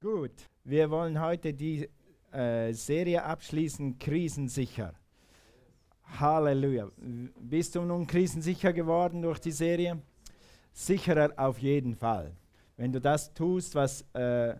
Gut, 0.00 0.30
wir 0.62 0.88
wollen 0.92 1.20
heute 1.20 1.52
die 1.52 1.88
äh, 2.30 2.72
Serie 2.72 3.20
abschließen, 3.24 3.98
krisensicher. 3.98 4.94
Halleluja. 6.20 6.88
Bist 7.40 7.74
du 7.74 7.82
nun 7.82 8.06
krisensicher 8.06 8.72
geworden 8.72 9.22
durch 9.22 9.40
die 9.40 9.50
Serie? 9.50 10.00
Sicherer 10.72 11.32
auf 11.36 11.58
jeden 11.58 11.96
Fall. 11.96 12.30
Wenn 12.76 12.92
du 12.92 13.00
das 13.00 13.34
tust, 13.34 13.74
was 13.74 14.02
äh, 14.12 14.54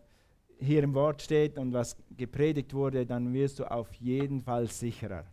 hier 0.58 0.82
im 0.82 0.92
Wort 0.94 1.22
steht 1.22 1.56
und 1.56 1.72
was 1.72 1.96
gepredigt 2.16 2.74
wurde, 2.74 3.06
dann 3.06 3.32
wirst 3.32 3.60
du 3.60 3.70
auf 3.70 3.94
jeden 3.94 4.42
Fall 4.42 4.66
sicherer. 4.66 5.24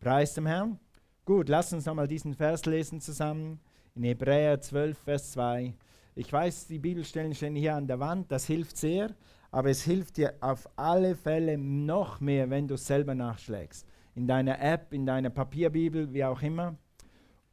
Preis 0.00 0.32
dem 0.32 0.46
Herrn. 0.46 0.80
Gut, 1.26 1.50
lass 1.50 1.70
uns 1.74 1.84
nochmal 1.84 2.08
diesen 2.08 2.32
Vers 2.32 2.64
lesen 2.64 2.98
zusammen. 2.98 3.60
In 3.94 4.04
Hebräer 4.04 4.58
12, 4.58 4.96
Vers 4.96 5.32
2. 5.32 5.74
Ich 6.18 6.32
weiß, 6.32 6.66
die 6.66 6.80
Bibelstellen 6.80 7.32
stehen 7.32 7.54
hier 7.54 7.76
an 7.76 7.86
der 7.86 8.00
Wand, 8.00 8.32
das 8.32 8.44
hilft 8.44 8.76
sehr, 8.76 9.14
aber 9.52 9.70
es 9.70 9.82
hilft 9.82 10.16
dir 10.16 10.34
auf 10.40 10.68
alle 10.74 11.14
Fälle 11.14 11.56
noch 11.56 12.18
mehr, 12.18 12.50
wenn 12.50 12.66
du 12.66 12.74
es 12.74 12.88
selber 12.88 13.14
nachschlägst. 13.14 13.86
In 14.16 14.26
deiner 14.26 14.60
App, 14.60 14.92
in 14.92 15.06
deiner 15.06 15.30
Papierbibel, 15.30 16.12
wie 16.12 16.24
auch 16.24 16.42
immer. 16.42 16.74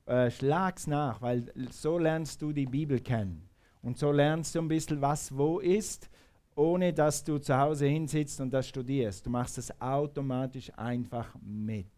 Äh, 0.08 0.32
schlag's 0.32 0.88
nach, 0.88 1.22
weil 1.22 1.54
so 1.70 2.00
lernst 2.00 2.42
du 2.42 2.54
die 2.54 2.66
Bibel 2.66 3.00
kennen. 3.02 3.48
Und 3.84 4.00
so 4.00 4.12
lernst 4.12 4.56
du 4.56 4.62
ein 4.62 4.68
bisschen, 4.68 5.00
was 5.00 5.38
wo 5.38 5.60
ist, 5.60 6.10
ohne 6.56 6.92
dass 6.92 7.24
du 7.24 7.38
zu 7.38 7.56
Hause 7.56 7.86
hinsitzt 7.86 8.42
und 8.42 8.52
das 8.52 8.68
studierst. 8.68 9.28
Du 9.28 9.30
machst 9.30 9.60
es 9.60 9.80
automatisch 9.80 10.72
einfach 10.76 11.36
mit. 11.40 11.92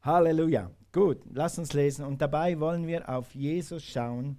Halleluja. 0.00 0.70
Gut, 0.90 1.18
lass 1.30 1.58
uns 1.58 1.74
lesen. 1.74 2.06
Und 2.06 2.22
dabei 2.22 2.58
wollen 2.58 2.86
wir 2.86 3.06
auf 3.10 3.34
Jesus 3.34 3.84
schauen 3.84 4.38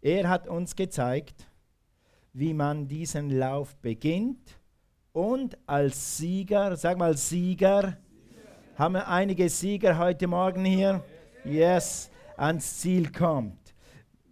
er 0.00 0.28
hat 0.28 0.48
uns 0.48 0.76
gezeigt, 0.76 1.48
wie 2.32 2.54
man 2.54 2.86
diesen 2.86 3.30
Lauf 3.30 3.76
beginnt 3.76 4.58
und 5.12 5.58
als 5.66 6.18
Sieger, 6.18 6.76
sag 6.76 6.98
mal 6.98 7.16
Sieger, 7.16 7.80
Sieger. 7.80 7.96
haben 8.76 8.94
wir 8.94 9.08
einige 9.08 9.48
Sieger 9.48 9.98
heute 9.98 10.26
Morgen 10.26 10.64
hier? 10.64 11.02
Yes, 11.44 12.10
ans 12.36 12.78
Ziel 12.78 13.10
kommt. 13.10 13.74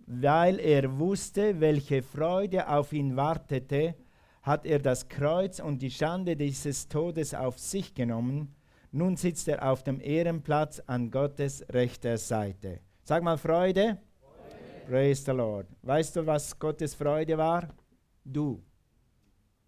Weil 0.07 0.61
er 0.61 0.99
wusste, 0.99 1.59
welche 1.61 2.03
Freude 2.03 2.69
auf 2.69 2.93
ihn 2.93 3.17
wartete, 3.17 3.97
hat 4.43 4.65
er 4.65 4.79
das 4.79 5.09
Kreuz 5.09 5.59
und 5.59 5.83
die 5.83 5.91
Schande 5.91 6.37
dieses 6.37 6.87
Todes 6.87 7.35
auf 7.35 7.59
sich 7.59 7.93
genommen. 7.95 8.55
Nun 8.93 9.17
sitzt 9.17 9.49
er 9.49 9.69
auf 9.69 9.83
dem 9.83 10.01
Ehrenplatz 10.01 10.81
an 10.87 11.11
Gottes 11.11 11.65
rechter 11.71 12.17
Seite. 12.17 12.79
Sag 13.03 13.25
mal 13.25 13.37
Freude. 13.37 13.99
Praise 14.89 15.25
the 15.25 15.33
Lord. 15.33 15.67
Weißt 15.83 16.15
du, 16.15 16.25
was 16.25 16.57
Gottes 16.57 16.95
Freude 16.95 17.37
war? 17.37 17.69
Du. 18.25 18.63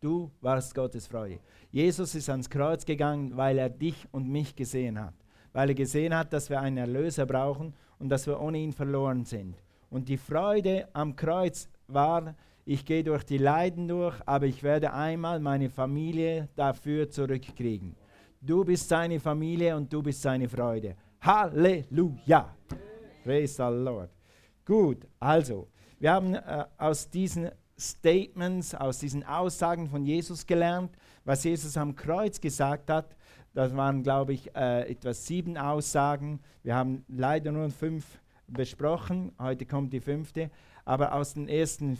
Du 0.00 0.30
warst 0.40 0.72
Gottes 0.72 1.08
Freude. 1.08 1.40
Jesus 1.72 2.14
ist 2.14 2.30
ans 2.30 2.48
Kreuz 2.48 2.84
gegangen, 2.84 3.36
weil 3.36 3.58
er 3.58 3.68
dich 3.68 4.06
und 4.12 4.28
mich 4.28 4.54
gesehen 4.54 4.96
hat. 5.00 5.14
Weil 5.52 5.70
er 5.70 5.74
gesehen 5.74 6.16
hat, 6.16 6.32
dass 6.32 6.48
wir 6.48 6.60
einen 6.60 6.76
Erlöser 6.76 7.26
brauchen 7.26 7.74
und 7.98 8.10
dass 8.10 8.28
wir 8.28 8.40
ohne 8.40 8.58
ihn 8.58 8.72
verloren 8.72 9.24
sind. 9.24 9.56
Und 9.90 10.08
die 10.08 10.16
Freude 10.16 10.86
am 10.92 11.16
Kreuz 11.16 11.68
war, 11.88 12.36
ich 12.64 12.84
gehe 12.84 13.02
durch 13.02 13.24
die 13.24 13.38
Leiden 13.38 13.88
durch, 13.88 14.14
aber 14.24 14.46
ich 14.46 14.62
werde 14.62 14.92
einmal 14.92 15.40
meine 15.40 15.68
Familie 15.68 16.48
dafür 16.54 17.10
zurückkriegen. 17.10 17.96
Du 18.40 18.64
bist 18.64 18.88
seine 18.88 19.18
Familie 19.18 19.74
und 19.74 19.92
du 19.92 20.00
bist 20.00 20.22
seine 20.22 20.48
Freude. 20.48 20.94
Halleluja. 21.20 22.54
Praise 23.24 23.56
the 23.56 23.62
Lord. 23.64 24.17
Gut, 24.68 25.08
also, 25.18 25.66
wir 25.98 26.12
haben 26.12 26.34
äh, 26.34 26.66
aus 26.76 27.08
diesen 27.08 27.48
Statements, 27.78 28.74
aus 28.74 28.98
diesen 28.98 29.24
Aussagen 29.24 29.88
von 29.88 30.04
Jesus 30.04 30.46
gelernt, 30.46 30.94
was 31.24 31.42
Jesus 31.44 31.74
am 31.78 31.96
Kreuz 31.96 32.38
gesagt 32.38 32.90
hat. 32.90 33.16
Das 33.54 33.74
waren, 33.74 34.02
glaube 34.02 34.34
ich, 34.34 34.54
äh, 34.54 34.90
etwa 34.90 35.14
sieben 35.14 35.56
Aussagen. 35.56 36.40
Wir 36.62 36.74
haben 36.74 37.02
leider 37.08 37.50
nur 37.50 37.70
fünf 37.70 38.20
besprochen. 38.46 39.32
Heute 39.38 39.64
kommt 39.64 39.94
die 39.94 40.00
fünfte. 40.00 40.50
Aber 40.84 41.14
aus 41.14 41.32
den 41.32 41.48
ersten 41.48 41.96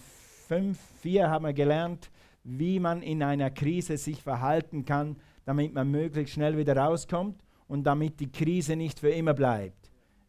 fünf, 0.46 0.78
vier 1.00 1.30
haben 1.30 1.46
wir 1.46 1.54
gelernt, 1.54 2.10
wie 2.44 2.80
man 2.80 3.00
in 3.00 3.22
einer 3.22 3.48
Krise 3.48 3.96
sich 3.96 4.22
verhalten 4.22 4.84
kann, 4.84 5.16
damit 5.46 5.72
man 5.72 5.90
möglichst 5.90 6.34
schnell 6.34 6.58
wieder 6.58 6.76
rauskommt 6.76 7.42
und 7.66 7.84
damit 7.84 8.20
die 8.20 8.30
Krise 8.30 8.76
nicht 8.76 9.00
für 9.00 9.08
immer 9.08 9.32
bleibt. 9.32 9.77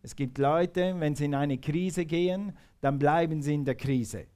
Es 0.01 0.15
gibt 0.15 0.37
Leute, 0.37 0.95
wenn 0.99 1.15
sie 1.15 1.25
in 1.25 1.35
eine 1.35 1.57
Krise 1.57 2.05
gehen, 2.05 2.53
dann 2.81 2.97
bleiben 2.97 3.41
sie 3.41 3.53
in 3.53 3.65
der 3.65 3.75
Krise. 3.75 4.27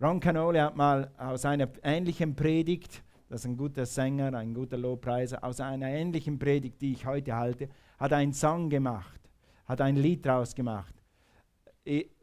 Ron 0.00 0.20
Canole 0.20 0.62
hat 0.62 0.76
mal 0.76 1.10
aus 1.16 1.44
einer 1.44 1.68
ähnlichen 1.82 2.34
Predigt, 2.34 3.02
das 3.28 3.40
ist 3.40 3.46
ein 3.46 3.56
guter 3.56 3.86
Sänger, 3.86 4.34
ein 4.34 4.54
guter 4.54 4.76
Lobpreiser, 4.76 5.42
aus 5.42 5.60
einer 5.60 5.88
ähnlichen 5.88 6.38
Predigt, 6.38 6.80
die 6.80 6.92
ich 6.92 7.06
heute 7.06 7.34
halte, 7.36 7.68
hat 7.98 8.12
einen 8.12 8.32
Song 8.32 8.68
gemacht, 8.68 9.20
hat 9.66 9.80
ein 9.80 9.96
Lied 9.96 10.24
draus 10.24 10.54
gemacht. 10.54 10.94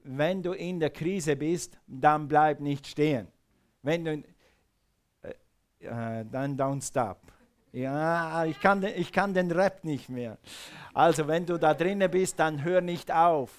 Wenn 0.04 0.44
du 0.44 0.54
in 0.54 0.80
der 0.80 0.90
Krise 0.90 1.36
bist, 1.36 1.80
dann 1.88 2.28
bleib 2.28 2.60
nicht 2.60 2.88
stehen. 2.88 3.28
Wenn 3.82 4.06
du, 4.06 4.12
äh, 5.22 5.34
äh, 5.80 6.26
dann 6.30 6.58
don't 6.58 6.86
stop. 6.86 7.20
Ja, 7.78 8.44
ich 8.46 8.60
kann, 8.60 8.82
ich 8.82 9.12
kann 9.12 9.36
den 9.36 9.52
Rap 9.52 9.84
nicht 9.84 10.10
mehr. 10.10 10.40
Also 10.96 11.28
wenn 11.28 11.46
du 11.46 11.60
da 11.60 11.76
drinnen 11.76 12.10
bist, 12.10 12.40
dann 12.40 12.64
hör 12.64 12.82
nicht 12.82 13.12
auf. 13.12 13.52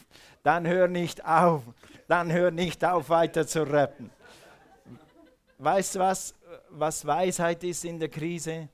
Dann 0.42 0.66
hör 0.66 0.88
nicht 0.88 1.24
auf. 1.24 1.62
Dann 2.08 2.32
hör 2.32 2.50
nicht 2.50 2.84
auf, 2.84 3.10
weiter 3.10 3.46
zu 3.46 3.62
rappen. 3.62 4.10
Weißt 5.58 5.94
du 5.94 5.98
was, 6.00 6.34
was 6.70 7.06
Weisheit 7.06 7.62
ist 7.62 7.84
in 7.84 8.00
der 8.00 8.08
Krise? 8.08 8.68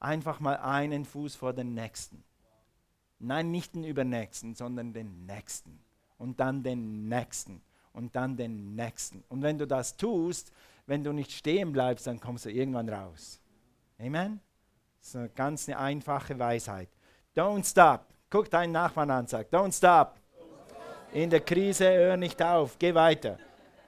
Einfach 0.00 0.38
mal 0.38 0.58
einen 0.58 1.06
Fuß 1.06 1.34
vor 1.34 1.54
den 1.54 1.72
nächsten. 1.72 2.22
Nein, 3.18 3.50
nicht 3.50 3.74
den 3.74 3.84
übernächsten, 3.84 4.54
sondern 4.54 4.92
den 4.92 5.24
nächsten. 5.24 5.80
Und 6.18 6.40
dann 6.40 6.62
den 6.62 7.08
nächsten. 7.08 7.62
Und 7.94 8.16
dann 8.16 8.36
den 8.36 8.74
nächsten. 8.74 9.24
Und 9.30 9.40
wenn 9.40 9.56
du 9.56 9.66
das 9.66 9.96
tust, 9.96 10.52
wenn 10.84 11.02
du 11.02 11.14
nicht 11.14 11.32
stehen 11.32 11.72
bleibst, 11.72 12.06
dann 12.06 12.20
kommst 12.20 12.44
du 12.44 12.50
irgendwann 12.50 12.90
raus. 12.90 13.40
Amen? 13.98 14.40
Das 15.00 15.08
ist 15.08 15.16
eine 15.16 15.28
ganz 15.30 15.68
eine 15.68 15.78
einfache 15.78 16.38
Weisheit. 16.38 16.88
Don't 17.34 17.68
stop. 17.68 18.06
Guck 18.28 18.50
deinen 18.50 18.72
Nachbarn 18.72 19.10
an, 19.10 19.26
sag, 19.26 19.48
don't 19.50 19.76
stop. 19.76 20.14
In 21.12 21.30
der 21.30 21.40
Krise 21.40 21.90
hör 21.90 22.16
nicht 22.16 22.40
auf, 22.40 22.78
geh 22.78 22.94
weiter. 22.94 23.38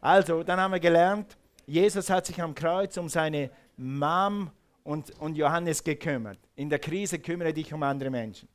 Also, 0.00 0.42
dann 0.42 0.58
haben 0.58 0.72
wir 0.72 0.80
gelernt, 0.80 1.36
Jesus 1.66 2.10
hat 2.10 2.26
sich 2.26 2.42
am 2.42 2.54
Kreuz 2.54 2.96
um 2.96 3.08
seine 3.08 3.50
Mom 3.76 4.50
und, 4.82 5.10
und 5.20 5.36
Johannes 5.36 5.84
gekümmert. 5.84 6.38
In 6.56 6.68
der 6.68 6.80
Krise 6.80 7.20
kümmere 7.20 7.52
dich 7.52 7.72
um 7.72 7.82
andere 7.84 8.10
Menschen. 8.10 8.48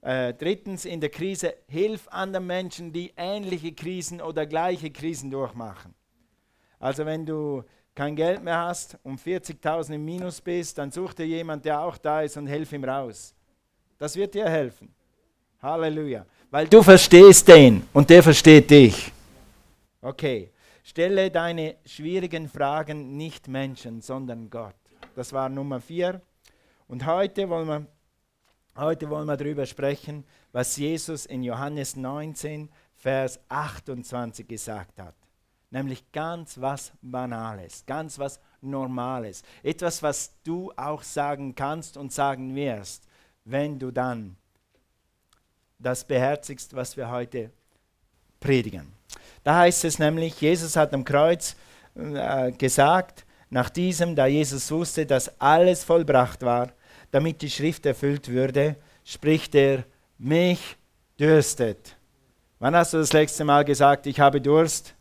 Äh, 0.00 0.32
drittens, 0.32 0.84
in 0.84 1.00
der 1.00 1.10
Krise 1.10 1.54
hilf 1.68 2.08
anderen 2.08 2.46
Menschen, 2.46 2.92
die 2.92 3.12
ähnliche 3.16 3.72
Krisen 3.72 4.22
oder 4.22 4.46
gleiche 4.46 4.90
Krisen 4.90 5.30
durchmachen. 5.30 5.94
Also 6.78 7.04
wenn 7.04 7.26
du 7.26 7.64
kein 7.96 8.14
Geld 8.14 8.44
mehr 8.44 8.58
hast 8.58 8.98
und 9.02 9.18
40.000 9.18 9.94
im 9.94 10.04
Minus 10.04 10.40
bist, 10.40 10.76
dann 10.76 10.90
such 10.90 11.14
dir 11.14 11.26
jemand, 11.26 11.64
der 11.64 11.80
auch 11.80 11.96
da 11.96 12.20
ist 12.20 12.36
und 12.36 12.46
helf 12.46 12.70
ihm 12.72 12.84
raus. 12.84 13.34
Das 13.98 14.14
wird 14.14 14.34
dir 14.34 14.48
helfen. 14.48 14.94
Halleluja. 15.62 16.26
Weil 16.50 16.68
du 16.68 16.82
verstehst 16.82 17.48
den 17.48 17.88
und 17.94 18.08
der 18.10 18.22
versteht 18.22 18.70
dich. 18.70 19.10
Okay. 20.02 20.52
Stelle 20.84 21.30
deine 21.30 21.76
schwierigen 21.84 22.48
Fragen 22.48 23.16
nicht 23.16 23.48
Menschen, 23.48 24.00
sondern 24.02 24.50
Gott. 24.50 24.76
Das 25.16 25.32
war 25.32 25.48
Nummer 25.48 25.80
vier. 25.80 26.20
Und 26.86 27.06
heute 27.06 27.48
wollen 27.48 27.66
wir, 27.66 27.86
heute 28.76 29.08
wollen 29.08 29.26
wir 29.26 29.36
darüber 29.36 29.66
sprechen, 29.66 30.24
was 30.52 30.76
Jesus 30.76 31.26
in 31.26 31.42
Johannes 31.42 31.96
19, 31.96 32.68
Vers 32.94 33.40
28 33.48 34.46
gesagt 34.46 35.00
hat 35.00 35.14
nämlich 35.70 36.10
ganz 36.12 36.60
was 36.60 36.92
Banales, 37.02 37.84
ganz 37.86 38.18
was 38.18 38.40
Normales, 38.60 39.42
etwas, 39.62 40.02
was 40.02 40.32
du 40.42 40.72
auch 40.76 41.02
sagen 41.02 41.54
kannst 41.54 41.96
und 41.96 42.12
sagen 42.12 42.54
wirst, 42.54 43.04
wenn 43.44 43.78
du 43.78 43.90
dann 43.90 44.36
das 45.78 46.04
beherzigst, 46.04 46.74
was 46.74 46.96
wir 46.96 47.10
heute 47.10 47.50
predigen. 48.40 48.92
Da 49.44 49.58
heißt 49.58 49.84
es 49.84 49.98
nämlich, 49.98 50.40
Jesus 50.40 50.74
hat 50.74 50.92
am 50.94 51.04
Kreuz 51.04 51.54
äh, 51.94 52.50
gesagt, 52.52 53.24
nach 53.50 53.70
diesem, 53.70 54.16
da 54.16 54.26
Jesus 54.26 54.70
wusste, 54.72 55.06
dass 55.06 55.40
alles 55.40 55.84
vollbracht 55.84 56.42
war, 56.42 56.72
damit 57.12 57.42
die 57.42 57.50
Schrift 57.50 57.86
erfüllt 57.86 58.28
würde, 58.28 58.76
spricht 59.04 59.54
er, 59.54 59.84
mich 60.18 60.76
dürstet. 61.20 61.96
Wann 62.58 62.74
hast 62.74 62.94
du 62.94 62.98
das 62.98 63.12
letzte 63.12 63.44
Mal 63.44 63.64
gesagt, 63.64 64.06
ich 64.06 64.18
habe 64.18 64.40
Durst? 64.40 64.95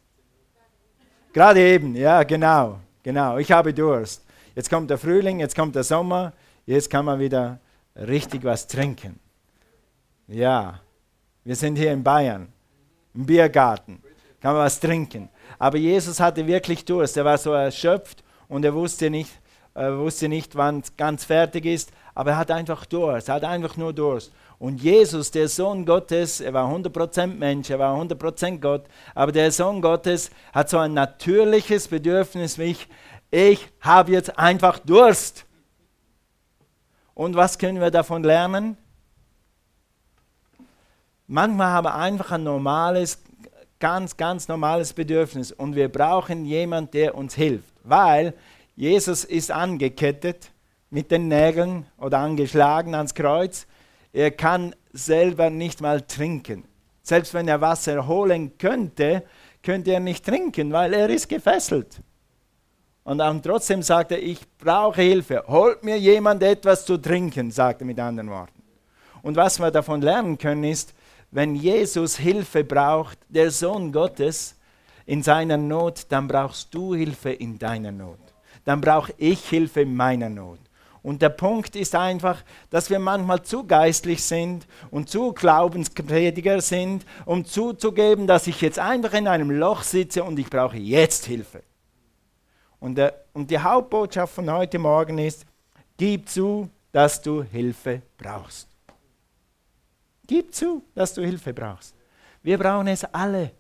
Gerade 1.36 1.60
eben, 1.60 1.94
ja, 1.98 2.24
genau, 2.24 2.80
genau. 3.04 3.38
Ich 3.40 3.52
habe 3.52 3.74
Durst. 3.74 4.24
Jetzt 4.56 4.70
kommt 4.70 4.90
der 4.90 4.98
Frühling, 4.98 5.42
jetzt 5.42 5.54
kommt 5.54 5.76
der 5.76 5.84
Sommer, 5.84 6.32
jetzt 6.66 6.90
kann 6.90 7.04
man 7.04 7.20
wieder 7.20 7.60
richtig 7.94 8.46
was 8.46 8.66
trinken. 8.66 9.20
Ja, 10.30 10.80
wir 11.44 11.58
sind 11.58 11.76
hier 11.76 11.92
in 11.92 12.02
Bayern, 12.02 12.48
im 13.14 13.26
Biergarten, 13.26 14.02
kann 14.40 14.54
man 14.54 14.64
was 14.64 14.80
trinken. 14.80 15.28
Aber 15.60 15.78
Jesus 15.78 16.22
hatte 16.22 16.48
wirklich 16.48 16.86
Durst, 16.86 17.18
er 17.18 17.26
war 17.26 17.38
so 17.38 17.52
erschöpft 17.52 18.24
und 18.48 18.64
er 18.64 18.74
wusste 18.74 19.10
nicht, 19.10 19.32
er 19.76 20.00
wusste 20.00 20.30
nicht, 20.30 20.56
wann 20.56 20.80
es 20.80 20.96
ganz 20.96 21.26
fertig 21.26 21.66
ist, 21.66 21.92
aber 22.16 22.32
er 22.32 22.38
hat 22.38 22.50
einfach 22.50 22.86
Durst, 22.86 23.28
er 23.28 23.36
hat 23.36 23.44
einfach 23.44 23.76
nur 23.76 23.94
Durst. 23.94 24.32
Und 24.58 24.82
Jesus, 24.82 25.32
der 25.32 25.50
Sohn 25.50 25.86
Gottes, 25.86 26.40
er 26.40 26.54
war 26.54 26.72
100% 26.74 27.28
Mensch, 27.28 27.70
er 27.70 27.78
war 27.78 28.00
100% 28.00 28.60
Gott, 28.60 28.86
aber 29.14 29.34
der 29.34 29.52
Sohn 29.52 29.82
Gottes 29.82 30.32
hat 30.54 30.70
so 30.70 30.78
ein 30.78 30.94
natürliches 30.94 31.90
Bedürfnis 31.90 32.58
wie 32.58 32.72
ich, 32.72 32.88
ich 33.32 33.68
habe 33.82 34.14
jetzt 34.14 34.40
einfach 34.40 34.80
Durst. 34.80 35.46
Und 37.14 37.36
was 37.36 37.58
können 37.58 37.82
wir 37.82 37.92
davon 37.92 38.24
lernen? 38.24 38.78
Manchmal 41.28 41.68
haben 41.68 41.86
wir 41.86 41.96
einfach 41.96 42.32
ein 42.32 42.44
normales, 42.44 43.22
ganz, 43.80 44.16
ganz 44.16 44.48
normales 44.48 44.94
Bedürfnis 44.94 45.52
und 45.52 45.76
wir 45.76 45.90
brauchen 45.90 46.46
jemanden, 46.46 46.92
der 46.92 47.16
uns 47.16 47.36
hilft, 47.36 47.74
weil 47.84 48.34
Jesus 48.76 49.24
ist 49.24 49.52
angekettet 49.52 50.52
mit 50.90 51.12
den 51.12 51.28
Nägeln 51.28 51.86
oder 51.98 52.20
angeschlagen 52.20 52.94
ans 52.94 53.14
Kreuz. 53.14 53.68
Er 54.12 54.32
kann 54.32 54.76
selber 54.92 55.50
nicht 55.50 55.82
mal 55.82 56.02
trinken. 56.02 56.66
Selbst 57.02 57.34
wenn 57.34 57.48
er 57.48 57.62
Wasser 57.62 58.08
holen 58.08 58.58
könnte, 58.58 59.24
könnte 59.64 59.92
er 59.92 60.00
nicht 60.00 60.26
trinken, 60.26 60.72
weil 60.74 60.94
er 60.94 61.10
ist 61.10 61.30
gefesselt. 61.30 62.02
Und 63.04 63.20
dann 63.20 63.42
trotzdem 63.42 63.84
sagt 63.84 64.12
er, 64.12 64.22
ich 64.22 64.40
brauche 64.58 65.02
Hilfe. 65.02 65.44
Holt 65.48 65.84
mir 65.84 65.98
jemand 65.98 66.42
etwas 66.42 66.86
zu 66.86 66.98
trinken, 66.98 67.52
sagt 67.52 67.82
er 67.82 67.86
mit 67.86 68.00
anderen 68.00 68.30
Worten. 68.30 68.64
Und 69.22 69.36
was 69.36 69.60
wir 69.60 69.72
davon 69.72 70.02
lernen 70.02 70.38
können, 70.38 70.64
ist, 70.64 70.94
wenn 71.32 71.56
Jesus 71.56 72.18
Hilfe 72.18 72.64
braucht, 72.64 73.20
der 73.30 73.52
Sohn 73.52 73.92
Gottes, 73.92 74.56
in 75.06 75.22
seiner 75.22 75.58
Not, 75.58 76.08
dann 76.10 76.28
brauchst 76.28 76.74
du 76.74 76.96
Hilfe 76.96 77.32
in 77.32 77.60
deiner 77.60 77.92
Not. 77.92 78.25
Dann 78.66 78.82
brauche 78.82 79.14
ich 79.18 79.48
Hilfe 79.48 79.82
in 79.82 79.96
meiner 79.96 80.30
Not. 80.30 80.60
Und 81.06 81.22
der 81.22 81.30
Punkt 81.30 81.76
ist 81.76 81.94
einfach, 81.94 82.44
dass 82.72 82.90
wir 82.90 82.98
manchmal 82.98 83.44
zu 83.44 83.66
geistlich 83.66 84.24
sind 84.24 84.66
und 84.90 85.08
zu 85.08 85.34
Glaubensprediger 85.34 86.60
sind, 86.62 87.06
um 87.26 87.46
zuzugeben, 87.46 88.26
dass 88.26 88.48
ich 88.48 88.60
jetzt 88.62 88.80
einfach 88.80 89.14
in 89.14 89.28
einem 89.28 89.52
Loch 89.52 89.84
sitze 89.84 90.24
und 90.24 90.40
ich 90.40 90.50
brauche 90.50 90.78
jetzt 90.78 91.26
Hilfe. 91.26 91.62
Und, 92.80 92.96
der, 92.96 93.14
und 93.34 93.52
die 93.52 93.60
Hauptbotschaft 93.60 94.34
von 94.34 94.52
heute 94.52 94.80
Morgen 94.80 95.20
ist, 95.20 95.46
gib 95.96 96.28
zu, 96.28 96.70
dass 96.92 97.22
du 97.22 97.44
Hilfe 97.44 98.02
brauchst. 98.18 98.68
Gib 100.26 100.56
zu, 100.56 100.82
dass 100.96 101.14
du 101.14 101.22
Hilfe 101.22 101.54
brauchst. 101.54 101.94
Wir 102.42 102.58
brauchen 102.58 102.88
es 102.88 103.04
alle. 103.06 103.52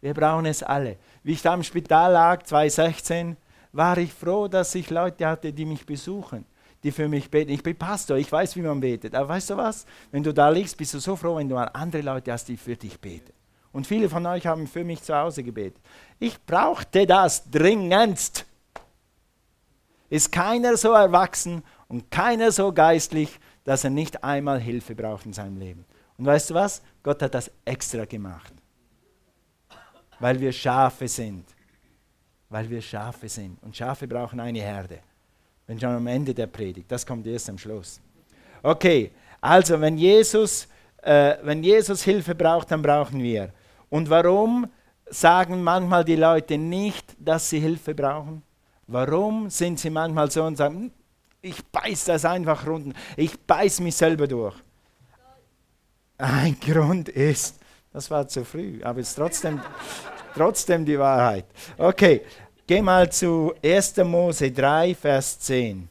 Wir 0.00 0.12
brauchen 0.12 0.46
es 0.46 0.62
alle. 0.62 0.96
Wie 1.22 1.32
ich 1.32 1.42
da 1.42 1.54
im 1.54 1.62
Spital 1.62 2.12
lag, 2.12 2.42
2016, 2.42 3.36
war 3.74 3.98
ich 3.98 4.12
froh, 4.12 4.46
dass 4.48 4.74
ich 4.74 4.88
Leute 4.88 5.26
hatte, 5.26 5.52
die 5.52 5.64
mich 5.64 5.84
besuchen, 5.84 6.44
die 6.82 6.92
für 6.92 7.08
mich 7.08 7.30
beten. 7.30 7.50
Ich 7.50 7.62
bin 7.62 7.76
Pastor, 7.76 8.16
ich 8.16 8.30
weiß, 8.30 8.54
wie 8.56 8.62
man 8.62 8.80
betet. 8.80 9.14
Aber 9.14 9.28
weißt 9.28 9.50
du 9.50 9.56
was? 9.56 9.84
Wenn 10.12 10.22
du 10.22 10.32
da 10.32 10.48
liegst, 10.48 10.76
bist 10.76 10.94
du 10.94 11.00
so 11.00 11.16
froh, 11.16 11.36
wenn 11.36 11.48
du 11.48 11.56
mal 11.56 11.70
andere 11.72 12.02
Leute 12.02 12.32
hast, 12.32 12.48
die 12.48 12.56
für 12.56 12.76
dich 12.76 13.00
beten. 13.00 13.32
Und 13.72 13.86
viele 13.86 14.08
von 14.08 14.24
euch 14.26 14.46
haben 14.46 14.68
für 14.68 14.84
mich 14.84 15.02
zu 15.02 15.14
Hause 15.16 15.42
gebetet. 15.42 15.82
Ich 16.20 16.40
brauchte 16.46 17.04
das 17.04 17.50
dringendst. 17.50 18.46
Ist 20.08 20.30
keiner 20.30 20.76
so 20.76 20.92
erwachsen 20.92 21.64
und 21.88 22.08
keiner 22.12 22.52
so 22.52 22.72
geistlich, 22.72 23.40
dass 23.64 23.82
er 23.82 23.90
nicht 23.90 24.22
einmal 24.22 24.60
Hilfe 24.60 24.94
braucht 24.94 25.26
in 25.26 25.32
seinem 25.32 25.56
Leben. 25.56 25.84
Und 26.16 26.26
weißt 26.26 26.50
du 26.50 26.54
was? 26.54 26.80
Gott 27.02 27.20
hat 27.22 27.34
das 27.34 27.50
extra 27.64 28.04
gemacht. 28.04 28.52
Weil 30.20 30.38
wir 30.38 30.52
Schafe 30.52 31.08
sind. 31.08 31.53
Weil 32.54 32.70
wir 32.70 32.80
Schafe 32.80 33.28
sind. 33.28 33.60
Und 33.64 33.76
Schafe 33.76 34.06
brauchen 34.06 34.38
eine 34.38 34.60
Herde. 34.60 35.00
Wenn 35.66 35.80
schon 35.80 35.90
am 35.90 36.06
Ende 36.06 36.32
der 36.32 36.46
Predigt. 36.46 36.88
Das 36.88 37.04
kommt 37.04 37.26
erst 37.26 37.50
am 37.50 37.58
Schluss. 37.58 38.00
Okay, 38.62 39.10
also 39.40 39.80
wenn 39.80 39.98
Jesus, 39.98 40.68
äh, 41.02 41.34
wenn 41.42 41.64
Jesus 41.64 42.04
Hilfe 42.04 42.32
braucht, 42.32 42.70
dann 42.70 42.80
brauchen 42.80 43.20
wir. 43.20 43.52
Und 43.90 44.08
warum 44.08 44.68
sagen 45.06 45.64
manchmal 45.64 46.04
die 46.04 46.14
Leute 46.14 46.56
nicht, 46.56 47.16
dass 47.18 47.50
sie 47.50 47.58
Hilfe 47.58 47.92
brauchen? 47.92 48.40
Warum 48.86 49.50
sind 49.50 49.80
sie 49.80 49.90
manchmal 49.90 50.30
so 50.30 50.44
und 50.44 50.54
sagen, 50.54 50.76
hm, 50.76 50.92
ich 51.42 51.60
beiß 51.64 52.04
das 52.04 52.24
einfach 52.24 52.64
runter, 52.68 52.96
ich 53.16 53.36
beiß 53.36 53.80
mich 53.80 53.96
selber 53.96 54.28
durch? 54.28 54.54
Ein 56.18 56.56
Grund 56.60 57.08
ist, 57.08 57.58
das 57.92 58.08
war 58.12 58.28
zu 58.28 58.44
früh, 58.44 58.80
aber 58.84 59.00
es 59.00 59.08
ist 59.08 59.16
trotzdem, 59.16 59.60
trotzdem 60.34 60.84
die 60.84 60.98
Wahrheit. 60.98 61.46
Okay, 61.76 62.22
geh 62.66 62.82
mal 62.82 63.10
zu 63.10 63.54
1. 63.62 63.96
Mose 63.98 64.50
3, 64.50 64.94
Vers 64.94 65.38
10. 65.40 65.88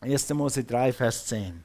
1. 0.00 0.28
Mose 0.30 0.64
3, 0.64 0.92
Vers 0.92 1.26
10. 1.26 1.64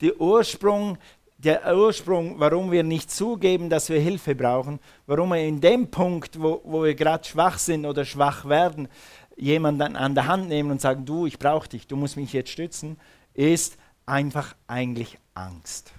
Der 0.00 0.20
Ursprung 0.20 0.98
der 1.42 1.76
Ursprung, 1.76 2.38
warum 2.38 2.70
wir 2.70 2.84
nicht 2.84 3.10
zugeben, 3.10 3.68
dass 3.68 3.88
wir 3.88 3.98
Hilfe 3.98 4.34
brauchen, 4.34 4.78
warum 5.06 5.30
wir 5.30 5.40
in 5.40 5.60
dem 5.60 5.90
Punkt, 5.90 6.40
wo, 6.40 6.60
wo 6.64 6.84
wir 6.84 6.94
gerade 6.94 7.24
schwach 7.24 7.58
sind 7.58 7.84
oder 7.84 8.04
schwach 8.04 8.44
werden, 8.44 8.88
jemanden 9.36 9.96
an 9.96 10.14
der 10.14 10.28
Hand 10.28 10.48
nehmen 10.48 10.70
und 10.70 10.80
sagen, 10.80 11.04
du, 11.04 11.26
ich 11.26 11.38
brauche 11.38 11.68
dich, 11.68 11.86
du 11.86 11.96
musst 11.96 12.16
mich 12.16 12.32
jetzt 12.32 12.50
stützen, 12.50 12.96
ist 13.34 13.76
einfach 14.06 14.54
eigentlich 14.68 15.18
Angst. 15.34 15.92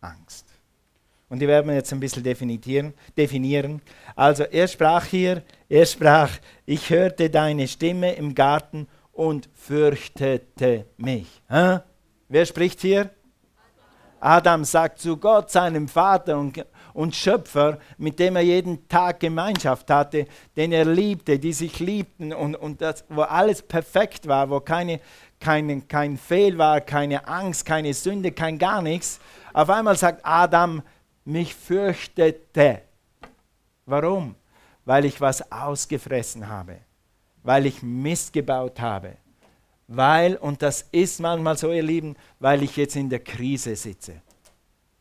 Angst. 0.00 0.45
Und 1.28 1.40
die 1.40 1.48
werden 1.48 1.66
wir 1.66 1.74
jetzt 1.74 1.92
ein 1.92 2.00
bisschen 2.00 2.22
definieren. 2.22 3.82
Also 4.14 4.44
er 4.44 4.68
sprach 4.68 5.04
hier, 5.06 5.42
er 5.68 5.84
sprach, 5.84 6.30
ich 6.66 6.90
hörte 6.90 7.30
deine 7.30 7.66
Stimme 7.66 8.12
im 8.14 8.34
Garten 8.34 8.86
und 9.12 9.48
fürchtete 9.54 10.86
mich. 10.96 11.42
Hä? 11.48 11.80
Wer 12.28 12.46
spricht 12.46 12.80
hier? 12.80 13.10
Adam 14.20 14.64
sagt 14.64 14.98
zu 15.00 15.16
Gott, 15.16 15.50
seinem 15.50 15.88
Vater 15.88 16.38
und, 16.38 16.64
und 16.94 17.14
Schöpfer, 17.14 17.78
mit 17.98 18.18
dem 18.18 18.36
er 18.36 18.42
jeden 18.42 18.88
Tag 18.88 19.20
Gemeinschaft 19.20 19.90
hatte, 19.90 20.26
den 20.56 20.72
er 20.72 20.84
liebte, 20.84 21.38
die 21.38 21.52
sich 21.52 21.80
liebten 21.80 22.32
und, 22.32 22.54
und 22.56 22.80
das, 22.80 23.04
wo 23.08 23.22
alles 23.22 23.62
perfekt 23.62 24.26
war, 24.26 24.48
wo 24.48 24.60
keine, 24.60 25.00
keine, 25.38 25.82
kein 25.82 26.16
Fehl 26.16 26.56
war, 26.56 26.80
keine 26.80 27.28
Angst, 27.28 27.66
keine 27.66 27.92
Sünde, 27.92 28.32
kein 28.32 28.58
gar 28.58 28.80
nichts. 28.80 29.20
Auf 29.52 29.70
einmal 29.70 29.96
sagt 29.96 30.20
Adam, 30.24 30.82
mich 31.26 31.54
fürchtete. 31.54 32.82
Warum? 33.84 34.34
Weil 34.84 35.04
ich 35.04 35.20
was 35.20 35.50
ausgefressen 35.52 36.48
habe, 36.48 36.78
weil 37.42 37.66
ich 37.66 37.82
Mist 37.82 38.32
gebaut 38.32 38.80
habe 38.80 39.16
weil, 39.88 40.36
und 40.36 40.62
das 40.62 40.86
ist 40.90 41.20
manchmal 41.20 41.56
so, 41.56 41.72
ihr 41.72 41.82
Lieben, 41.82 42.16
weil 42.40 42.62
ich 42.62 42.76
jetzt 42.76 42.96
in 42.96 43.08
der 43.08 43.20
Krise 43.20 43.76
sitze. 43.76 44.20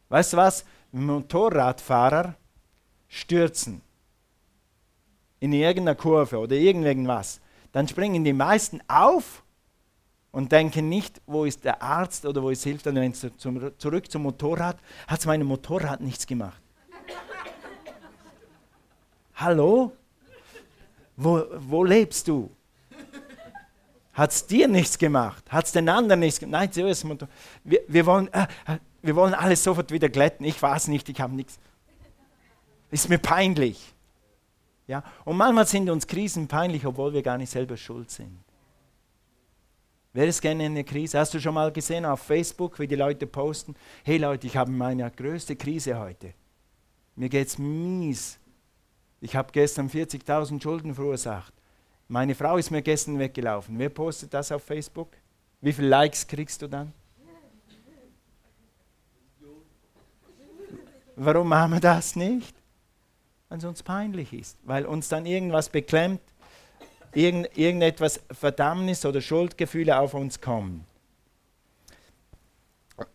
Weißt 0.09 0.33
du 0.33 0.37
was? 0.37 0.65
Motorradfahrer 0.91 2.35
stürzen 3.07 3.81
in 5.39 5.53
irgendeiner 5.53 5.95
Kurve 5.95 6.37
oder 6.37 6.55
irgendwas. 6.55 7.41
Dann 7.71 7.87
springen 7.87 8.23
die 8.23 8.33
meisten 8.33 8.81
auf 8.87 9.43
und 10.35 10.51
denken 10.51 10.89
nicht, 10.89 11.21
wo 11.25 11.45
ist 11.45 11.63
der 11.63 11.81
Arzt 11.81 12.25
oder 12.25 12.43
wo 12.43 12.49
ist 12.49 12.61
Hilfe. 12.61 12.83
Dann 12.83 12.95
wenn 12.95 13.13
sie 13.13 13.35
zum, 13.37 13.71
zurück 13.77 14.11
zum 14.11 14.23
Motorrad, 14.23 14.77
hat 15.07 15.19
es 15.19 15.25
meinem 15.25 15.47
Motorrad 15.47 16.01
nichts 16.01 16.27
gemacht. 16.27 16.61
Hallo? 19.35 19.93
Wo, 21.15 21.41
wo 21.57 21.85
lebst 21.85 22.27
du? 22.27 22.51
Hat 24.13 24.31
es 24.31 24.45
dir 24.45 24.67
nichts 24.67 24.97
gemacht? 24.97 25.49
Hat 25.49 25.67
es 25.67 25.71
den 25.71 25.87
anderen 25.87 26.19
nichts 26.19 26.41
gemacht? 26.41 26.75
Nein, 26.75 27.27
wir, 27.63 27.79
wir, 27.87 28.05
wollen, 28.05 28.27
äh, 28.33 28.43
äh, 28.67 28.77
wir 29.03 29.15
wollen 29.15 29.33
alles 29.33 29.63
sofort 29.63 29.89
wieder 29.89 30.09
glätten. 30.09 30.45
Ich 30.45 30.61
weiß 30.61 30.89
nicht, 30.89 31.07
ich 31.07 31.21
habe 31.21 31.33
nichts. 31.33 31.57
Ist 32.91 33.07
mir 33.07 33.19
peinlich. 33.19 33.93
Ja? 34.85 35.01
Und 35.23 35.37
manchmal 35.37 35.65
sind 35.65 35.89
uns 35.89 36.05
Krisen 36.05 36.49
peinlich, 36.49 36.85
obwohl 36.85 37.13
wir 37.13 37.23
gar 37.23 37.37
nicht 37.37 37.51
selber 37.51 37.77
schuld 37.77 38.11
sind. 38.11 38.44
Wer 40.15 40.27
ist 40.27 40.41
gerne 40.41 40.65
in 40.65 40.71
einer 40.71 40.85
Krise? 40.85 41.19
Hast 41.19 41.33
du 41.33 41.41
schon 41.41 41.55
mal 41.55 41.73
gesehen 41.73 42.05
auf 42.05 42.21
Facebook, 42.21 42.79
wie 42.79 42.87
die 42.87 42.95
Leute 42.95 43.27
posten? 43.27 43.75
Hey 44.01 44.15
Leute, 44.15 44.47
ich 44.47 44.55
habe 44.55 44.71
meine 44.71 45.11
größte 45.11 45.57
Krise 45.57 45.99
heute. 45.99 46.33
Mir 47.17 47.27
geht 47.27 47.49
es 47.49 47.57
mies. 47.57 48.39
Ich 49.19 49.35
habe 49.35 49.51
gestern 49.51 49.89
40.000 49.89 50.63
Schulden 50.63 50.95
verursacht. 50.95 51.53
Meine 52.07 52.33
Frau 52.33 52.55
ist 52.55 52.71
mir 52.71 52.81
gestern 52.81 53.19
weggelaufen. 53.19 53.77
Wer 53.77 53.89
postet 53.89 54.33
das 54.33 54.53
auf 54.53 54.63
Facebook? 54.63 55.09
Wie 55.59 55.73
viele 55.73 55.89
Likes 55.89 56.25
kriegst 56.25 56.61
du 56.61 56.69
dann? 56.69 56.93
Warum 61.17 61.49
machen 61.49 61.73
wir 61.73 61.81
das 61.81 62.15
nicht? 62.15 62.55
Weil 63.49 63.57
es 63.57 63.65
uns 63.65 63.83
peinlich 63.83 64.31
ist, 64.31 64.57
weil 64.63 64.85
uns 64.85 65.09
dann 65.09 65.25
irgendwas 65.25 65.67
beklemmt, 65.67 66.21
irgend, 67.15 67.57
irgendetwas 67.57 68.19
Verdammnis 68.31 69.05
oder 69.05 69.21
Schuldgefühle 69.21 69.97
auf 69.97 70.13
uns 70.13 70.39
kommen. 70.39 70.85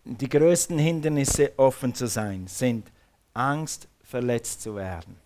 Die 0.05 0.29
größten 0.29 0.79
Hindernisse, 0.79 1.53
offen 1.57 1.95
zu 1.95 2.07
sein, 2.07 2.47
sind 2.47 2.91
Angst, 3.33 3.89
verletzt 4.03 4.63
zu 4.63 4.75
werden 4.75 5.17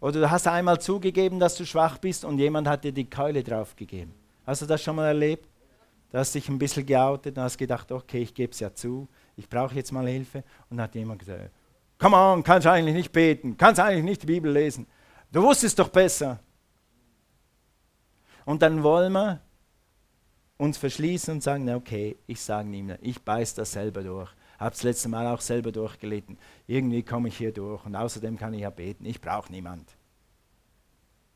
Oder 0.00 0.20
du 0.20 0.30
hast 0.30 0.48
einmal 0.48 0.80
zugegeben, 0.80 1.38
dass 1.38 1.54
du 1.54 1.64
schwach 1.64 1.98
bist 1.98 2.24
und 2.24 2.38
jemand 2.38 2.66
hat 2.66 2.82
dir 2.84 2.92
die 2.92 3.08
Keule 3.08 3.42
draufgegeben. 3.42 4.12
Hast 4.44 4.62
du 4.62 4.66
das 4.66 4.82
schon 4.82 4.96
mal 4.96 5.06
erlebt? 5.06 5.48
Du 6.10 6.18
hast 6.18 6.34
dich 6.34 6.48
ein 6.48 6.58
bisschen 6.58 6.84
geoutet 6.84 7.36
und 7.36 7.42
hast 7.42 7.56
gedacht, 7.56 7.90
okay, 7.90 8.22
ich 8.22 8.34
gebe 8.34 8.52
es 8.52 8.60
ja 8.60 8.74
zu, 8.74 9.08
ich 9.36 9.48
brauche 9.48 9.74
jetzt 9.74 9.92
mal 9.92 10.06
Hilfe. 10.06 10.44
Und 10.68 10.80
hat 10.80 10.94
jemand 10.94 11.20
gesagt, 11.20 11.50
come 11.98 12.16
on, 12.16 12.42
kannst 12.42 12.66
eigentlich 12.66 12.94
nicht 12.94 13.12
beten, 13.12 13.56
kannst 13.56 13.80
eigentlich 13.80 14.04
nicht 14.04 14.22
die 14.22 14.26
Bibel 14.26 14.52
lesen. 14.52 14.86
Du 15.32 15.42
wusstest 15.42 15.78
doch 15.78 15.88
besser. 15.88 16.38
Und 18.44 18.62
dann 18.62 18.82
wollen 18.82 19.12
wir 19.12 19.40
uns 20.56 20.78
verschließen 20.78 21.34
und 21.34 21.42
sagen, 21.42 21.68
okay, 21.74 22.16
ich 22.26 22.40
sage 22.40 22.68
mehr, 22.68 22.98
ich 23.02 23.20
beiß 23.22 23.54
das 23.54 23.72
selber 23.72 24.02
durch. 24.02 24.30
Habe 24.58 24.70
das 24.70 24.82
letzte 24.82 25.08
Mal 25.08 25.26
auch 25.26 25.40
selber 25.40 25.72
durchgelitten. 25.72 26.38
Irgendwie 26.66 27.02
komme 27.02 27.28
ich 27.28 27.36
hier 27.36 27.52
durch 27.52 27.84
und 27.84 27.96
außerdem 27.96 28.38
kann 28.38 28.54
ich 28.54 28.60
ja 28.60 28.70
beten. 28.70 29.04
Ich 29.04 29.20
brauche 29.20 29.50
niemand. 29.50 29.88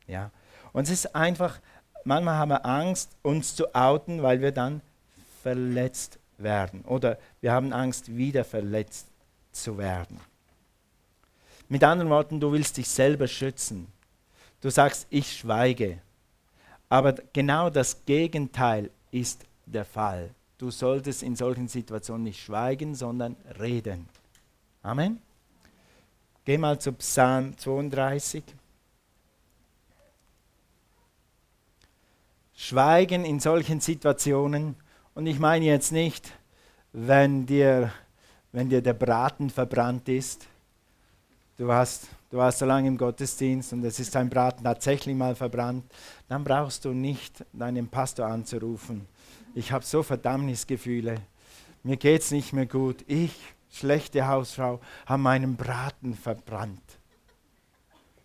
Ja. 0.06 0.30
Und 0.72 0.84
es 0.84 0.90
ist 0.90 1.16
einfach, 1.16 1.58
manchmal 2.04 2.36
haben 2.36 2.50
wir 2.50 2.64
Angst, 2.64 3.16
uns 3.22 3.56
zu 3.56 3.74
outen, 3.74 4.22
weil 4.22 4.40
wir 4.40 4.52
dann 4.52 4.82
verletzt 5.42 6.18
werden. 6.38 6.82
Oder 6.82 7.18
wir 7.40 7.52
haben 7.52 7.72
Angst, 7.72 8.16
wieder 8.16 8.44
verletzt 8.44 9.08
zu 9.50 9.78
werden. 9.78 10.20
Mit 11.68 11.84
anderen 11.84 12.10
Worten, 12.10 12.40
du 12.40 12.52
willst 12.52 12.76
dich 12.76 12.88
selber 12.88 13.26
schützen. 13.26 13.88
Du 14.60 14.70
sagst, 14.70 15.06
ich 15.10 15.36
schweige. 15.36 16.00
Aber 16.88 17.14
genau 17.32 17.70
das 17.70 18.04
Gegenteil 18.06 18.90
ist 19.10 19.44
der 19.66 19.84
Fall. 19.84 20.30
Du 20.56 20.70
solltest 20.70 21.22
in 21.22 21.36
solchen 21.36 21.68
Situationen 21.68 22.24
nicht 22.24 22.42
schweigen, 22.42 22.94
sondern 22.94 23.36
reden. 23.60 24.08
Amen. 24.82 25.20
Geh 26.44 26.58
mal 26.58 26.80
zu 26.80 26.92
Psalm 26.94 27.56
32. 27.58 28.42
Schweigen 32.54 33.24
in 33.24 33.38
solchen 33.38 33.80
Situationen. 33.80 34.74
Und 35.14 35.26
ich 35.26 35.38
meine 35.38 35.66
jetzt 35.66 35.92
nicht, 35.92 36.32
wenn 36.92 37.46
dir, 37.46 37.92
wenn 38.50 38.70
dir 38.70 38.82
der 38.82 38.94
Braten 38.94 39.50
verbrannt 39.50 40.08
ist. 40.08 40.46
Du 41.56 41.70
hast 41.70 42.08
du 42.30 42.36
warst 42.36 42.58
so 42.58 42.66
lange 42.66 42.88
im 42.88 42.98
Gottesdienst 42.98 43.72
und 43.72 43.84
es 43.84 44.00
ist 44.00 44.14
dein 44.14 44.28
Braten 44.28 44.64
tatsächlich 44.64 45.14
mal 45.14 45.34
verbrannt, 45.34 45.84
dann 46.28 46.44
brauchst 46.44 46.84
du 46.84 46.92
nicht 46.92 47.44
deinen 47.52 47.88
Pastor 47.88 48.26
anzurufen. 48.26 49.06
Ich 49.54 49.72
habe 49.72 49.84
so 49.84 50.02
Verdammnisgefühle. 50.02 51.20
Mir 51.82 51.96
geht 51.96 52.22
es 52.22 52.30
nicht 52.30 52.52
mehr 52.52 52.66
gut. 52.66 53.04
Ich, 53.06 53.34
schlechte 53.70 54.26
Hausfrau, 54.26 54.80
habe 55.06 55.22
meinen 55.22 55.56
Braten 55.56 56.14
verbrannt. 56.14 56.82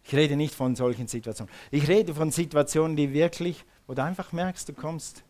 Ich 0.03 0.13
rede 0.13 0.35
nicht 0.35 0.53
von 0.53 0.75
solchen 0.75 1.07
Situationen. 1.07 1.53
Ich 1.71 1.87
rede 1.87 2.13
von 2.13 2.29
Situationen, 2.29 2.97
die 2.97 3.13
wirklich, 3.13 3.63
wo 3.87 3.93
du 3.93 4.03
einfach 4.03 4.33
merkst, 4.33 4.67
du 4.67 4.73
kommst, 4.73 5.23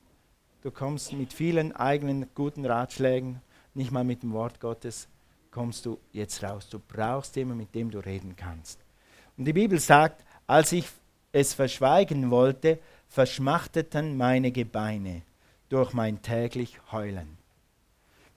du 0.64 0.72
kommst 0.72 1.14
mit 1.14 1.32
vielen 1.32 1.76
eigenen 1.76 2.26
guten 2.34 2.66
Ratschlägen, 2.66 3.40
nicht 3.76 3.92
mal 3.92 4.04
mit 4.04 4.24
dem 4.24 4.34
Wort 4.34 4.60
Gottes, 4.60 5.08
kommst 5.54 5.86
du 5.86 6.00
jetzt 6.12 6.44
raus. 6.44 6.68
Du 6.70 6.80
brauchst 6.80 7.36
jemanden, 7.36 7.60
mit 7.60 7.76
dem 7.76 7.92
du 7.92 8.00
reden 8.00 8.36
kannst. 8.36 8.80
Und 9.38 9.46
die 9.46 9.54
Bibel 9.54 9.80
sagt, 9.80 10.24
als 10.48 10.72
ich 10.72 10.88
es 11.32 11.54
verschweigen 11.54 12.32
wollte, 12.32 12.80
verschmachteten 13.08 14.18
meine 14.18 14.52
Gebeine 14.52 15.22
durch 15.70 15.94
mein 15.94 16.22
täglich 16.22 16.80
Heulen. 16.92 17.38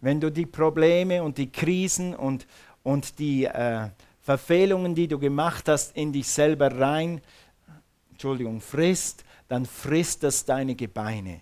Wenn 0.00 0.20
du 0.20 0.30
die 0.30 0.46
Probleme 0.46 1.22
und 1.22 1.38
die 1.38 1.50
Krisen 1.50 2.14
und, 2.14 2.46
und 2.82 3.18
die 3.18 3.44
äh, 3.44 3.88
Verfehlungen, 4.20 4.94
die 4.94 5.08
du 5.08 5.18
gemacht 5.18 5.68
hast, 5.68 5.96
in 5.96 6.12
dich 6.12 6.28
selber 6.28 6.78
rein, 6.78 7.22
Entschuldigung, 8.10 8.60
frisst, 8.60 9.24
dann 9.48 9.64
frisst 9.64 10.22
das 10.22 10.44
deine 10.44 10.74
Gebeine. 10.74 11.40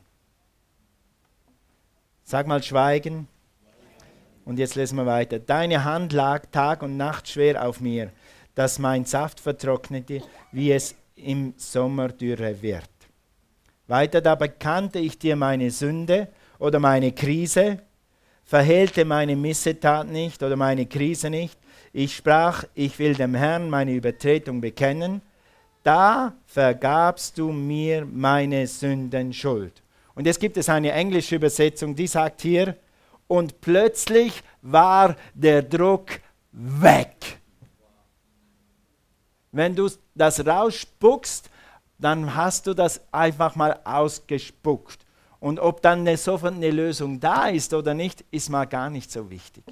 Sag 2.25 2.47
mal 2.47 2.63
Schweigen. 2.63 3.29
Und 4.45 4.59
jetzt 4.59 4.75
lesen 4.75 4.97
wir 4.97 5.07
weiter. 5.07 5.39
Deine 5.39 5.85
Hand 5.85 6.13
lag 6.13 6.47
Tag 6.51 6.83
und 6.83 6.97
Nacht 6.97 7.29
schwer 7.29 7.67
auf 7.67 7.81
mir, 7.81 8.11
dass 8.55 8.79
mein 8.79 9.05
Saft 9.05 9.41
vertrocknete, 9.41 10.23
wie 10.53 10.73
es 10.73 10.95
im 11.17 11.55
Sommer 11.57 12.09
dürre 12.09 12.61
wird. 12.61 12.89
Weiter 13.87 14.21
da 14.21 14.35
bekannte 14.35 14.99
ich 14.99 15.19
dir 15.19 15.37
meine 15.37 15.71
Sünde 15.71 16.29
oder 16.59 16.79
meine 16.79 17.13
Krise, 17.13 17.81
verhehlte 18.45 19.05
meine 19.05 19.37
Missetat 19.37 20.09
nicht 20.09 20.43
oder 20.43 20.57
meine 20.57 20.87
Krise 20.87 21.31
nicht. 21.31 21.59
Ich 21.93 22.17
sprach, 22.17 22.65
ich 22.75 22.99
will 22.99 23.15
dem 23.15 23.35
Herrn 23.35 23.71
meine 23.71 23.93
Übertretung 23.93 24.61
bekennen. 24.61 25.23
Da 25.83 26.35
vergabst 26.47 27.39
du 27.39 27.53
mir 27.53 28.07
meine 28.07 28.67
Sünden 28.67 29.33
Schuld. 29.33 29.83
Und 30.15 30.27
jetzt 30.27 30.41
gibt 30.41 30.57
es 30.57 30.69
eine 30.69 30.93
englische 30.93 31.37
Übersetzung, 31.37 31.95
die 31.95 32.07
sagt 32.07 32.43
hier, 32.43 32.77
und 33.35 33.61
plötzlich 33.61 34.45
war 34.63 35.17
der 35.35 35.63
Druck 35.63 36.21
weg. 36.53 37.41
Wenn 39.51 39.75
du 39.75 39.91
das 40.15 40.47
rausspuckst, 40.47 41.51
dann 41.99 42.35
hast 42.35 42.67
du 42.69 42.75
das 42.75 43.01
einfach 43.13 43.57
mal 43.57 43.81
ausgespuckt. 43.85 45.05
Und 45.41 45.59
ob 45.59 45.83
dann 45.83 46.01
eine, 46.01 46.17
sofort 46.17 46.55
eine 46.55 46.71
Lösung 46.71 47.19
da 47.19 47.49
ist 47.49 47.75
oder 47.75 47.93
nicht, 47.93 48.25
ist 48.31 48.51
mal 48.51 48.67
gar 48.67 48.89
nicht 48.89 49.11
so 49.11 49.29
wichtig. 49.29 49.65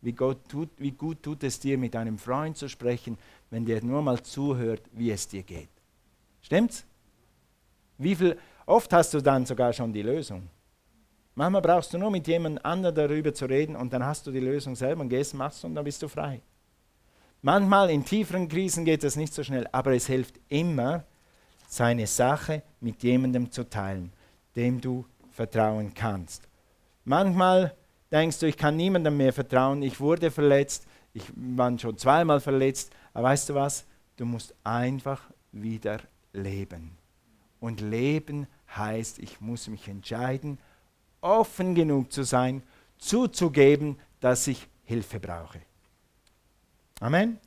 Wie, 0.00 0.14
tut, 0.14 0.70
wie 0.78 0.92
gut 0.92 1.22
tut 1.22 1.42
es 1.42 1.58
dir, 1.58 1.76
mit 1.76 1.96
einem 1.96 2.16
Freund 2.16 2.56
zu 2.56 2.68
sprechen, 2.68 3.18
wenn 3.50 3.66
der 3.66 3.82
nur 3.82 4.02
mal 4.02 4.22
zuhört, 4.22 4.82
wie 4.92 5.10
es 5.10 5.26
dir 5.26 5.42
geht. 5.42 5.68
Stimmt's? 6.42 6.84
Wie 7.98 8.14
viel, 8.14 8.38
oft 8.66 8.92
hast 8.92 9.14
du 9.14 9.20
dann 9.20 9.44
sogar 9.44 9.72
schon 9.72 9.92
die 9.92 10.02
Lösung. 10.02 10.48
Manchmal 11.38 11.62
brauchst 11.62 11.94
du 11.94 11.98
nur 11.98 12.10
mit 12.10 12.26
jemand 12.26 12.64
anderem 12.64 12.96
darüber 12.96 13.32
zu 13.32 13.46
reden 13.46 13.76
und 13.76 13.92
dann 13.92 14.04
hast 14.04 14.26
du 14.26 14.32
die 14.32 14.40
Lösung 14.40 14.74
selber 14.74 15.02
und 15.02 15.08
gehst, 15.08 15.34
machst 15.34 15.64
und 15.64 15.72
dann 15.72 15.84
bist 15.84 16.02
du 16.02 16.08
frei. 16.08 16.40
Manchmal 17.42 17.90
in 17.90 18.04
tieferen 18.04 18.48
Krisen 18.48 18.84
geht 18.84 19.04
das 19.04 19.14
nicht 19.14 19.32
so 19.32 19.44
schnell, 19.44 19.68
aber 19.70 19.92
es 19.94 20.08
hilft 20.08 20.40
immer, 20.48 21.04
seine 21.68 22.08
Sache 22.08 22.64
mit 22.80 23.04
jemandem 23.04 23.52
zu 23.52 23.62
teilen, 23.70 24.12
dem 24.56 24.80
du 24.80 25.06
vertrauen 25.30 25.94
kannst. 25.94 26.48
Manchmal 27.04 27.72
denkst 28.10 28.40
du, 28.40 28.46
ich 28.46 28.56
kann 28.56 28.76
niemandem 28.76 29.16
mehr 29.16 29.32
vertrauen, 29.32 29.80
ich 29.82 30.00
wurde 30.00 30.32
verletzt, 30.32 30.88
ich 31.14 31.22
war 31.36 31.78
schon 31.78 31.96
zweimal 31.96 32.40
verletzt, 32.40 32.90
aber 33.14 33.28
weißt 33.28 33.50
du 33.50 33.54
was? 33.54 33.86
Du 34.16 34.24
musst 34.24 34.56
einfach 34.64 35.30
wieder 35.52 36.00
leben. 36.32 36.98
Und 37.60 37.80
leben 37.80 38.48
heißt, 38.74 39.20
ich 39.20 39.40
muss 39.40 39.68
mich 39.68 39.86
entscheiden, 39.86 40.58
offen 41.20 41.74
genug 41.74 42.12
zu 42.12 42.22
sein, 42.22 42.62
zuzugeben, 42.98 43.98
dass 44.20 44.46
ich 44.46 44.66
Hilfe 44.84 45.20
brauche. 45.20 45.60
Amen. 47.00 47.38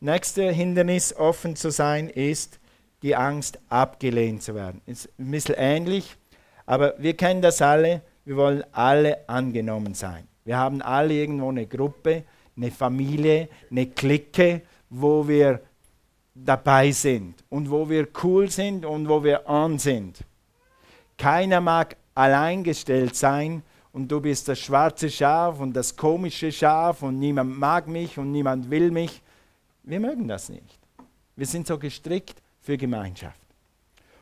Nächste 0.00 0.50
Hindernis, 0.50 1.14
offen 1.14 1.56
zu 1.56 1.70
sein, 1.70 2.08
ist 2.08 2.58
die 3.02 3.14
Angst, 3.16 3.58
abgelehnt 3.68 4.42
zu 4.42 4.54
werden. 4.54 4.80
Ist 4.86 5.08
ein 5.18 5.30
bisschen 5.30 5.54
ähnlich, 5.58 6.16
aber 6.66 6.94
wir 6.98 7.16
kennen 7.16 7.42
das 7.42 7.62
alle. 7.62 8.02
Wir 8.24 8.36
wollen 8.36 8.64
alle 8.72 9.28
angenommen 9.28 9.94
sein. 9.94 10.26
Wir 10.44 10.56
haben 10.56 10.82
alle 10.82 11.14
irgendwo 11.14 11.48
eine 11.48 11.66
Gruppe, 11.66 12.24
eine 12.56 12.70
Familie, 12.70 13.48
eine 13.70 13.86
Clique, 13.86 14.62
wo 14.88 15.26
wir 15.26 15.60
dabei 16.34 16.90
sind 16.90 17.44
und 17.48 17.70
wo 17.70 17.88
wir 17.88 18.08
cool 18.22 18.50
sind 18.50 18.84
und 18.84 19.08
wo 19.08 19.22
wir 19.22 19.48
on 19.48 19.78
sind. 19.78 20.24
Keiner 21.16 21.60
mag 21.60 21.96
alleingestellt 22.14 23.14
sein 23.16 23.62
und 23.92 24.08
du 24.08 24.20
bist 24.20 24.48
das 24.48 24.58
schwarze 24.58 25.10
Schaf 25.10 25.60
und 25.60 25.72
das 25.72 25.96
komische 25.96 26.52
Schaf 26.52 27.02
und 27.02 27.18
niemand 27.18 27.58
mag 27.58 27.88
mich 27.88 28.18
und 28.18 28.30
niemand 28.32 28.70
will 28.70 28.90
mich. 28.90 29.22
Wir 29.82 30.00
mögen 30.00 30.28
das 30.28 30.48
nicht. 30.48 30.78
Wir 31.36 31.46
sind 31.46 31.66
so 31.66 31.78
gestrickt 31.78 32.42
für 32.60 32.76
Gemeinschaft. 32.76 33.40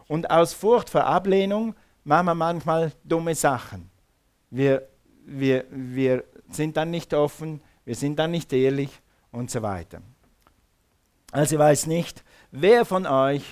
Und 0.06 0.30
aus 0.30 0.54
Furcht 0.54 0.88
vor 0.88 1.04
Ablehnung 1.04 1.74
machen 2.04 2.26
wir 2.26 2.34
manchmal 2.34 2.92
dumme 3.04 3.34
Sachen. 3.34 3.90
Wir, 4.50 4.88
wir, 5.26 5.64
wir 5.70 6.24
sind 6.50 6.76
dann 6.76 6.90
nicht 6.90 7.12
offen, 7.12 7.60
wir 7.84 7.94
sind 7.94 8.18
dann 8.18 8.30
nicht 8.30 8.52
ehrlich 8.52 8.90
und 9.30 9.50
so 9.50 9.60
weiter. 9.60 10.00
Also 11.30 11.56
ich 11.56 11.58
weiß 11.58 11.86
nicht, 11.86 12.24
wer 12.50 12.86
von 12.86 13.06
euch 13.06 13.44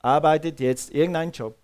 arbeitet 0.00 0.58
jetzt 0.58 0.90
irgendeinen 0.90 1.30
Job 1.30 1.59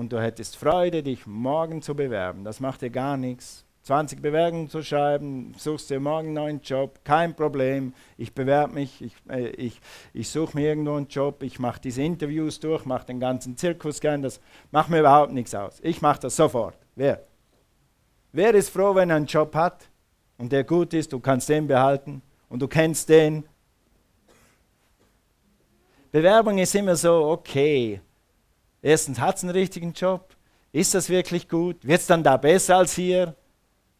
und 0.00 0.14
du 0.14 0.20
hättest 0.20 0.56
Freude, 0.56 1.02
dich 1.02 1.26
morgen 1.26 1.82
zu 1.82 1.94
bewerben. 1.94 2.42
Das 2.42 2.58
macht 2.58 2.80
dir 2.80 2.88
gar 2.88 3.18
nichts. 3.18 3.66
20 3.82 4.22
Bewerbungen 4.22 4.68
zu 4.70 4.82
schreiben, 4.82 5.52
suchst 5.58 5.90
dir 5.90 6.00
morgen 6.00 6.28
einen 6.28 6.34
neuen 6.34 6.60
Job, 6.62 7.00
kein 7.04 7.36
Problem. 7.36 7.92
Ich 8.16 8.34
bewerbe 8.34 8.74
mich, 8.74 9.02
ich, 9.02 9.14
äh, 9.28 9.48
ich, 9.50 9.78
ich 10.14 10.28
suche 10.30 10.56
mir 10.56 10.68
irgendwo 10.68 10.94
einen 10.94 11.08
Job, 11.08 11.42
ich 11.42 11.58
mache 11.58 11.80
diese 11.82 12.02
Interviews 12.02 12.60
durch, 12.60 12.86
mache 12.86 13.06
den 13.06 13.20
ganzen 13.20 13.58
Zirkus 13.58 14.00
gern, 14.00 14.22
das 14.22 14.40
macht 14.70 14.88
mir 14.88 15.00
überhaupt 15.00 15.32
nichts 15.32 15.54
aus. 15.54 15.80
Ich 15.82 16.00
mache 16.00 16.20
das 16.20 16.36
sofort. 16.36 16.78
Wer? 16.96 17.22
Wer 18.32 18.54
ist 18.54 18.70
froh, 18.70 18.94
wenn 18.94 19.10
er 19.10 19.16
einen 19.16 19.26
Job 19.26 19.54
hat 19.54 19.88
und 20.38 20.50
der 20.50 20.64
gut 20.64 20.94
ist, 20.94 21.12
du 21.12 21.20
kannst 21.20 21.48
den 21.48 21.66
behalten 21.66 22.22
und 22.48 22.60
du 22.62 22.68
kennst 22.68 23.08
den 23.08 23.44
Bewerbung 26.10 26.58
ist 26.58 26.74
immer 26.74 26.96
so, 26.96 27.28
okay. 27.28 28.00
Erstens 28.82 29.20
hat 29.20 29.36
es 29.36 29.42
einen 29.42 29.52
richtigen 29.52 29.92
Job. 29.92 30.34
Ist 30.72 30.94
das 30.94 31.08
wirklich 31.08 31.48
gut? 31.48 31.86
Wird 31.86 32.00
es 32.00 32.06
dann 32.06 32.22
da 32.22 32.36
besser 32.36 32.76
als 32.76 32.94
hier? 32.94 33.34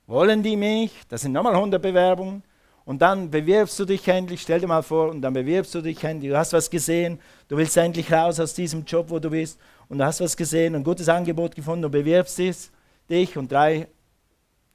Wollen 0.06 0.42
die 0.42 0.56
mich? 0.56 0.92
Das 1.08 1.22
sind 1.22 1.32
nochmal 1.32 1.54
100 1.54 1.80
Bewerbungen. 1.80 2.42
Und 2.84 3.02
dann 3.02 3.30
bewirbst 3.30 3.78
du 3.78 3.84
dich 3.84 4.08
endlich, 4.08 4.40
stell 4.42 4.60
dir 4.60 4.66
mal 4.66 4.82
vor, 4.82 5.10
und 5.10 5.22
dann 5.22 5.32
bewirbst 5.32 5.75
du 5.75 5.80
dich 5.80 6.02
endlich, 6.02 6.32
du 6.32 6.37
hast 6.37 6.52
was 6.52 6.68
gesehen, 6.68 7.20
du 7.46 7.56
willst 7.56 7.76
endlich 7.76 8.10
raus 8.12 8.40
aus 8.40 8.54
diesem 8.54 8.84
Job, 8.84 9.10
wo 9.10 9.20
du 9.20 9.30
bist, 9.30 9.60
und 9.88 9.99
du 9.99 10.04
hast 10.04 10.20
was 10.20 10.37
gesehen, 10.37 10.75
ein 10.75 10.82
gutes 10.82 11.08
Angebot 11.08 11.54
gefunden, 11.54 11.82
du 11.82 11.88
bewirbst 11.88 12.38
dich, 13.08 13.37
und 13.37 13.52
drei, 13.52 13.87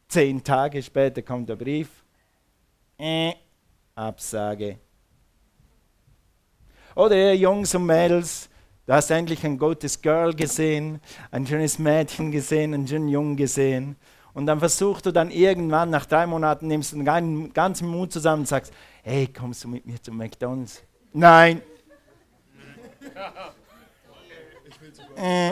zehn 0.07 0.41
Tage 0.41 0.81
später 0.81 1.21
kommt 1.23 1.49
der 1.49 1.57
Brief, 1.57 1.89
äh, 2.97 3.33
Absage. 3.95 4.77
Oder 6.95 7.17
ihr 7.17 7.35
Jungs 7.35 7.75
und 7.75 7.85
Mädels, 7.85 8.49
du 8.85 8.93
hast 8.93 9.09
endlich 9.11 9.43
ein 9.45 9.57
gutes 9.57 10.01
Girl 10.01 10.33
gesehen, 10.33 10.99
ein 11.31 11.45
schönes 11.45 11.79
Mädchen 11.79 12.31
gesehen, 12.31 12.73
einen 12.73 12.87
schönen 12.87 13.07
Jungen 13.07 13.35
gesehen, 13.35 13.95
und 14.35 14.47
dann 14.47 14.59
versuchst 14.59 15.05
du 15.05 15.11
dann 15.13 15.31
irgendwann, 15.31 15.89
nach 15.89 16.05
drei 16.05 16.27
Monaten, 16.27 16.67
nimmst 16.67 16.91
du 16.91 17.01
den 17.01 17.53
ganzen 17.53 17.87
Mut 17.87 18.11
zusammen 18.11 18.41
und 18.41 18.47
sagst, 18.47 18.73
hey, 19.01 19.27
kommst 19.27 19.63
du 19.63 19.69
mit 19.69 19.85
mir 19.85 20.01
zum 20.01 20.17
McDonald's? 20.17 20.83
Nein. 21.13 21.61
äh, 25.15 25.51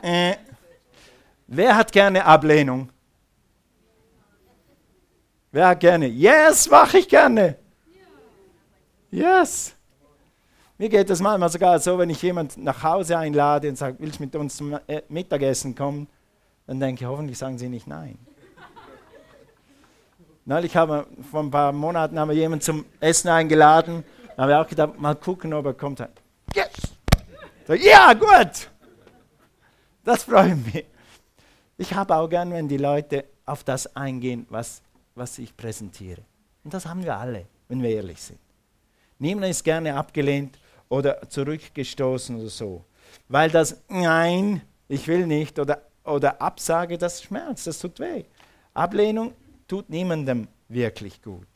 äh. 0.00 0.36
Wer 1.48 1.76
hat 1.76 1.90
gerne 1.90 2.24
Ablehnung? 2.24 2.88
Wer 5.50 5.66
hat 5.66 5.80
gerne? 5.80 6.06
Yes, 6.06 6.70
mache 6.70 6.98
ich 6.98 7.08
gerne. 7.08 7.56
Yes. 9.10 9.74
Mir 10.80 10.88
geht 10.88 11.10
das 11.10 11.20
manchmal 11.20 11.50
sogar 11.50 11.78
so, 11.78 11.98
wenn 11.98 12.08
ich 12.08 12.22
jemanden 12.22 12.64
nach 12.64 12.82
Hause 12.82 13.18
einlade 13.18 13.68
und 13.68 13.76
sage, 13.76 13.96
willst 13.98 14.18
du 14.18 14.22
mit 14.22 14.34
uns 14.34 14.56
zum 14.56 14.78
äh, 14.86 15.02
Mittagessen 15.10 15.74
kommen? 15.74 16.08
dann 16.66 16.80
denke 16.80 17.04
ich, 17.04 17.06
hoffentlich 17.06 17.36
sagen 17.36 17.58
sie 17.58 17.68
nicht 17.68 17.86
nein. 17.86 18.18
Neulich 20.46 20.74
haben 20.74 20.90
wir, 20.90 21.06
vor 21.30 21.42
ein 21.42 21.50
paar 21.50 21.72
Monaten 21.72 22.18
haben 22.18 22.30
wir 22.30 22.34
jemanden 22.34 22.62
zum 22.62 22.86
Essen 22.98 23.28
eingeladen. 23.28 24.04
Da 24.34 24.42
haben 24.42 24.48
wir 24.48 24.58
auch 24.58 24.66
gedacht, 24.66 24.98
mal 24.98 25.14
gucken, 25.16 25.52
ob 25.52 25.66
er 25.66 25.74
kommt. 25.74 26.00
Yes! 26.54 26.70
So, 27.66 27.74
ja, 27.74 28.14
gut! 28.14 28.70
Das 30.02 30.22
freut 30.22 30.64
mich. 30.64 30.86
Ich 31.76 31.92
habe 31.92 32.16
auch 32.16 32.26
gern, 32.26 32.50
wenn 32.52 32.68
die 32.68 32.78
Leute 32.78 33.26
auf 33.44 33.64
das 33.64 33.94
eingehen, 33.94 34.46
was, 34.48 34.80
was 35.14 35.36
ich 35.36 35.54
präsentiere. 35.54 36.22
Und 36.64 36.72
das 36.72 36.86
haben 36.86 37.04
wir 37.04 37.18
alle, 37.18 37.44
wenn 37.68 37.82
wir 37.82 37.90
ehrlich 37.90 38.22
sind. 38.22 38.38
Niemand 39.18 39.50
ist 39.50 39.62
gerne 39.62 39.94
abgelehnt 39.94 40.56
oder 40.90 41.22
zurückgestoßen 41.28 42.36
oder 42.36 42.50
so. 42.50 42.84
Weil 43.28 43.50
das 43.50 43.82
Nein, 43.88 44.60
ich 44.88 45.08
will 45.08 45.26
nicht 45.26 45.58
oder 45.58 45.80
oder 46.04 46.40
Absage, 46.42 46.98
das 46.98 47.22
schmerzt, 47.22 47.66
das 47.66 47.78
tut 47.78 47.98
weh. 48.00 48.24
Ablehnung 48.74 49.32
tut 49.68 49.88
niemandem 49.88 50.48
wirklich 50.68 51.22
gut. 51.22 51.46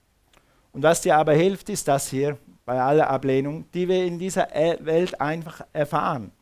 Und 0.72 0.82
was 0.82 1.00
dir 1.00 1.16
aber 1.16 1.34
hilft, 1.34 1.68
ist 1.68 1.86
das 1.88 2.08
hier 2.08 2.38
bei 2.64 2.80
aller 2.80 3.08
Ablehnung, 3.08 3.66
die 3.72 3.88
wir 3.88 4.04
in 4.04 4.18
dieser 4.18 4.54
e- 4.54 4.84
Welt 4.84 5.20
einfach 5.20 5.62
erfahren. 5.72 6.32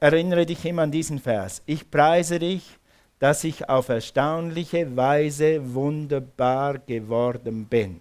Erinnere 0.00 0.46
dich 0.46 0.64
immer 0.64 0.82
an 0.82 0.90
diesen 0.92 1.18
Vers. 1.18 1.62
Ich 1.66 1.90
preise 1.90 2.38
dich, 2.38 2.78
dass 3.18 3.42
ich 3.42 3.68
auf 3.68 3.88
erstaunliche 3.88 4.96
Weise 4.96 5.74
wunderbar 5.74 6.78
geworden 6.78 7.66
bin. 7.66 8.00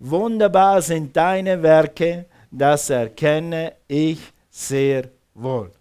Wunderbar 0.00 0.80
sind 0.80 1.16
deine 1.16 1.60
Werke, 1.60 2.26
das 2.52 2.88
erkenne 2.88 3.74
ich 3.88 4.32
sehr 4.48 5.08
wohl. 5.34 5.72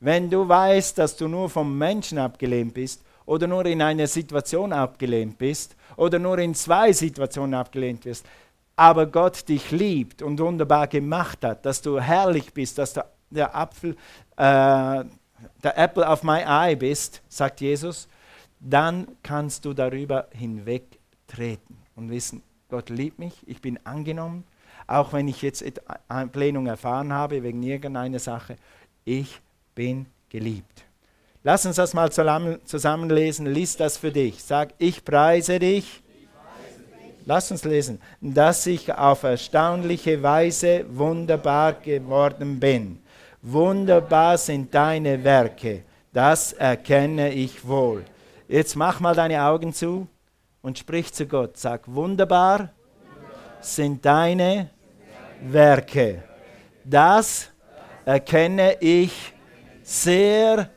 Wenn 0.00 0.28
du 0.28 0.46
weißt, 0.46 0.98
dass 0.98 1.16
du 1.16 1.26
nur 1.26 1.48
vom 1.48 1.76
Menschen 1.76 2.18
abgelehnt 2.18 2.74
bist 2.74 3.02
oder 3.24 3.46
nur 3.46 3.64
in 3.64 3.80
einer 3.80 4.06
Situation 4.06 4.74
abgelehnt 4.74 5.38
bist 5.38 5.74
oder 5.96 6.18
nur 6.18 6.38
in 6.38 6.54
zwei 6.54 6.92
Situationen 6.92 7.54
abgelehnt 7.54 8.04
wirst, 8.04 8.26
aber 8.76 9.06
Gott 9.06 9.48
dich 9.48 9.70
liebt 9.70 10.20
und 10.20 10.38
wunderbar 10.38 10.86
gemacht 10.86 11.42
hat, 11.44 11.64
dass 11.64 11.80
du 11.80 11.98
herrlich 11.98 12.52
bist, 12.52 12.76
dass 12.76 12.92
du 12.92 13.04
der 13.30 13.56
Apfel, 13.56 13.96
äh, 14.36 15.04
der 15.64 15.78
Apple 15.78 16.06
of 16.06 16.22
my 16.22 16.42
eye 16.46 16.76
bist, 16.76 17.22
sagt 17.28 17.62
Jesus, 17.62 18.06
dann 18.60 19.08
kannst 19.22 19.64
du 19.64 19.72
darüber 19.72 20.28
hinwegtreten 20.32 21.76
und 21.96 22.10
wissen, 22.10 22.42
Gott 22.68 22.90
liebt 22.90 23.18
mich, 23.18 23.32
ich 23.46 23.62
bin 23.62 23.78
angenommen, 23.84 24.44
auch 24.86 25.14
wenn 25.14 25.26
ich 25.26 25.40
jetzt 25.40 25.64
Ablehnung 26.08 26.66
erfahren 26.66 27.12
habe 27.12 27.42
wegen 27.42 27.62
irgendeiner 27.62 28.18
Sache, 28.18 28.56
ich 29.06 29.40
bin 29.74 30.04
geliebt. 30.28 30.84
Lass 31.44 31.64
uns 31.64 31.76
das 31.76 31.94
mal 31.94 32.10
zusammenlesen. 32.12 33.46
Lies 33.46 33.76
das 33.76 33.96
für 33.96 34.12
dich. 34.12 34.42
Sag, 34.42 34.74
ich 34.76 35.02
preise 35.02 35.58
dich. 35.58 36.02
Lass 37.24 37.50
uns 37.50 37.64
lesen, 37.64 38.00
dass 38.20 38.66
ich 38.66 38.92
auf 38.92 39.22
erstaunliche 39.22 40.22
Weise 40.22 40.84
wunderbar 40.90 41.72
geworden 41.74 42.60
bin. 42.60 42.98
Wunderbar 43.40 44.36
sind 44.36 44.74
deine 44.74 45.22
Werke, 45.24 45.84
das 46.12 46.52
erkenne 46.54 47.32
ich 47.32 47.66
wohl. 47.66 48.04
Jetzt 48.48 48.76
mach 48.76 49.00
mal 49.00 49.14
deine 49.14 49.42
Augen 49.42 49.72
zu 49.72 50.06
und 50.62 50.78
sprich 50.78 51.12
zu 51.12 51.26
Gott. 51.26 51.56
Sag, 51.56 51.86
wunderbar 51.86 52.70
sind 53.60 54.04
deine 54.04 54.70
Werke, 55.40 56.22
das 56.84 57.50
erkenne 58.04 58.76
ich 58.80 59.32
sehr 59.82 60.70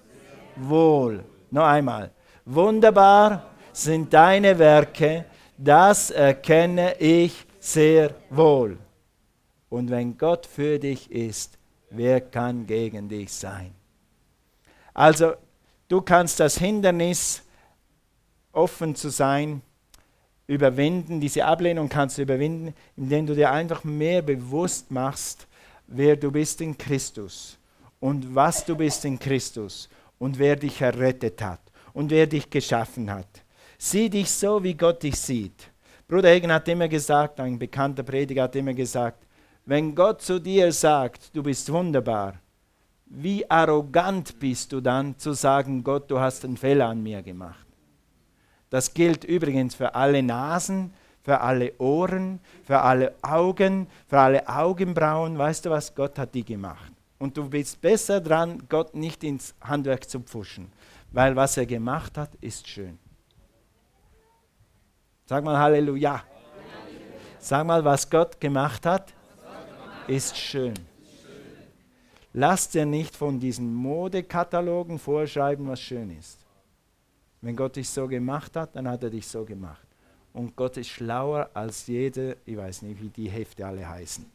wohl. 0.56 1.24
Noch 1.50 1.66
einmal. 1.66 2.12
Wunderbar 2.46 3.52
sind 3.72 4.14
deine 4.14 4.58
Werke, 4.58 5.26
das 5.58 6.12
erkenne 6.12 6.96
ich 7.00 7.46
sehr 7.60 8.16
wohl. 8.30 8.78
Und 9.70 9.90
wenn 9.90 10.18
Gott 10.18 10.46
für 10.46 10.80
dich 10.80 11.10
ist, 11.12 11.58
wer 11.90 12.20
kann 12.20 12.66
gegen 12.66 13.08
dich 13.08 13.32
sein? 13.34 13.74
Also, 14.94 15.34
du 15.88 16.02
kannst 16.02 16.40
das 16.40 16.58
Hindernis, 16.58 17.44
offen 18.52 18.96
zu 18.96 19.10
sein, 19.10 19.62
überwinden. 20.52 21.22
Diese 21.22 21.46
Ablehnung 21.46 21.88
kannst 21.88 22.18
du 22.18 22.24
überwinden, 22.24 22.74
indem 22.98 23.26
du 23.26 23.36
dir 23.36 23.52
einfach 23.52 23.84
mehr 23.84 24.22
bewusst 24.22 24.92
machst, 24.92 25.48
wer 25.88 26.16
du 26.16 26.30
bist 26.30 26.60
in 26.62 26.78
Christus 26.78 27.58
und 28.00 28.36
was 28.36 28.66
du 28.66 28.76
bist 28.76 29.06
in 29.06 29.18
Christus 29.18 29.88
und 30.20 30.38
wer 30.38 30.58
dich 30.58 30.82
errettet 30.82 31.42
hat 31.42 31.62
und 31.94 32.12
wer 32.12 32.28
dich 32.28 32.50
geschaffen 32.50 33.10
hat. 33.10 33.44
Sieh 33.78 34.10
dich 34.10 34.30
so, 34.30 34.62
wie 34.64 34.74
Gott 34.74 35.02
dich 35.02 35.16
sieht. 35.16 35.72
Bruder 36.08 36.30
Hagen 36.30 36.52
hat 36.52 36.68
immer 36.68 36.90
gesagt, 36.90 37.40
ein 37.40 37.58
bekannter 37.58 38.04
Prediger 38.04 38.44
hat 38.44 38.56
immer 38.56 38.74
gesagt, 38.74 39.26
wenn 39.66 39.96
Gott 39.96 40.22
zu 40.22 40.40
dir 40.40 40.72
sagt, 40.74 41.34
du 41.34 41.42
bist 41.44 41.72
wunderbar, 41.72 42.40
wie 43.06 43.50
arrogant 43.50 44.38
bist 44.38 44.74
du 44.74 44.82
dann 44.82 45.18
zu 45.18 45.32
sagen, 45.34 45.84
Gott, 45.84 46.12
du 46.12 46.20
hast 46.20 46.44
einen 46.44 46.58
Fehler 46.58 46.88
an 46.88 47.02
mir 47.02 47.22
gemacht. 47.22 47.71
Das 48.72 48.94
gilt 48.94 49.26
übrigens 49.26 49.76
für 49.76 49.96
alle 49.96 50.24
Nasen, 50.24 50.94
für 51.22 51.42
alle 51.42 51.78
Ohren, 51.78 52.40
für 52.64 52.80
alle 52.82 53.14
Augen, 53.22 53.88
für 54.08 54.18
alle 54.18 54.48
Augenbrauen. 54.48 55.38
Weißt 55.38 55.66
du 55.66 55.70
was? 55.70 55.94
Gott 55.94 56.18
hat 56.18 56.34
die 56.34 56.46
gemacht. 56.46 56.92
Und 57.20 57.38
du 57.38 57.50
bist 57.50 57.82
besser 57.82 58.22
dran, 58.22 58.64
Gott 58.70 58.96
nicht 58.96 59.24
ins 59.24 59.54
Handwerk 59.62 60.10
zu 60.10 60.22
pfuschen, 60.22 60.72
weil 61.12 61.36
was 61.36 61.58
er 61.58 61.66
gemacht 61.66 62.18
hat, 62.18 62.34
ist 62.42 62.68
schön. 62.68 62.98
Sag 65.26 65.44
mal 65.44 65.58
Halleluja. 65.58 66.24
Sag 67.40 67.68
mal, 67.68 67.84
was 67.84 68.10
Gott 68.10 68.40
gemacht 68.40 68.86
hat, 68.86 69.14
ist 70.08 70.38
schön. 70.38 70.76
Lass 72.34 72.70
dir 72.70 72.86
nicht 72.86 73.16
von 73.18 73.40
diesen 73.40 73.74
Modekatalogen 73.74 74.98
vorschreiben, 74.98 75.68
was 75.68 75.82
schön 75.82 76.18
ist. 76.18 76.41
Wenn 77.42 77.56
Gott 77.56 77.76
dich 77.76 77.90
so 77.90 78.08
gemacht 78.08 78.56
hat, 78.56 78.76
dann 78.76 78.88
hat 78.88 79.04
er 79.04 79.10
dich 79.10 79.28
so 79.28 79.44
gemacht. 79.44 79.88
Und 80.34 80.56
Gott 80.56 80.78
ist 80.78 80.90
schlauer 80.90 81.50
als 81.54 81.88
jede, 81.88 82.38
ich 82.46 82.56
weiß 82.56 82.84
nicht, 82.84 83.02
wie 83.02 83.10
die 83.10 83.30
Hefte 83.30 83.66
alle 83.66 83.88
heißen. 83.88 84.26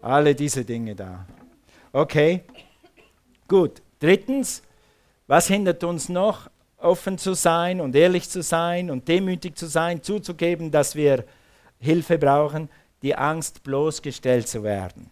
Alle 0.00 0.34
diese 0.34 0.64
Dinge 0.64 0.94
da. 0.94 1.26
Okay, 1.92 2.42
gut. 3.46 3.82
Drittens, 3.98 4.62
was 5.26 5.48
hindert 5.48 5.84
uns 5.84 6.08
noch, 6.08 6.50
offen 6.78 7.18
zu 7.18 7.34
sein 7.34 7.80
und 7.80 7.94
ehrlich 7.94 8.28
zu 8.28 8.42
sein 8.42 8.90
und 8.90 9.06
demütig 9.06 9.56
zu 9.56 9.66
sein, 9.66 10.02
zuzugeben, 10.02 10.70
dass 10.70 10.94
wir 10.94 11.24
Hilfe 11.78 12.18
brauchen? 12.18 12.68
Die 13.02 13.14
Angst, 13.14 13.62
bloßgestellt 13.62 14.48
zu 14.48 14.62
werden. 14.62 15.10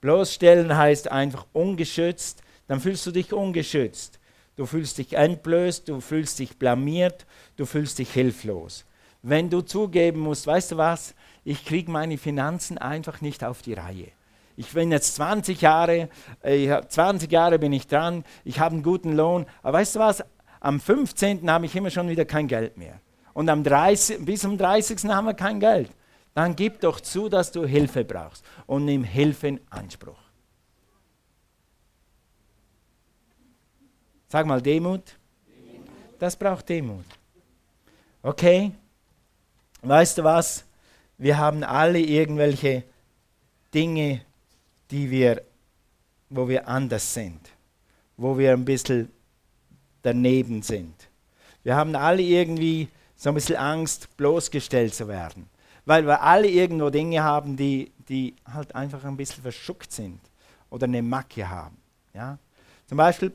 Bloßstellen 0.00 0.76
heißt 0.76 1.10
einfach 1.10 1.46
ungeschützt, 1.52 2.42
dann 2.66 2.80
fühlst 2.80 3.06
du 3.06 3.10
dich 3.10 3.32
ungeschützt. 3.32 4.18
Du 4.56 4.66
fühlst 4.66 4.98
dich 4.98 5.14
entblößt, 5.14 5.88
du 5.88 6.00
fühlst 6.00 6.38
dich 6.38 6.58
blamiert, 6.58 7.26
du 7.56 7.66
fühlst 7.66 7.98
dich 7.98 8.10
hilflos. 8.12 8.84
Wenn 9.22 9.50
du 9.50 9.62
zugeben 9.62 10.20
musst, 10.20 10.46
weißt 10.46 10.72
du 10.72 10.76
was, 10.76 11.14
ich 11.44 11.64
kriege 11.64 11.90
meine 11.90 12.18
Finanzen 12.18 12.78
einfach 12.78 13.20
nicht 13.20 13.42
auf 13.42 13.62
die 13.62 13.74
Reihe. 13.74 14.08
Ich 14.56 14.72
bin 14.72 14.92
jetzt 14.92 15.16
20 15.16 15.60
Jahre, 15.60 16.08
äh, 16.42 16.80
20 16.86 17.30
Jahre 17.32 17.58
bin 17.58 17.72
ich 17.72 17.88
dran, 17.88 18.24
ich 18.44 18.60
habe 18.60 18.74
einen 18.74 18.84
guten 18.84 19.16
Lohn, 19.16 19.46
aber 19.62 19.78
weißt 19.78 19.96
du 19.96 20.00
was, 20.00 20.22
am 20.60 20.78
15. 20.78 21.50
habe 21.50 21.66
ich 21.66 21.74
immer 21.74 21.90
schon 21.90 22.08
wieder 22.08 22.24
kein 22.24 22.46
Geld 22.46 22.76
mehr. 22.76 23.00
Und 23.32 23.48
am 23.48 23.64
30, 23.64 24.24
bis 24.24 24.42
zum 24.42 24.56
30. 24.56 25.04
haben 25.10 25.26
wir 25.26 25.34
kein 25.34 25.58
Geld. 25.58 25.90
Dann 26.34 26.54
gib 26.54 26.80
doch 26.80 27.00
zu, 27.00 27.28
dass 27.28 27.50
du 27.52 27.66
Hilfe 27.66 28.04
brauchst 28.04 28.44
und 28.66 28.84
nimm 28.84 29.04
Hilfe 29.04 29.48
in 29.48 29.60
Anspruch. 29.70 30.23
Sag 34.34 34.46
mal 34.46 34.60
Demut. 34.60 35.16
Das 36.18 36.34
braucht 36.34 36.68
Demut. 36.68 37.04
Okay? 38.20 38.72
Weißt 39.80 40.18
du 40.18 40.24
was? 40.24 40.64
Wir 41.16 41.38
haben 41.38 41.62
alle 41.62 42.00
irgendwelche 42.00 42.82
Dinge, 43.72 44.22
die 44.90 45.08
wir, 45.08 45.40
wo 46.30 46.48
wir 46.48 46.66
anders 46.66 47.14
sind, 47.14 47.48
wo 48.16 48.36
wir 48.36 48.50
ein 48.50 48.64
bisschen 48.64 49.08
daneben 50.02 50.62
sind. 50.62 50.96
Wir 51.62 51.76
haben 51.76 51.94
alle 51.94 52.22
irgendwie 52.22 52.88
so 53.14 53.28
ein 53.28 53.36
bisschen 53.36 53.58
Angst, 53.58 54.16
bloßgestellt 54.16 54.96
zu 54.96 55.06
werden, 55.06 55.48
weil 55.84 56.04
wir 56.08 56.22
alle 56.22 56.48
irgendwo 56.48 56.90
Dinge 56.90 57.22
haben, 57.22 57.56
die, 57.56 57.92
die 58.08 58.34
halt 58.52 58.74
einfach 58.74 59.04
ein 59.04 59.16
bisschen 59.16 59.42
verschuckt 59.42 59.92
sind 59.92 60.18
oder 60.70 60.86
eine 60.86 61.02
Macke 61.02 61.48
haben. 61.48 61.76
Ja? 62.12 62.36
Zum 62.88 62.98
Beispiel 62.98 63.32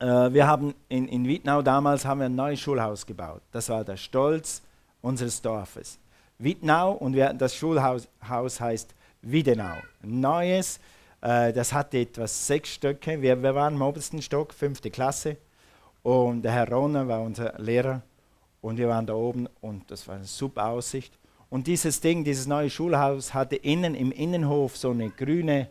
wir 0.00 0.46
haben 0.46 0.74
in, 0.88 1.08
in 1.08 1.28
Wittnau 1.28 1.60
damals 1.60 2.04
haben 2.04 2.20
wir 2.20 2.26
ein 2.26 2.34
neues 2.34 2.58
Schulhaus 2.60 3.04
gebaut. 3.04 3.42
Das 3.52 3.68
war 3.68 3.84
der 3.84 3.98
Stolz 3.98 4.62
unseres 5.02 5.42
Dorfes. 5.42 5.98
Wittnau 6.38 6.92
und 6.92 7.14
wir, 7.14 7.34
das 7.34 7.54
Schulhaus 7.54 8.08
Haus 8.26 8.60
heißt 8.60 8.94
Wiedenau. 9.22 9.76
Neues, 10.02 10.80
äh, 11.20 11.52
das 11.52 11.72
hatte 11.72 11.98
etwas 11.98 12.46
sechs 12.46 12.70
Stöcke. 12.70 13.20
Wir, 13.20 13.42
wir 13.42 13.54
waren 13.54 13.74
im 13.74 13.82
obersten 13.82 14.22
Stock, 14.22 14.54
fünfte 14.54 14.90
Klasse. 14.90 15.36
Und 16.02 16.42
der 16.42 16.52
Herr 16.52 16.70
Rohner 16.70 17.06
war 17.06 17.20
unser 17.20 17.58
Lehrer. 17.58 18.02
Und 18.62 18.78
wir 18.78 18.88
waren 18.88 19.06
da 19.06 19.14
oben 19.14 19.48
und 19.60 19.90
das 19.90 20.06
war 20.06 20.16
eine 20.16 20.24
super 20.24 20.66
Aussicht. 20.68 21.18
Und 21.48 21.66
dieses 21.66 22.00
Ding, 22.00 22.24
dieses 22.24 22.46
neue 22.46 22.70
Schulhaus 22.70 23.34
hatte 23.34 23.56
innen 23.56 23.94
im 23.94 24.12
Innenhof 24.12 24.76
so 24.76 24.90
eine 24.90 25.10
grüne, 25.10 25.68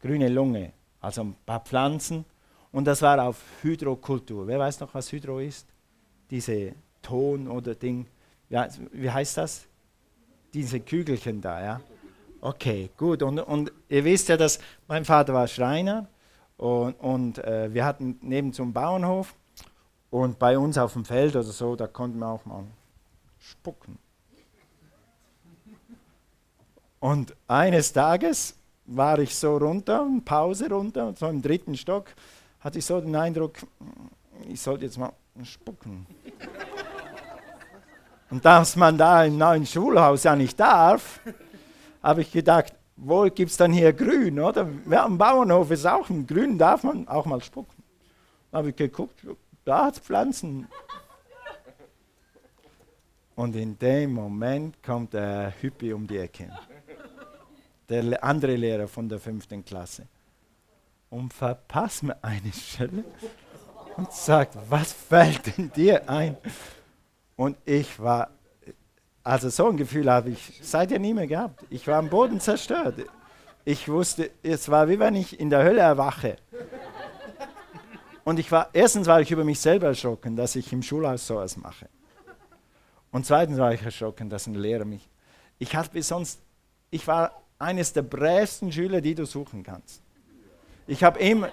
grüne 0.00 0.28
Lunge, 0.28 0.72
also 1.00 1.22
ein 1.22 1.36
paar 1.46 1.60
Pflanzen 1.60 2.24
und 2.76 2.84
das 2.84 3.00
war 3.00 3.18
auf 3.22 3.42
Hydrokultur. 3.62 4.46
Wer 4.46 4.58
weiß 4.58 4.80
noch, 4.80 4.92
was 4.92 5.10
Hydro 5.10 5.38
ist? 5.38 5.66
Diese 6.30 6.74
Ton 7.00 7.48
oder 7.48 7.74
Ding. 7.74 8.06
Ja, 8.50 8.68
wie 8.92 9.10
heißt 9.10 9.38
das? 9.38 9.64
Diese 10.52 10.80
Kügelchen 10.80 11.40
da, 11.40 11.64
ja? 11.64 11.80
Okay, 12.42 12.90
gut. 12.98 13.22
Und, 13.22 13.38
und 13.38 13.72
ihr 13.88 14.04
wisst 14.04 14.28
ja, 14.28 14.36
dass 14.36 14.58
mein 14.86 15.06
Vater 15.06 15.32
war 15.32 15.48
Schreiner 15.48 16.06
und, 16.58 16.92
und 17.00 17.38
äh, 17.38 17.72
wir 17.72 17.82
hatten 17.82 18.18
neben 18.20 18.52
zum 18.52 18.74
Bauernhof 18.74 19.34
und 20.10 20.38
bei 20.38 20.58
uns 20.58 20.76
auf 20.76 20.92
dem 20.92 21.06
Feld 21.06 21.34
oder 21.34 21.44
so, 21.44 21.76
da 21.76 21.86
konnten 21.86 22.18
wir 22.18 22.28
auch 22.28 22.44
mal 22.44 22.64
spucken. 23.38 23.98
Und 27.00 27.34
eines 27.48 27.94
Tages 27.94 28.54
war 28.84 29.18
ich 29.18 29.34
so 29.34 29.56
runter, 29.56 30.06
Pause 30.26 30.68
runter, 30.68 31.14
so 31.16 31.26
im 31.28 31.40
dritten 31.40 31.74
Stock 31.74 32.14
hatte 32.66 32.80
ich 32.80 32.84
so 32.84 33.00
den 33.00 33.14
Eindruck, 33.14 33.58
ich 34.48 34.60
sollte 34.60 34.86
jetzt 34.86 34.98
mal 34.98 35.12
spucken. 35.44 36.04
Und 38.28 38.44
dass 38.44 38.74
man 38.74 38.98
da 38.98 39.24
im 39.24 39.38
neuen 39.38 39.64
Schulhaus 39.64 40.24
ja 40.24 40.34
nicht 40.34 40.58
darf, 40.58 41.20
habe 42.02 42.22
ich 42.22 42.32
gedacht, 42.32 42.74
wohl 42.96 43.30
gibt 43.30 43.52
es 43.52 43.56
dann 43.56 43.72
hier 43.72 43.92
grün, 43.92 44.40
oder? 44.40 44.68
Ja, 44.90 45.04
am 45.04 45.16
Bauernhof 45.16 45.70
ist 45.70 45.86
auch 45.86 46.10
ein 46.10 46.26
grün, 46.26 46.58
darf 46.58 46.82
man 46.82 47.06
auch 47.06 47.24
mal 47.24 47.40
spucken. 47.40 47.84
Da 48.50 48.58
habe 48.58 48.70
ich 48.70 48.76
geguckt, 48.76 49.24
da 49.64 49.84
hat 49.84 49.94
es 49.94 50.00
Pflanzen. 50.00 50.66
Und 53.36 53.54
in 53.54 53.78
dem 53.78 54.12
Moment 54.12 54.82
kommt 54.82 55.12
der 55.12 55.54
Hüppi 55.60 55.92
um 55.92 56.04
die 56.04 56.18
Ecke. 56.18 56.50
Der 57.88 58.24
andere 58.24 58.56
Lehrer 58.56 58.88
von 58.88 59.08
der 59.08 59.20
fünften 59.20 59.64
Klasse 59.64 60.08
und 61.10 61.32
verpasst 61.32 62.02
mir 62.02 62.22
eine 62.22 62.52
Stelle 62.52 63.04
und 63.96 64.12
sagt, 64.12 64.56
was 64.68 64.92
fällt 64.92 65.56
denn 65.56 65.72
dir 65.72 66.08
ein? 66.08 66.36
Und 67.36 67.56
ich 67.64 67.98
war, 68.00 68.30
also 69.22 69.48
so 69.48 69.68
ein 69.68 69.76
Gefühl 69.76 70.10
habe 70.10 70.30
ich 70.30 70.60
seitdem 70.62 71.02
nie 71.02 71.14
mehr 71.14 71.26
gehabt. 71.26 71.64
Ich 71.70 71.86
war 71.86 71.98
am 71.98 72.08
Boden 72.08 72.40
zerstört. 72.40 72.96
Ich 73.64 73.88
wusste, 73.88 74.30
es 74.42 74.68
war 74.68 74.88
wie 74.88 74.98
wenn 74.98 75.14
ich 75.14 75.38
in 75.40 75.50
der 75.50 75.64
Hölle 75.64 75.80
erwache. 75.80 76.36
Und 78.24 78.38
ich 78.38 78.50
war, 78.50 78.70
erstens 78.72 79.06
war 79.06 79.20
ich 79.20 79.30
über 79.30 79.44
mich 79.44 79.60
selber 79.60 79.88
erschrocken, 79.88 80.36
dass 80.36 80.56
ich 80.56 80.72
im 80.72 80.82
Schulhaus 80.82 81.26
sowas 81.26 81.56
mache. 81.56 81.88
Und 83.12 83.24
zweitens 83.24 83.58
war 83.58 83.72
ich 83.72 83.82
erschrocken, 83.82 84.28
dass 84.28 84.46
ein 84.46 84.54
Lehrer 84.54 84.84
mich, 84.84 85.08
ich 85.58 85.74
hatte 85.74 86.02
sonst, 86.02 86.40
ich 86.90 87.06
war 87.06 87.42
eines 87.58 87.92
der 87.92 88.02
brävsten 88.02 88.70
Schüler, 88.70 89.00
die 89.00 89.14
du 89.14 89.24
suchen 89.24 89.62
kannst. 89.62 90.02
Ich 90.86 91.02
habe 91.02 91.18
immer. 91.18 91.48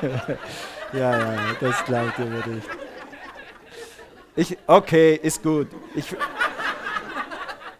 ja, 0.92 1.18
ja, 1.18 1.54
das 1.60 1.84
glaubt 1.84 2.18
ihr 2.18 2.26
mir 2.26 2.46
nicht. 2.46 2.68
Ich, 4.36 4.58
okay, 4.66 5.14
ist 5.22 5.42
gut. 5.42 5.68
Ich, 5.94 6.14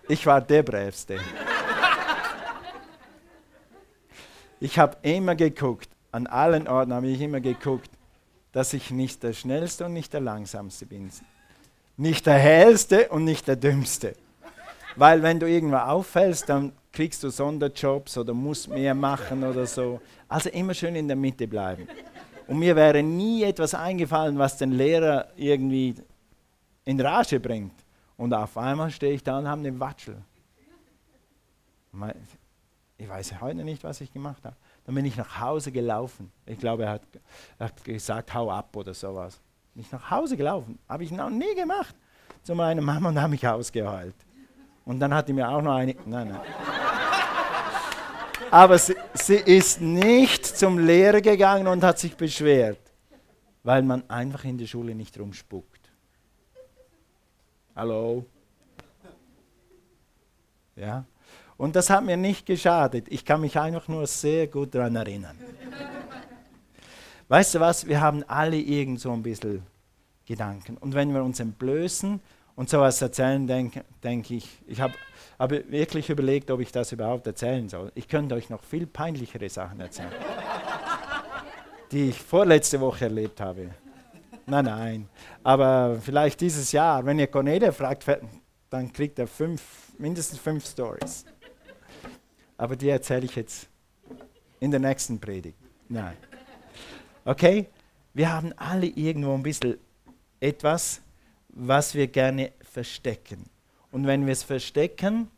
ich 0.08 0.26
war 0.26 0.40
der 0.40 0.62
Brävste. 0.62 1.18
Ich 4.60 4.78
habe 4.78 4.96
immer 5.02 5.34
geguckt, 5.34 5.88
an 6.10 6.26
allen 6.26 6.66
Orten 6.68 6.94
habe 6.94 7.08
ich 7.08 7.20
immer 7.20 7.40
geguckt, 7.40 7.90
dass 8.52 8.72
ich 8.72 8.90
nicht 8.90 9.22
der 9.22 9.32
Schnellste 9.32 9.84
und 9.84 9.92
nicht 9.92 10.12
der 10.12 10.20
Langsamste 10.20 10.86
bin. 10.86 11.10
Nicht 11.96 12.26
der 12.26 12.38
Hellste 12.38 13.08
und 13.08 13.24
nicht 13.24 13.46
der 13.46 13.56
Dümmste. 13.56 14.14
Weil 14.96 15.22
wenn 15.22 15.40
du 15.40 15.48
irgendwo 15.48 15.76
auffällst, 15.76 16.48
dann 16.48 16.72
kriegst 16.92 17.22
du 17.22 17.30
Sonderjobs 17.30 18.16
oder 18.16 18.32
musst 18.32 18.68
mehr 18.68 18.94
machen 18.94 19.42
oder 19.42 19.66
so. 19.66 20.00
Also 20.28 20.48
immer 20.50 20.74
schön 20.74 20.94
in 20.94 21.08
der 21.08 21.16
Mitte 21.16 21.48
bleiben. 21.48 21.88
Und 22.46 22.58
mir 22.58 22.76
wäre 22.76 23.02
nie 23.02 23.42
etwas 23.42 23.74
eingefallen, 23.74 24.38
was 24.38 24.58
den 24.58 24.72
Lehrer 24.72 25.28
irgendwie 25.36 25.94
in 26.84 27.00
Rage 27.00 27.40
bringt. 27.40 27.74
Und 28.16 28.32
auf 28.32 28.56
einmal 28.56 28.90
stehe 28.90 29.14
ich 29.14 29.22
da 29.22 29.38
und 29.38 29.48
habe 29.48 29.60
eine 29.60 29.80
Watschel. 29.80 30.16
Ich 32.96 33.08
weiß 33.08 33.40
heute 33.40 33.64
nicht, 33.64 33.82
was 33.82 34.00
ich 34.00 34.12
gemacht 34.12 34.44
habe. 34.44 34.56
Dann 34.84 34.94
bin 34.94 35.04
ich 35.04 35.16
nach 35.16 35.40
Hause 35.40 35.72
gelaufen. 35.72 36.30
Ich 36.46 36.58
glaube, 36.58 36.84
er 36.84 36.90
hat, 36.92 37.02
er 37.58 37.66
hat 37.66 37.84
gesagt, 37.84 38.34
hau 38.34 38.50
ab 38.50 38.76
oder 38.76 38.94
sowas. 38.94 39.40
Bin 39.74 39.82
ich 39.82 39.90
nach 39.90 40.10
Hause 40.10 40.36
gelaufen. 40.36 40.78
Habe 40.88 41.04
ich 41.04 41.10
noch 41.10 41.30
nie 41.30 41.54
gemacht. 41.54 41.94
Zu 42.42 42.54
meiner 42.54 42.82
Mama 42.82 43.08
und 43.08 43.18
habe 43.18 43.30
mich 43.30 43.46
ausgeheult. 43.48 44.14
Und 44.84 45.00
dann 45.00 45.14
hat 45.14 45.28
die 45.28 45.32
mir 45.32 45.48
auch 45.48 45.62
noch 45.62 45.74
eine. 45.74 45.94
Nein, 46.04 46.28
nein. 46.28 46.40
Aber 48.50 48.78
sie, 48.78 48.94
sie 49.14 49.36
ist 49.36 49.80
nicht 49.80 50.46
zum 50.46 50.78
Lehrer 50.78 51.20
gegangen 51.20 51.66
und 51.66 51.82
hat 51.82 51.98
sich 51.98 52.16
beschwert, 52.16 52.78
weil 53.62 53.82
man 53.82 54.08
einfach 54.08 54.44
in 54.44 54.58
der 54.58 54.66
Schule 54.66 54.94
nicht 54.94 55.18
rumspuckt. 55.18 55.90
Hallo? 57.74 58.24
Ja? 60.76 61.04
Und 61.56 61.74
das 61.74 61.90
hat 61.90 62.04
mir 62.04 62.16
nicht 62.16 62.46
geschadet. 62.46 63.06
Ich 63.08 63.24
kann 63.24 63.40
mich 63.40 63.58
einfach 63.58 63.88
nur 63.88 64.06
sehr 64.06 64.46
gut 64.46 64.74
daran 64.74 64.96
erinnern. 64.96 65.36
Weißt 67.28 67.54
du 67.54 67.60
was? 67.60 67.86
Wir 67.86 68.00
haben 68.00 68.22
alle 68.28 68.56
irgend 68.56 69.00
so 69.00 69.10
ein 69.12 69.22
bisschen 69.22 69.62
Gedanken. 70.26 70.76
Und 70.76 70.94
wenn 70.94 71.12
wir 71.12 71.22
uns 71.22 71.40
entblößen, 71.40 72.20
und 72.56 72.68
sowas 72.68 73.00
erzählen, 73.02 73.46
denke 73.46 73.84
denk 74.02 74.30
ich. 74.30 74.48
Ich 74.66 74.80
habe 74.80 74.94
hab 75.38 75.50
wirklich 75.50 76.10
überlegt, 76.10 76.50
ob 76.50 76.60
ich 76.60 76.70
das 76.72 76.92
überhaupt 76.92 77.26
erzählen 77.26 77.68
soll. 77.68 77.90
Ich 77.94 78.08
könnte 78.08 78.34
euch 78.34 78.50
noch 78.50 78.62
viel 78.62 78.86
peinlichere 78.86 79.48
Sachen 79.48 79.80
erzählen, 79.80 80.12
die 81.92 82.10
ich 82.10 82.18
vorletzte 82.20 82.80
Woche 82.80 83.06
erlebt 83.06 83.40
habe. 83.40 83.70
Nein, 84.46 84.64
nein. 84.64 85.08
Aber 85.42 85.98
vielleicht 86.00 86.40
dieses 86.40 86.70
Jahr, 86.72 87.04
wenn 87.04 87.18
ihr 87.18 87.26
Cornelia 87.26 87.72
fragt, 87.72 88.04
dann 88.70 88.92
kriegt 88.92 89.18
er 89.18 89.26
fünf, 89.26 89.62
mindestens 89.98 90.38
fünf 90.38 90.66
Stories. 90.66 91.24
Aber 92.56 92.76
die 92.76 92.88
erzähle 92.88 93.24
ich 93.24 93.34
jetzt 93.36 93.68
in 94.60 94.70
der 94.70 94.80
nächsten 94.80 95.18
Predigt. 95.18 95.58
Nein. 95.88 96.16
Okay? 97.24 97.68
Wir 98.12 98.32
haben 98.32 98.52
alle 98.56 98.86
irgendwo 98.86 99.34
ein 99.34 99.42
bisschen 99.42 99.76
etwas, 100.40 101.00
was 101.54 101.94
wir 101.94 102.06
gerne 102.08 102.52
verstecken. 102.62 103.44
Und 103.90 104.06
wenn 104.06 104.26
wir 104.26 104.32
es 104.32 104.42
verstecken, 104.42 105.28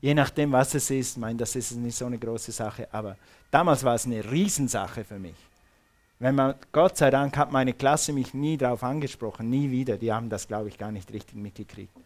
je 0.00 0.14
nachdem, 0.14 0.52
was 0.52 0.74
es 0.74 0.90
ist, 0.90 1.16
mein, 1.16 1.38
das 1.38 1.54
ist 1.56 1.72
nicht 1.72 1.96
so 1.96 2.06
eine 2.06 2.18
große 2.18 2.52
Sache, 2.52 2.88
aber 2.92 3.16
damals 3.50 3.84
war 3.84 3.94
es 3.94 4.06
eine 4.06 4.28
Riesensache 4.30 5.04
für 5.04 5.18
mich. 5.18 5.36
Wenn 6.18 6.34
man, 6.34 6.54
Gott 6.72 6.98
sei 6.98 7.10
Dank 7.10 7.36
hat 7.36 7.50
meine 7.50 7.72
Klasse 7.72 8.12
mich 8.12 8.34
nie 8.34 8.58
darauf 8.58 8.82
angesprochen, 8.82 9.48
nie 9.48 9.70
wieder. 9.70 9.96
Die 9.96 10.12
haben 10.12 10.28
das, 10.28 10.46
glaube 10.46 10.68
ich, 10.68 10.76
gar 10.76 10.92
nicht 10.92 11.10
richtig 11.12 11.34
mitgekriegt. 11.34 11.96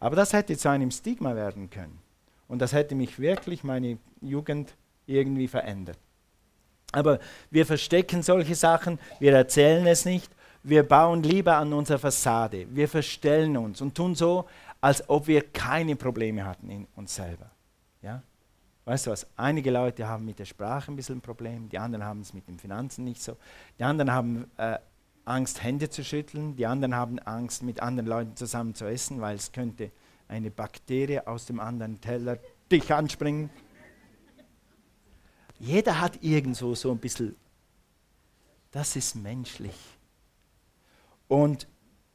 Aber 0.00 0.16
das 0.16 0.34
hätte 0.34 0.56
zu 0.58 0.68
einem 0.68 0.90
Stigma 0.90 1.34
werden 1.34 1.70
können. 1.70 1.98
Und 2.46 2.58
das 2.58 2.74
hätte 2.74 2.94
mich 2.94 3.18
wirklich 3.18 3.64
meine 3.64 3.96
Jugend 4.20 4.74
irgendwie 5.06 5.48
verändert. 5.48 5.96
Aber 6.92 7.18
wir 7.50 7.64
verstecken 7.64 8.22
solche 8.22 8.54
Sachen, 8.54 8.98
wir 9.18 9.34
erzählen 9.34 9.86
es 9.86 10.04
nicht, 10.04 10.30
wir 10.64 10.82
bauen 10.82 11.22
lieber 11.22 11.56
an 11.56 11.72
unserer 11.72 11.98
Fassade, 11.98 12.66
wir 12.70 12.88
verstellen 12.88 13.56
uns 13.56 13.80
und 13.80 13.94
tun 13.94 14.14
so, 14.14 14.46
als 14.80 15.08
ob 15.08 15.26
wir 15.26 15.42
keine 15.42 15.94
Probleme 15.94 16.44
hatten 16.44 16.70
in 16.70 16.86
uns 16.96 17.14
selber. 17.14 17.50
Ja? 18.02 18.22
Weißt 18.86 19.06
du 19.06 19.10
was? 19.10 19.26
Einige 19.36 19.70
Leute 19.70 20.08
haben 20.08 20.24
mit 20.24 20.38
der 20.38 20.46
Sprache 20.46 20.90
ein 20.90 20.96
bisschen 20.96 21.18
ein 21.18 21.20
Problem, 21.20 21.68
die 21.68 21.78
anderen 21.78 22.04
haben 22.04 22.20
es 22.20 22.34
mit 22.34 22.48
den 22.48 22.58
Finanzen 22.58 23.04
nicht 23.04 23.22
so. 23.22 23.36
Die 23.78 23.84
anderen 23.84 24.10
haben 24.10 24.50
äh, 24.56 24.78
Angst, 25.26 25.62
Hände 25.62 25.90
zu 25.90 26.02
schütteln, 26.02 26.56
die 26.56 26.66
anderen 26.66 26.94
haben 26.94 27.18
Angst, 27.20 27.62
mit 27.62 27.80
anderen 27.80 28.08
Leuten 28.08 28.36
zusammen 28.36 28.74
zu 28.74 28.86
essen, 28.86 29.20
weil 29.20 29.36
es 29.36 29.52
könnte 29.52 29.90
eine 30.28 30.50
Bakterie 30.50 31.26
aus 31.26 31.44
dem 31.46 31.60
anderen 31.60 32.00
Teller 32.00 32.38
dich 32.72 32.92
anspringen. 32.92 33.50
Jeder 35.58 36.00
hat 36.00 36.22
irgendwo 36.22 36.74
so 36.74 36.90
ein 36.90 36.98
bisschen, 36.98 37.36
das 38.70 38.96
ist 38.96 39.14
menschlich. 39.14 39.93
Und 41.34 41.66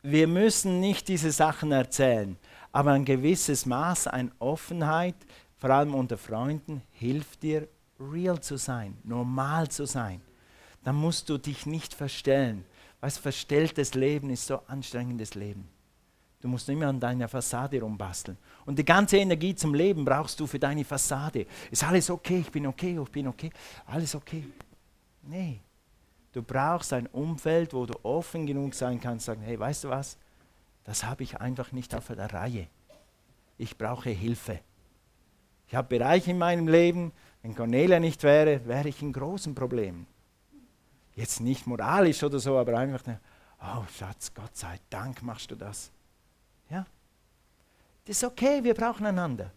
wir 0.01 0.29
müssen 0.29 0.79
nicht 0.79 1.09
diese 1.09 1.33
Sachen 1.33 1.73
erzählen, 1.73 2.37
aber 2.71 2.91
ein 2.91 3.03
gewisses 3.03 3.65
Maß 3.65 4.07
an 4.07 4.31
Offenheit, 4.39 5.15
vor 5.57 5.71
allem 5.71 5.93
unter 5.93 6.17
Freunden, 6.17 6.83
hilft 6.91 7.43
dir, 7.43 7.67
real 7.99 8.39
zu 8.39 8.55
sein, 8.55 8.97
normal 9.03 9.67
zu 9.67 9.85
sein. 9.85 10.21
Dann 10.85 10.95
musst 10.95 11.27
du 11.27 11.37
dich 11.37 11.65
nicht 11.65 11.93
verstellen. 11.93 12.63
Weißt 13.01 13.19
verstelltes 13.19 13.93
Leben 13.93 14.29
ist 14.29 14.47
so 14.47 14.61
anstrengendes 14.67 15.35
Leben. 15.35 15.67
Du 16.39 16.47
musst 16.47 16.69
immer 16.69 16.87
an 16.87 17.01
deiner 17.01 17.27
Fassade 17.27 17.81
rumbasteln. 17.81 18.37
Und 18.65 18.79
die 18.79 18.85
ganze 18.85 19.17
Energie 19.17 19.53
zum 19.53 19.73
Leben 19.73 20.05
brauchst 20.05 20.39
du 20.39 20.47
für 20.47 20.59
deine 20.59 20.85
Fassade. 20.85 21.45
Ist 21.69 21.83
alles 21.83 22.09
okay? 22.09 22.39
Ich 22.39 22.51
bin 22.53 22.65
okay, 22.67 22.97
ich 22.97 23.11
bin 23.11 23.27
okay. 23.27 23.49
Alles 23.85 24.15
okay. 24.15 24.45
Nee. 25.23 25.59
Du 26.39 26.45
brauchst 26.45 26.93
ein 26.93 27.05
Umfeld, 27.07 27.73
wo 27.73 27.85
du 27.85 27.99
offen 28.01 28.45
genug 28.45 28.73
sein 28.73 29.01
kannst, 29.01 29.25
sagen, 29.25 29.41
hey, 29.41 29.59
weißt 29.59 29.83
du 29.83 29.89
was? 29.89 30.17
Das 30.85 31.03
habe 31.03 31.23
ich 31.23 31.41
einfach 31.41 31.73
nicht 31.73 31.93
auf 31.93 32.07
der 32.07 32.33
Reihe. 32.33 32.67
Ich 33.57 33.77
brauche 33.77 34.09
Hilfe. 34.09 34.61
Ich 35.67 35.75
habe 35.75 35.89
Bereiche 35.89 36.31
in 36.31 36.37
meinem 36.37 36.69
Leben, 36.69 37.11
wenn 37.41 37.55
Cornelia 37.55 37.99
nicht 37.99 38.23
wäre, 38.23 38.65
wäre 38.65 38.87
ich 38.87 39.01
in 39.01 39.11
großen 39.11 39.53
Problemen. 39.53 40.07
Jetzt 41.13 41.41
nicht 41.41 41.67
moralisch 41.67 42.23
oder 42.23 42.39
so, 42.39 42.57
aber 42.57 42.77
einfach, 42.77 43.03
oh 43.61 43.83
Schatz, 43.97 44.33
Gott 44.33 44.55
sei 44.55 44.79
Dank 44.89 45.21
machst 45.21 45.51
du 45.51 45.55
das. 45.55 45.91
Ja? 46.69 46.85
Das 48.05 48.15
ist 48.15 48.23
okay, 48.23 48.63
wir 48.63 48.75
brauchen 48.75 49.05
einander. 49.05 49.51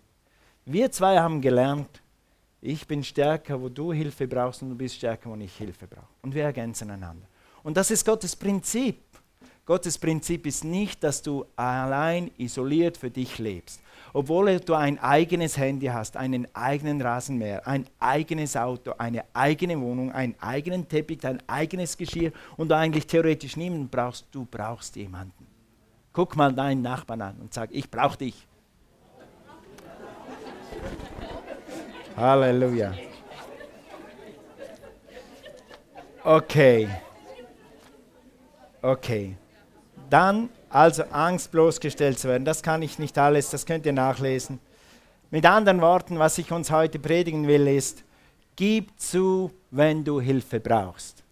Wir 0.64 0.90
zwei 0.90 1.16
haben 1.20 1.40
gelernt, 1.40 2.02
ich 2.62 2.86
bin 2.86 3.02
stärker, 3.02 3.60
wo 3.60 3.68
du 3.68 3.92
Hilfe 3.92 4.26
brauchst 4.28 4.62
und 4.62 4.70
du 4.70 4.76
bist 4.76 4.94
stärker, 4.94 5.28
wo 5.28 5.34
ich 5.34 5.54
Hilfe 5.56 5.88
brauche. 5.88 6.06
Und 6.22 6.32
wir 6.32 6.44
ergänzen 6.44 6.90
einander. 6.90 7.26
Und 7.64 7.76
das 7.76 7.90
ist 7.90 8.06
Gottes 8.06 8.36
Prinzip. 8.36 9.02
Gottes 9.66 9.98
Prinzip 9.98 10.46
ist 10.46 10.64
nicht, 10.64 11.02
dass 11.02 11.22
du 11.22 11.44
allein 11.56 12.30
isoliert 12.38 12.96
für 12.96 13.10
dich 13.10 13.38
lebst. 13.38 13.80
Obwohl 14.12 14.60
du 14.60 14.74
ein 14.74 14.98
eigenes 15.00 15.56
Handy 15.56 15.86
hast, 15.86 16.16
einen 16.16 16.46
eigenen 16.54 17.00
Rasenmäher, 17.00 17.66
ein 17.66 17.86
eigenes 17.98 18.56
Auto, 18.56 18.92
eine 18.96 19.24
eigene 19.32 19.80
Wohnung, 19.80 20.12
einen 20.12 20.36
eigenen 20.40 20.86
Teppich, 20.88 21.24
ein 21.26 21.42
eigenes 21.48 21.96
Geschirr 21.96 22.32
und 22.56 22.68
du 22.68 22.76
eigentlich 22.76 23.06
theoretisch 23.06 23.56
niemanden 23.56 23.88
brauchst, 23.88 24.26
du 24.30 24.46
brauchst 24.48 24.94
jemanden. 24.96 25.46
Guck 26.12 26.36
mal 26.36 26.52
deinen 26.52 26.82
Nachbarn 26.82 27.22
an 27.22 27.36
und 27.40 27.54
sag, 27.54 27.70
ich 27.72 27.90
brauche 27.90 28.18
dich. 28.18 28.46
Halleluja. 32.16 32.92
Okay. 36.24 36.88
Okay. 38.80 39.36
Dann 40.10 40.48
also 40.68 41.04
Angst 41.10 41.50
bloßgestellt 41.50 42.18
zu 42.18 42.28
werden. 42.28 42.44
Das 42.44 42.62
kann 42.62 42.82
ich 42.82 42.98
nicht 42.98 43.18
alles, 43.18 43.50
das 43.50 43.66
könnt 43.66 43.86
ihr 43.86 43.92
nachlesen. 43.92 44.58
Mit 45.30 45.46
anderen 45.46 45.80
Worten, 45.80 46.18
was 46.18 46.38
ich 46.38 46.52
uns 46.52 46.70
heute 46.70 46.98
predigen 46.98 47.46
will, 47.46 47.66
ist, 47.66 48.04
gib 48.56 48.98
zu, 49.00 49.50
wenn 49.70 50.04
du 50.04 50.20
Hilfe 50.20 50.60
brauchst. 50.60 51.22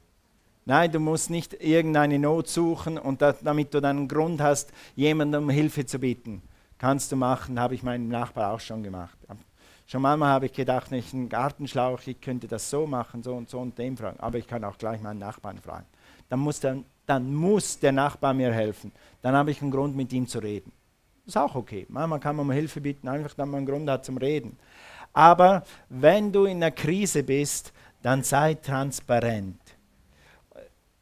Nein, 0.65 0.93
du 0.93 1.01
musst 1.01 1.31
nicht 1.31 1.55
irgendeine 1.55 2.19
Not 2.19 2.49
suchen 2.49 2.99
und 2.99 3.23
da, 3.23 3.33
damit 3.33 3.75
du 3.75 3.81
dann 3.81 3.99
einen 3.99 4.09
Grund 4.09 4.41
hast, 4.41 4.71
jemandem 4.95 5.51
Hilfe 5.51 5.85
zu 5.85 5.99
bieten. 5.99 6.43
Kannst 6.79 7.13
du 7.13 7.17
machen, 7.17 7.59
habe 7.59 7.75
ich 7.75 7.83
meinem 7.83 8.09
Nachbar 8.09 8.53
auch 8.53 8.61
schon 8.61 8.83
gemacht. 8.83 9.19
Schon 9.91 10.03
manchmal 10.03 10.29
habe 10.29 10.47
ich 10.47 10.53
gedacht, 10.53 10.93
nicht 10.93 11.13
einen 11.13 11.29
Gartenschlauch, 11.29 12.01
ich 12.07 12.21
könnte 12.21 12.47
das 12.47 12.71
so 12.71 12.87
machen, 12.87 13.25
so 13.25 13.35
und 13.35 13.51
so 13.51 13.59
und 13.59 13.77
dem 13.77 13.97
fragen. 13.97 14.21
Aber 14.21 14.39
ich 14.39 14.47
kann 14.47 14.63
auch 14.63 14.79
gleich 14.79 15.01
meinen 15.01 15.19
Nachbarn 15.19 15.59
fragen. 15.59 15.87
Dann 16.29 16.39
muss 16.39 16.61
der, 16.61 16.79
dann 17.07 17.35
muss 17.35 17.77
der 17.81 17.91
Nachbar 17.91 18.33
mir 18.33 18.53
helfen. 18.53 18.93
Dann 19.21 19.35
habe 19.35 19.51
ich 19.51 19.61
einen 19.61 19.73
Grund, 19.73 19.97
mit 19.97 20.13
ihm 20.13 20.29
zu 20.29 20.39
reden. 20.39 20.71
Ist 21.27 21.37
auch 21.37 21.57
okay. 21.57 21.87
Manchmal 21.89 22.21
kann 22.21 22.37
man 22.37 22.47
um 22.47 22.53
Hilfe 22.53 22.81
bitten, 22.81 23.09
einfach, 23.09 23.35
damit 23.35 23.51
man 23.51 23.59
einen 23.59 23.67
Grund 23.67 23.91
hat 23.91 24.05
zum 24.05 24.17
Reden. 24.17 24.57
Aber 25.13 25.65
wenn 25.89 26.31
du 26.31 26.45
in 26.45 26.59
einer 26.59 26.71
Krise 26.71 27.25
bist, 27.25 27.73
dann 28.01 28.23
sei 28.23 28.55
transparent 28.55 29.59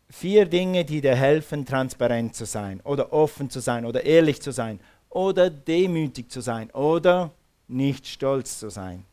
vier 0.09 0.46
Dinge, 0.46 0.87
die 0.87 1.03
dir 1.03 1.14
helfen, 1.14 1.66
transparent 1.66 2.35
zu 2.35 2.46
sein 2.46 2.81
oder 2.85 3.12
offen 3.12 3.51
zu 3.51 3.61
sein 3.61 3.85
oder 3.85 4.05
ehrlich 4.05 4.40
zu 4.40 4.51
sein 4.51 4.81
oder 5.11 5.51
demütig 5.51 6.31
zu 6.31 6.40
sein 6.40 6.70
oder 6.70 7.33
nicht 7.68 8.07
stolz 8.07 8.59
zu 8.59 8.70
sein. 8.70 9.04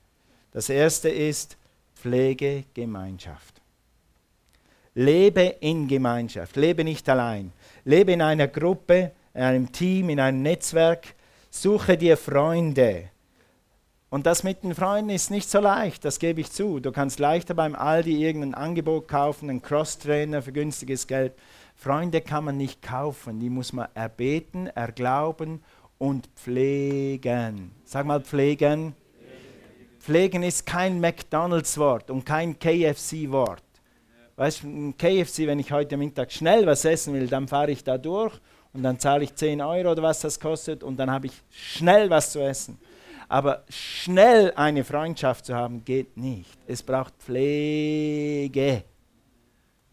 Das 0.52 0.70
erste 0.70 1.10
ist 1.10 1.58
Pflege 1.96 2.64
Gemeinschaft. 2.74 3.62
Lebe 4.94 5.56
in 5.60 5.88
Gemeinschaft, 5.88 6.56
lebe 6.56 6.84
nicht 6.84 7.08
allein. 7.10 7.52
Lebe 7.84 8.14
in 8.14 8.22
einer 8.22 8.48
Gruppe, 8.48 9.12
in 9.34 9.42
einem 9.42 9.72
Team, 9.72 10.10
in 10.10 10.20
einem 10.20 10.42
Netzwerk. 10.42 11.16
Suche 11.50 11.98
dir 11.98 12.16
Freunde, 12.16 13.10
und 14.16 14.26
das 14.26 14.44
mit 14.44 14.64
den 14.64 14.74
Freunden 14.74 15.10
ist 15.10 15.30
nicht 15.30 15.50
so 15.50 15.60
leicht, 15.60 16.06
das 16.06 16.20
gebe 16.20 16.40
ich 16.40 16.50
zu. 16.50 16.80
Du 16.80 16.94
kannst 16.94 17.20
leichter 17.20 17.54
beim 17.54 17.76
Aldi 17.76 18.24
irgendein 18.24 18.54
Angebot 18.54 19.10
kaufen, 19.10 19.50
einen 19.50 19.62
Cross-Trainer 19.62 20.42
für 20.42 20.54
günstiges 20.54 21.08
Geld. 21.08 21.34
Freunde 21.76 22.22
kann 22.22 22.46
man 22.46 22.56
nicht 22.56 22.82
kaufen, 22.82 23.42
die 23.42 23.50
muss 23.50 23.74
man 23.74 23.90
erbeten, 23.94 24.68
erglauben 24.68 25.62
und 25.98 26.28
pflegen. 26.36 27.72
Sag 27.84 28.06
mal 28.06 28.22
pflegen. 28.22 28.94
Pflegen 30.00 30.44
ist 30.44 30.66
kein 30.66 31.00
McDonalds-Wort 31.00 32.12
und 32.12 32.26
kein 32.26 32.60
KFC-Wort. 32.60 33.64
Weißt 34.36 34.64
du, 34.64 34.94
KFC, 34.98 35.48
wenn 35.48 35.60
ich 35.60 35.72
heute 35.72 35.98
Mittag 35.98 36.32
schnell 36.32 36.66
was 36.66 36.86
essen 36.86 37.14
will, 37.14 37.28
dann 37.28 37.48
fahre 37.48 37.72
ich 37.72 37.84
da 37.84 37.98
durch 37.98 38.34
und 38.74 38.84
dann 38.84 39.00
zahle 39.00 39.24
ich 39.24 39.34
10 39.34 39.62
Euro 39.62 39.92
oder 39.92 40.04
was 40.04 40.20
das 40.20 40.40
kostet 40.40 40.84
und 40.84 40.98
dann 40.98 41.10
habe 41.10 41.28
ich 41.28 41.34
schnell 41.50 42.10
was 42.10 42.34
zu 42.34 42.40
essen. 42.40 42.78
Aber 43.28 43.64
schnell 43.70 44.54
eine 44.56 44.84
Freundschaft 44.84 45.46
zu 45.46 45.56
haben, 45.56 45.84
geht 45.84 46.18
nicht. 46.18 46.58
Es 46.68 46.84
braucht 46.84 47.14
Pflege. 47.18 48.84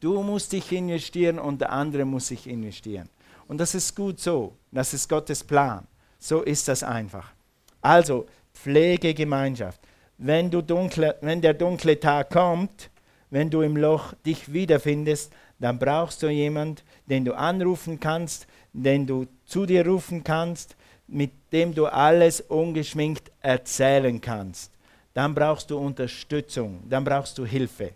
Du 0.01 0.23
musst 0.23 0.53
dich 0.53 0.71
investieren 0.73 1.39
und 1.39 1.61
der 1.61 1.73
andere 1.73 2.05
muss 2.05 2.27
sich 2.27 2.47
investieren. 2.47 3.09
Und 3.47 3.59
das 3.59 3.75
ist 3.75 3.95
gut 3.95 4.19
so. 4.19 4.57
Das 4.71 4.93
ist 4.93 5.09
Gottes 5.09 5.45
Plan. 5.45 5.87
So 6.23 6.43
ist 6.43 6.69
das 6.69 6.85
einfach. 6.85 7.33
Also, 7.81 8.27
Pflegegemeinschaft. 8.55 9.81
Wenn, 10.19 10.53
du 10.53 10.63
dunkle, 10.63 11.17
wenn 11.21 11.41
der 11.41 11.53
dunkle 11.53 11.99
Tag 11.99 12.31
kommt, 12.31 12.91
wenn 13.31 13.51
du 13.51 13.63
im 13.63 13.77
Loch 13.77 14.15
dich 14.25 14.53
wiederfindest, 14.53 15.33
dann 15.59 15.81
brauchst 15.81 16.23
du 16.23 16.29
jemanden, 16.29 16.81
den 17.07 17.25
du 17.25 17.35
anrufen 17.35 17.99
kannst, 17.99 18.47
den 18.73 19.05
du 19.05 19.27
zu 19.47 19.67
dir 19.67 19.85
rufen 19.85 20.23
kannst, 20.23 20.77
mit 21.09 21.33
dem 21.51 21.75
du 21.75 21.87
alles 21.87 22.41
ungeschminkt 22.41 23.33
erzählen 23.41 24.21
kannst. 24.21 24.71
Dann 25.15 25.35
brauchst 25.35 25.73
du 25.73 25.79
Unterstützung, 25.79 26.85
dann 26.89 27.03
brauchst 27.03 27.37
du 27.37 27.45
Hilfe. 27.45 27.95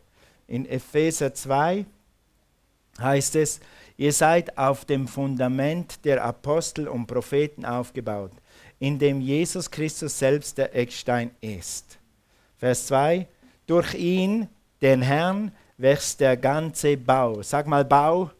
In 0.49 0.67
Epheser 0.67 1.33
2 1.33 1.87
heißt 2.99 3.37
es, 3.37 3.61
ihr 3.97 4.13
seid 4.13 4.57
auf 4.59 4.85
dem 4.85 5.09
Fundament 5.09 6.05
der 6.05 6.25
Apostel 6.25 6.89
und 6.89 7.07
Propheten 7.07 7.65
aufgebaut, 7.65 8.33
in 8.79 8.99
dem 8.99 9.21
Jesus 9.21 9.71
Christus 9.71 10.19
selbst 10.19 10.59
der 10.59 10.75
Eckstein 10.75 11.31
ist. 11.41 11.99
Vers 12.59 12.87
2, 12.87 13.27
durch 13.67 13.95
ihn, 13.95 14.49
den 14.81 15.03
Herrn, 15.03 15.53
wächst 15.79 16.21
der 16.21 16.37
ganze 16.37 16.97
Bau. 16.97 17.43
Sag 17.43 17.67
mal 17.67 17.85
Bau 17.85 18.31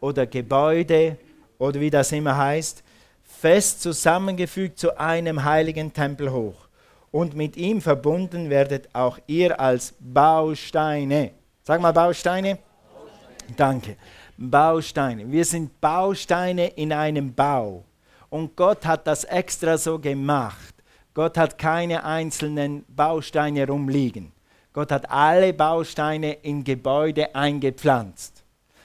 oder 0.00 0.26
Gebäude 0.26 1.16
oder 1.58 1.80
wie 1.80 1.90
das 1.90 2.12
immer 2.12 2.36
heißt, 2.36 2.82
fest 3.22 3.82
zusammengefügt 3.82 4.78
zu 4.78 4.98
einem 4.98 5.44
heiligen 5.44 5.92
Tempel 5.92 6.32
hoch. 6.32 6.68
Und 7.10 7.34
mit 7.36 7.56
ihm 7.56 7.80
verbunden 7.80 8.50
werdet 8.50 8.88
auch 8.92 9.18
ihr 9.26 9.60
als 9.60 9.94
Bausteine. 10.00 11.30
Sag 11.62 11.80
mal 11.80 11.92
Bausteine. 11.92 12.58
Bausteine. 12.58 13.56
Danke. 13.56 13.96
Bausteine. 14.36 15.30
Wir 15.30 15.44
sind 15.44 15.80
Bausteine 15.80 16.68
in 16.68 16.92
einem 16.92 17.32
Bau. 17.32 17.84
Und 18.30 18.56
Gott 18.56 18.84
hat 18.84 19.06
das 19.06 19.24
extra 19.24 19.78
so 19.78 19.98
gemacht. 19.98 20.74
Gott 21.14 21.38
hat 21.38 21.56
keine 21.56 22.04
einzelnen 22.04 22.84
Bausteine 22.88 23.66
rumliegen. 23.66 24.32
Gott 24.72 24.90
hat 24.90 25.08
alle 25.08 25.52
Bausteine 25.52 26.32
in 26.32 26.64
Gebäude 26.64 27.32
eingepflanzt. 27.34 28.42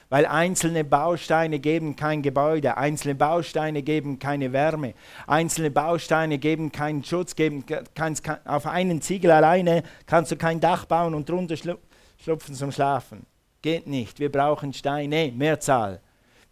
Weil 0.08 0.26
einzelne 0.26 0.84
Bausteine 0.84 1.60
geben 1.60 1.94
kein 1.94 2.22
Gebäude, 2.22 2.76
einzelne 2.76 3.14
Bausteine 3.14 3.82
geben 3.82 4.18
keine 4.18 4.52
Wärme, 4.52 4.94
einzelne 5.28 5.70
Bausteine 5.70 6.38
geben 6.38 6.72
keinen 6.72 7.04
Schutz, 7.04 7.36
geben, 7.36 7.64
kannst, 7.94 8.24
auf 8.44 8.66
einen 8.66 9.00
Ziegel 9.02 9.30
alleine 9.30 9.84
kannst 10.06 10.32
du 10.32 10.36
kein 10.36 10.58
Dach 10.58 10.84
bauen 10.84 11.14
und 11.14 11.28
drunter 11.28 11.56
schlupfen 11.56 12.54
zum 12.56 12.72
Schlafen. 12.72 13.24
Geht 13.62 13.86
nicht. 13.86 14.18
Wir 14.18 14.32
brauchen 14.32 14.72
Steine, 14.72 15.32
Mehrzahl. 15.36 16.00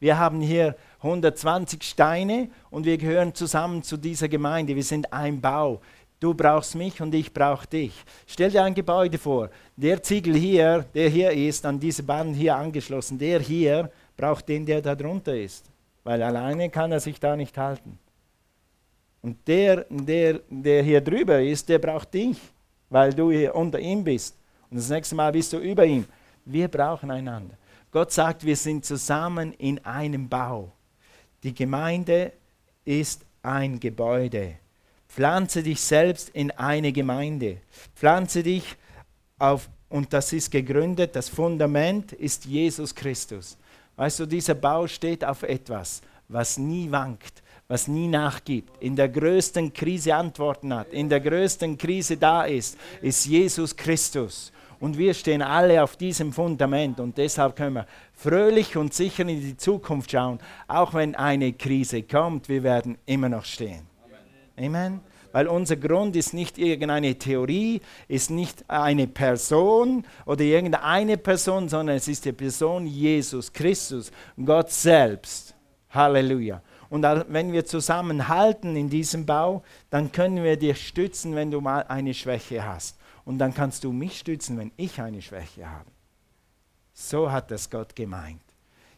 Wir 0.01 0.19
haben 0.19 0.41
hier 0.41 0.77
120 0.99 1.83
Steine 1.83 2.49
und 2.71 2.85
wir 2.85 2.99
gehören 2.99 3.35
zusammen 3.35 3.83
zu 3.83 3.97
dieser 3.97 4.29
Gemeinde. 4.29 4.77
Wir 4.77 4.85
sind 4.85 5.13
ein 5.13 5.41
Bau. 5.41 5.81
Du 6.21 6.35
brauchst 6.35 6.75
mich 6.75 7.01
und 7.01 7.15
ich 7.15 7.33
brauche 7.33 7.67
dich. 7.67 7.93
Stell 8.27 8.51
dir 8.51 8.65
ein 8.65 8.75
Gebäude 8.75 9.19
vor. 9.19 9.51
Der 9.77 10.03
Ziegel 10.03 10.35
hier, 10.35 10.85
der 10.95 11.09
hier 11.09 11.31
ist, 11.31 11.65
an 11.65 11.79
diese 11.79 12.03
Band 12.03 12.37
hier 12.37 12.57
angeschlossen, 12.57 13.19
der 13.19 13.41
hier 13.41 13.91
braucht 14.17 14.49
den, 14.49 14.67
der 14.67 14.83
da 14.83 14.95
drunter 14.95 15.37
ist. 15.37 15.65
Weil 16.05 16.23
alleine 16.23 16.71
kann 16.71 16.93
er 16.93 17.01
sich 17.01 17.19
da 17.21 17.37
nicht 17.37 17.57
halten. 17.57 17.99
Und 19.23 19.37
der, 19.47 19.87
der, 19.89 20.41
der 20.49 20.83
hier 20.83 21.01
drüber 21.01 21.41
ist, 21.41 21.69
der 21.69 21.79
braucht 21.79 22.13
dich, 22.15 22.39
weil 22.91 23.15
du 23.15 23.31
hier 23.31 23.55
unter 23.55 23.79
ihm 23.79 24.05
bist. 24.05 24.37
Und 24.71 24.79
das 24.79 24.89
nächste 24.89 25.15
Mal 25.15 25.33
bist 25.33 25.53
du 25.53 25.59
über 25.59 25.85
ihm. 25.85 26.05
Wir 26.51 26.69
brauchen 26.69 27.11
einander. 27.11 27.55
Gott 27.91 28.11
sagt, 28.11 28.43
wir 28.45 28.57
sind 28.57 28.85
zusammen 28.85 29.53
in 29.53 29.85
einem 29.85 30.31
Bau. 30.31 30.73
Die 31.43 31.55
Gemeinde 31.55 32.33
ist 32.87 33.27
ein 33.43 33.79
Gebäude. 33.79 34.55
Pflanze 35.09 35.63
dich 35.63 35.79
selbst 35.79 36.31
in 36.31 36.51
eine 36.53 36.93
Gemeinde. 36.93 37.59
Pflanze 37.95 38.43
dich 38.43 38.77
auf, 39.39 39.69
und 39.91 40.13
das 40.15 40.33
ist 40.33 40.51
gegründet, 40.51 41.15
das 41.17 41.29
Fundament 41.29 42.13
ist 42.13 42.47
Jesus 42.47 42.95
Christus. 42.95 43.59
Weißt 43.97 44.21
du, 44.21 44.27
dieser 44.27 44.55
Bau 44.55 44.87
steht 44.87 45.25
auf 45.25 45.43
etwas, 45.43 46.01
was 46.29 46.57
nie 46.57 46.91
wankt, 46.91 47.43
was 47.69 47.89
nie 47.89 48.09
nachgibt, 48.09 48.83
in 48.83 48.97
der 48.97 49.11
größten 49.11 49.75
Krise 49.75 50.15
Antworten 50.15 50.73
hat, 50.73 50.95
in 50.95 51.11
der 51.11 51.21
größten 51.21 51.77
Krise 51.77 52.17
da 52.17 52.45
ist, 52.45 52.79
ist 53.03 53.27
Jesus 53.27 53.77
Christus. 53.77 54.51
Und 54.81 54.97
wir 54.97 55.15
stehen 55.15 55.43
alle 55.43 55.83
auf 55.83 55.97
diesem 55.97 56.33
Fundament 56.33 57.01
und 57.01 57.19
deshalb 57.19 57.57
können 57.57 57.77
wir 57.77 57.87
fröhlich 58.13 58.77
und 58.77 58.95
sicher 58.95 59.23
in 59.23 59.41
die 59.41 59.57
Zukunft 59.57 60.13
schauen, 60.13 60.39
auch 60.69 60.95
wenn 60.95 61.17
eine 61.17 61.53
Krise 61.53 62.03
kommt, 62.05 62.49
wir 62.49 62.63
werden 62.63 62.97
immer 63.07 63.29
noch 63.29 63.45
stehen. 63.45 63.87
Amen. 64.57 65.01
Weil 65.33 65.47
unser 65.47 65.77
Grund 65.77 66.17
ist 66.17 66.33
nicht 66.33 66.59
irgendeine 66.59 67.17
Theorie, 67.17 67.81
ist 68.07 68.31
nicht 68.31 68.65
eine 68.69 69.07
Person 69.07 70.05
oder 70.25 70.43
irgendeine 70.43 71.19
Person, 71.19 71.69
sondern 71.69 71.97
es 71.97 72.09
ist 72.09 72.25
die 72.25 72.33
Person 72.33 72.87
Jesus 72.87 73.53
Christus, 73.53 74.11
Gott 74.43 74.71
selbst. 74.71 75.55
Halleluja. 75.91 76.63
Und 76.91 77.03
wenn 77.03 77.53
wir 77.53 77.65
zusammenhalten 77.65 78.77
in 78.77 78.89
diesem 78.89 79.27
Bau, 79.27 79.63
dann 79.91 80.11
können 80.13 80.43
wir 80.43 80.57
dich 80.57 80.87
stützen, 80.89 81.35
wenn 81.35 81.51
du 81.51 81.61
mal 81.61 81.83
eine 81.83 82.15
Schwäche 82.15 82.65
hast. 82.65 82.98
Und 83.29 83.37
dann 83.37 83.53
kannst 83.53 83.85
du 83.85 83.93
mich 83.93 84.21
stützen, 84.21 84.57
wenn 84.57 84.73
ich 84.79 84.99
eine 85.03 85.21
Schwäche 85.21 85.71
habe. 85.71 85.91
So 86.95 87.31
hat 87.31 87.51
das 87.51 87.69
Gott 87.69 87.95
gemeint. 87.95 88.41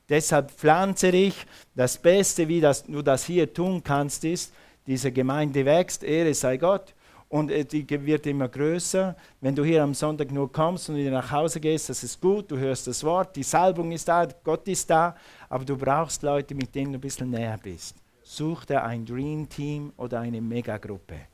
Deshalb 0.08 0.52
pflanze 0.52 1.10
dich. 1.10 1.34
Das 1.74 1.98
Beste, 1.98 2.46
wie 2.46 2.60
das, 2.60 2.84
du 2.84 3.02
das 3.02 3.24
hier 3.24 3.52
tun 3.52 3.82
kannst, 3.82 4.22
ist, 4.22 4.52
diese 4.86 5.10
Gemeinde 5.10 5.64
wächst, 5.64 6.04
Ehre 6.04 6.32
sei 6.32 6.58
Gott. 6.58 6.94
Und 7.28 7.50
äh, 7.50 7.64
die 7.64 7.84
wird 8.06 8.24
immer 8.28 8.48
größer. 8.48 9.16
Wenn 9.40 9.56
du 9.56 9.64
hier 9.64 9.82
am 9.82 9.94
Sonntag 9.94 10.30
nur 10.30 10.52
kommst 10.52 10.88
und 10.88 10.94
wieder 10.94 11.10
nach 11.10 11.32
Hause 11.32 11.58
gehst, 11.58 11.88
das 11.88 12.04
ist 12.04 12.20
gut, 12.20 12.52
du 12.52 12.56
hörst 12.56 12.86
das 12.86 13.02
Wort, 13.02 13.34
die 13.34 13.42
Salbung 13.42 13.90
ist 13.90 14.06
da, 14.06 14.28
Gott 14.44 14.68
ist 14.68 14.88
da, 14.88 15.16
aber 15.48 15.64
du 15.64 15.76
brauchst 15.76 16.22
Leute, 16.22 16.54
mit 16.54 16.72
denen 16.72 16.92
du 16.92 16.98
ein 16.98 17.00
bisschen 17.00 17.30
näher 17.30 17.58
bist. 17.60 17.96
Such 18.22 18.64
dir 18.66 18.84
ein 18.84 19.04
Dream 19.04 19.48
Team 19.48 19.92
oder 19.96 20.20
eine 20.20 20.40
Megagruppe 20.40 21.29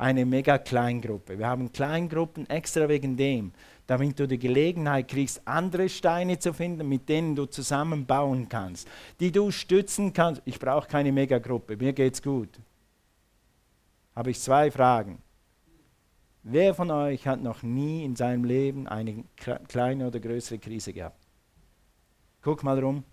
eine 0.00 0.24
mega 0.24 0.56
Kleingruppe. 0.56 1.38
Wir 1.38 1.46
haben 1.46 1.72
Kleingruppen 1.72 2.48
extra 2.48 2.88
wegen 2.88 3.18
dem, 3.18 3.52
damit 3.86 4.18
du 4.18 4.26
die 4.26 4.38
Gelegenheit 4.38 5.08
kriegst, 5.08 5.46
andere 5.46 5.90
Steine 5.90 6.38
zu 6.38 6.54
finden, 6.54 6.88
mit 6.88 7.08
denen 7.08 7.36
du 7.36 7.44
zusammen 7.44 8.06
bauen 8.06 8.48
kannst, 8.48 8.88
die 9.20 9.30
du 9.30 9.50
stützen 9.50 10.14
kannst. 10.14 10.40
Ich 10.46 10.58
brauche 10.58 10.88
keine 10.88 11.12
Megagruppe, 11.12 11.76
mir 11.76 11.92
geht's 11.92 12.22
gut. 12.22 12.48
Habe 14.16 14.30
ich 14.30 14.40
zwei 14.40 14.70
Fragen. 14.70 15.18
Wer 16.42 16.74
von 16.74 16.90
euch 16.90 17.26
hat 17.26 17.42
noch 17.42 17.62
nie 17.62 18.02
in 18.02 18.16
seinem 18.16 18.44
Leben 18.44 18.88
eine 18.88 19.24
kleine 19.68 20.06
oder 20.06 20.18
größere 20.18 20.58
Krise 20.58 20.94
gehabt? 20.94 21.20
Guck 22.40 22.62
mal 22.62 22.80
rum. 22.80 23.04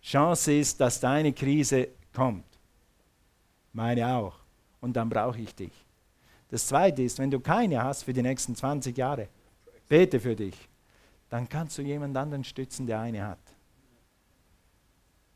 Chance 0.00 0.52
ist, 0.52 0.80
dass 0.80 1.00
deine 1.00 1.32
Krise 1.32 1.88
kommt. 2.14 2.44
Meine 3.72 4.14
auch 4.14 4.39
und 4.80 4.94
dann 4.96 5.08
brauche 5.08 5.38
ich 5.38 5.54
dich. 5.54 5.72
Das 6.50 6.66
Zweite 6.66 7.02
ist, 7.02 7.18
wenn 7.18 7.30
du 7.30 7.40
keine 7.40 7.82
hast 7.82 8.04
für 8.04 8.12
die 8.12 8.22
nächsten 8.22 8.54
20 8.54 8.96
Jahre, 8.96 9.28
bete 9.88 10.18
für 10.18 10.34
dich, 10.34 10.56
dann 11.28 11.48
kannst 11.48 11.78
du 11.78 11.82
jemand 11.82 12.16
anderen 12.16 12.44
stützen, 12.44 12.86
der 12.86 13.00
eine 13.00 13.26
hat. 13.26 13.38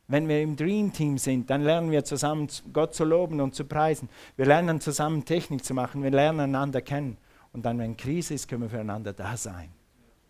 Wenn 0.09 0.29
wir 0.29 0.43
im 0.43 0.57
Dream 0.57 0.93
Team 0.93 1.17
sind, 1.17 1.49
dann 1.49 1.63
lernen 1.63 1.91
wir 1.91 2.05
zusammen 2.05 2.49
Gott 2.73 2.95
zu 2.95 3.05
loben 3.05 3.41
und 3.41 3.55
zu 3.55 3.65
preisen. 3.65 4.09
Wir 4.37 4.45
lernen 4.45 4.81
zusammen 4.81 5.25
Technik 5.25 5.65
zu 5.65 5.73
machen, 5.73 6.03
wir 6.03 6.11
lernen 6.11 6.41
einander 6.41 6.83
kennen. 6.83 7.17
Und 7.53 7.65
dann, 7.65 7.79
wenn 7.79 7.97
Krise 7.97 8.35
ist, 8.35 8.49
können 8.49 8.63
wir 8.63 8.71
füreinander 8.71 9.13
da 9.13 9.37
sein. 9.37 9.71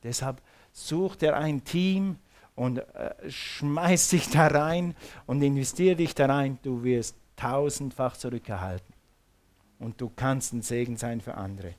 Deshalb 0.03 0.41
such 0.73 1.17
dir 1.17 1.37
ein 1.37 1.65
Team 1.65 2.19
und 2.55 2.79
äh, 2.79 3.15
schmeiß 3.29 4.11
dich 4.11 4.29
da 4.31 4.47
rein 4.47 4.95
und 5.27 5.43
investiere 5.43 5.97
dich 5.97 6.15
da 6.15 6.27
rein. 6.27 6.59
Du 6.63 6.85
wirst 6.85 7.17
tausendfach 7.35 8.17
zurückerhalten 8.17 8.94
und 9.85 10.01
du 10.01 10.11
kannst 10.17 10.53
ein 10.55 10.63
Segen 10.63 10.97
sein 10.97 11.21
für 11.21 11.35
andere. 11.35 11.75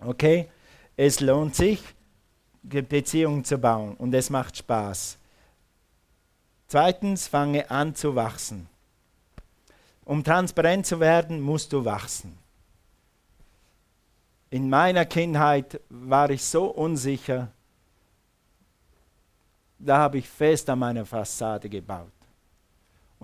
Okay? 0.00 0.48
Es 0.96 1.20
lohnt 1.20 1.56
sich, 1.56 1.82
Beziehungen 2.62 3.44
zu 3.44 3.58
bauen 3.58 3.94
und 3.96 4.14
es 4.14 4.30
macht 4.30 4.56
Spaß. 4.56 5.18
Zweitens, 6.68 7.26
fange 7.26 7.68
an 7.70 7.94
zu 7.94 8.14
wachsen. 8.14 8.68
Um 10.04 10.22
transparent 10.22 10.86
zu 10.86 11.00
werden, 11.00 11.40
musst 11.40 11.72
du 11.72 11.84
wachsen. 11.84 12.38
In 14.50 14.70
meiner 14.70 15.04
Kindheit 15.04 15.80
war 15.88 16.30
ich 16.30 16.44
so 16.44 16.66
unsicher, 16.66 17.50
da 19.78 19.98
habe 19.98 20.18
ich 20.18 20.28
fest 20.28 20.70
an 20.70 20.78
meiner 20.78 21.04
Fassade 21.04 21.68
gebaut. 21.68 22.13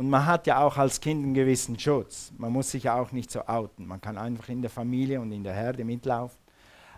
Und 0.00 0.08
man 0.08 0.24
hat 0.24 0.46
ja 0.46 0.64
auch 0.64 0.78
als 0.78 0.98
Kind 1.02 1.22
einen 1.22 1.34
gewissen 1.34 1.78
Schutz. 1.78 2.32
Man 2.38 2.54
muss 2.54 2.70
sich 2.70 2.84
ja 2.84 2.98
auch 2.98 3.12
nicht 3.12 3.30
so 3.30 3.44
outen. 3.46 3.86
Man 3.86 4.00
kann 4.00 4.16
einfach 4.16 4.48
in 4.48 4.62
der 4.62 4.70
Familie 4.70 5.20
und 5.20 5.30
in 5.30 5.44
der 5.44 5.52
Herde 5.52 5.84
mitlaufen. 5.84 6.38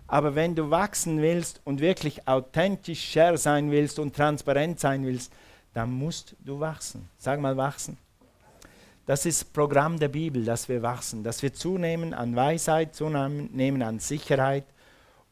Aber 0.07 0.37
wenn 0.37 0.55
du 0.55 0.71
wachsen 0.71 1.21
willst 1.21 1.61
und 1.65 1.81
wirklich 1.81 2.29
authentisch 2.29 3.03
share 3.03 3.37
sein 3.37 3.73
willst 3.73 3.99
und 3.99 4.15
transparent 4.15 4.79
sein 4.79 5.05
willst, 5.05 5.33
dann 5.75 5.91
musst 5.91 6.37
du 6.45 6.61
wachsen. 6.61 7.09
Sag 7.19 7.41
mal 7.41 7.57
wachsen. 7.57 7.99
Das 9.05 9.27
ist 9.27 9.53
Programm 9.53 9.99
der 9.99 10.07
Bibel, 10.07 10.45
dass 10.45 10.69
wir 10.69 10.81
wachsen, 10.81 11.25
dass 11.25 11.43
wir 11.43 11.53
zunehmen 11.53 12.15
an 12.15 12.37
Weisheit, 12.37 12.95
zunehmen 12.95 13.83
an 13.83 13.99
Sicherheit. 13.99 14.65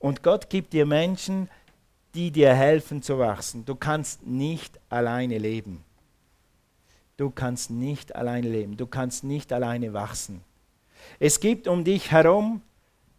Und 0.00 0.24
Gott 0.24 0.50
gibt 0.50 0.72
dir 0.72 0.87
Menschen, 0.87 1.48
die 2.16 2.33
dir 2.33 2.52
helfen 2.52 3.00
zu 3.00 3.20
wachsen. 3.20 3.64
Du 3.64 3.76
kannst 3.76 4.26
nicht 4.26 4.80
alleine 4.88 5.38
leben. 5.38 5.84
Du 7.21 7.29
kannst 7.29 7.71
nicht 7.71 8.16
alleine 8.16 8.49
leben, 8.49 8.79
du 8.79 8.87
kannst 8.87 9.25
nicht 9.25 9.53
alleine 9.53 9.93
wachsen. 9.93 10.41
Es 11.18 11.39
gibt 11.39 11.68
um 11.68 11.85
dich 11.85 12.11
herum 12.11 12.62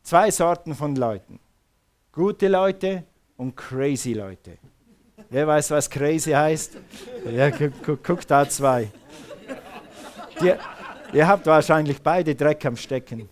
zwei 0.02 0.32
Sorten 0.32 0.74
von 0.74 0.96
Leuten. 0.96 1.40
Gute 2.12 2.48
Leute 2.48 3.04
und 3.38 3.56
crazy 3.56 4.14
Leute. 4.14 4.58
Wer 5.30 5.46
weiß, 5.46 5.70
was 5.70 5.88
crazy 5.88 6.32
heißt? 6.32 6.78
Ja, 7.32 7.52
guck, 7.52 8.04
guck 8.04 8.26
da 8.26 8.50
zwei. 8.50 8.90
Die, 10.42 10.52
ihr 11.14 11.28
habt 11.28 11.46
wahrscheinlich 11.46 12.02
beide 12.02 12.34
Dreck 12.34 12.66
am 12.66 12.76
Stecken. 12.76 13.30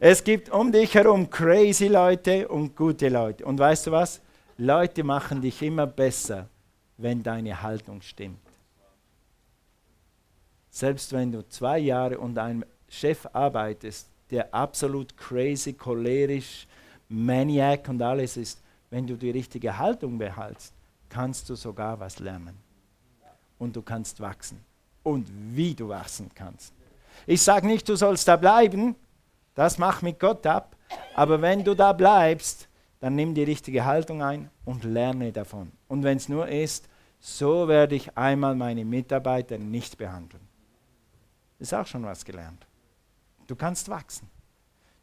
Es 0.00 0.22
gibt 0.22 0.50
um 0.50 0.70
dich 0.70 0.94
herum 0.94 1.30
crazy 1.30 1.86
Leute 1.86 2.46
und 2.46 2.76
gute 2.76 3.08
Leute. 3.08 3.42
Und 3.46 3.58
weißt 3.58 3.86
du 3.86 3.92
was? 3.92 4.20
Leute 4.58 5.02
machen 5.02 5.40
dich 5.40 5.62
immer 5.62 5.86
besser, 5.86 6.46
wenn 6.96 7.22
deine 7.22 7.62
Haltung 7.62 8.02
stimmt. 8.02 8.38
Selbst 10.70 11.12
wenn 11.12 11.32
du 11.32 11.46
zwei 11.48 11.78
Jahre 11.78 12.18
unter 12.18 12.42
einem 12.42 12.64
Chef 12.88 13.26
arbeitest, 13.32 14.08
der 14.30 14.52
absolut 14.54 15.16
crazy, 15.16 15.72
cholerisch, 15.72 16.66
maniac 17.08 17.88
und 17.88 18.02
alles 18.02 18.36
ist, 18.36 18.60
wenn 18.90 19.06
du 19.06 19.16
die 19.16 19.30
richtige 19.30 19.76
Haltung 19.76 20.18
behältst, 20.18 20.72
kannst 21.08 21.48
du 21.48 21.54
sogar 21.54 21.98
was 22.00 22.18
lernen. 22.18 22.56
und 23.58 23.74
du 23.76 23.82
kannst 23.82 24.20
wachsen. 24.20 24.60
Und 25.02 25.28
wie 25.52 25.74
du 25.74 25.88
wachsen 25.88 26.30
kannst. 26.34 26.72
Ich 27.26 27.42
sage 27.42 27.66
nicht, 27.66 27.88
du 27.88 27.96
sollst 27.96 28.26
da 28.26 28.36
bleiben, 28.36 28.96
das 29.54 29.78
mach 29.78 30.02
mit 30.02 30.18
Gott 30.18 30.46
ab, 30.46 30.76
aber 31.14 31.40
wenn 31.40 31.62
du 31.62 31.74
da 31.74 31.92
bleibst, 31.92 32.68
dann 33.04 33.16
nimm 33.16 33.34
die 33.34 33.42
richtige 33.42 33.84
Haltung 33.84 34.22
ein 34.22 34.48
und 34.64 34.82
lerne 34.82 35.30
davon. 35.30 35.70
Und 35.88 36.04
wenn 36.04 36.16
es 36.16 36.30
nur 36.30 36.48
ist, 36.48 36.88
so 37.20 37.68
werde 37.68 37.96
ich 37.96 38.16
einmal 38.16 38.54
meine 38.54 38.82
Mitarbeiter 38.82 39.58
nicht 39.58 39.98
behandeln. 39.98 40.42
Ist 41.58 41.74
auch 41.74 41.86
schon 41.86 42.02
was 42.04 42.24
gelernt. 42.24 42.66
Du 43.46 43.56
kannst 43.56 43.90
wachsen. 43.90 44.30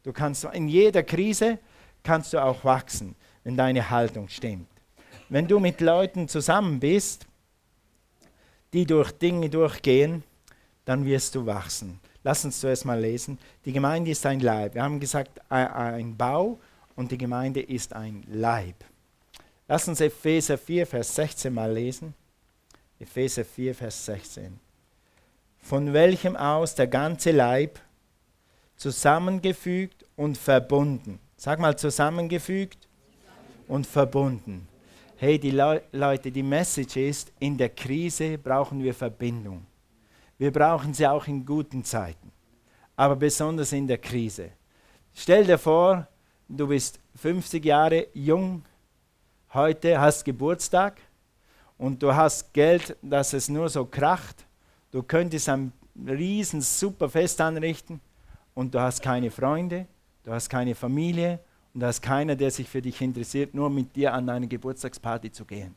Du 0.02 0.12
kannst 0.12 0.42
in 0.42 0.66
jeder 0.66 1.04
Krise 1.04 1.60
kannst 2.02 2.32
du 2.32 2.42
auch 2.42 2.64
wachsen, 2.64 3.14
wenn 3.44 3.56
deine 3.56 3.88
Haltung 3.88 4.28
stimmt. 4.28 4.66
Wenn 5.28 5.46
du 5.46 5.60
mit 5.60 5.80
Leuten 5.80 6.26
zusammen 6.26 6.80
bist, 6.80 7.28
die 8.72 8.84
durch 8.84 9.12
Dinge 9.12 9.48
durchgehen, 9.48 10.24
dann 10.86 11.04
wirst 11.04 11.36
du 11.36 11.46
wachsen. 11.46 12.00
Lass 12.24 12.44
uns 12.44 12.58
zuerst 12.58 12.84
mal 12.84 12.98
lesen. 12.98 13.38
Die 13.64 13.72
Gemeinde 13.72 14.10
ist 14.10 14.26
ein 14.26 14.40
Leib. 14.40 14.74
Wir 14.74 14.82
haben 14.82 14.98
gesagt, 14.98 15.40
ein 15.48 16.16
Bau 16.16 16.58
und 16.96 17.10
die 17.10 17.18
Gemeinde 17.18 17.60
ist 17.60 17.92
ein 17.94 18.24
Leib. 18.28 18.76
Lass 19.68 19.88
uns 19.88 20.00
Epheser 20.00 20.58
4, 20.58 20.86
Vers 20.86 21.14
16 21.14 21.52
mal 21.52 21.72
lesen. 21.72 22.14
Epheser 22.98 23.44
4, 23.44 23.74
Vers 23.74 24.04
16. 24.06 24.58
Von 25.60 25.92
welchem 25.92 26.36
aus 26.36 26.74
der 26.74 26.88
ganze 26.88 27.30
Leib 27.30 27.78
zusammengefügt 28.76 30.04
und 30.16 30.36
verbunden. 30.36 31.18
Sag 31.36 31.58
mal 31.58 31.76
zusammengefügt 31.76 32.88
und 33.68 33.86
verbunden. 33.86 34.68
Hey, 35.16 35.38
die 35.38 35.52
Le 35.52 35.82
Leute, 35.92 36.32
die 36.32 36.42
Message 36.42 36.96
ist, 36.96 37.32
in 37.38 37.56
der 37.56 37.68
Krise 37.68 38.38
brauchen 38.38 38.82
wir 38.82 38.92
Verbindung. 38.92 39.64
Wir 40.36 40.50
brauchen 40.50 40.92
sie 40.92 41.06
auch 41.06 41.28
in 41.28 41.46
guten 41.46 41.84
Zeiten, 41.84 42.32
aber 42.96 43.14
besonders 43.14 43.72
in 43.72 43.86
der 43.86 43.98
Krise. 43.98 44.50
Stell 45.14 45.44
dir 45.44 45.58
vor, 45.58 46.08
du 46.48 46.66
bist 46.66 46.98
50 47.16 47.64
Jahre 47.64 48.08
jung, 48.14 48.62
heute 49.52 50.00
hast 50.00 50.24
Geburtstag 50.24 51.00
und 51.78 52.02
du 52.02 52.14
hast 52.14 52.52
Geld, 52.52 52.96
dass 53.02 53.32
es 53.32 53.48
nur 53.48 53.68
so 53.68 53.84
kracht. 53.84 54.46
Du 54.90 55.02
könntest 55.02 55.48
ein 55.48 55.72
riesen 56.06 56.60
super 56.60 57.08
Fest 57.08 57.40
anrichten 57.40 58.00
und 58.54 58.74
du 58.74 58.80
hast 58.80 59.02
keine 59.02 59.30
Freunde, 59.30 59.86
du 60.24 60.32
hast 60.32 60.48
keine 60.48 60.74
Familie 60.74 61.40
und 61.74 61.80
du 61.80 61.86
hast 61.86 62.00
keiner, 62.00 62.36
der 62.36 62.50
sich 62.50 62.68
für 62.68 62.82
dich 62.82 63.00
interessiert, 63.00 63.54
nur 63.54 63.70
mit 63.70 63.94
dir 63.96 64.12
an 64.12 64.28
eine 64.28 64.46
Geburtstagsparty 64.46 65.32
zu 65.32 65.44
gehen. 65.44 65.74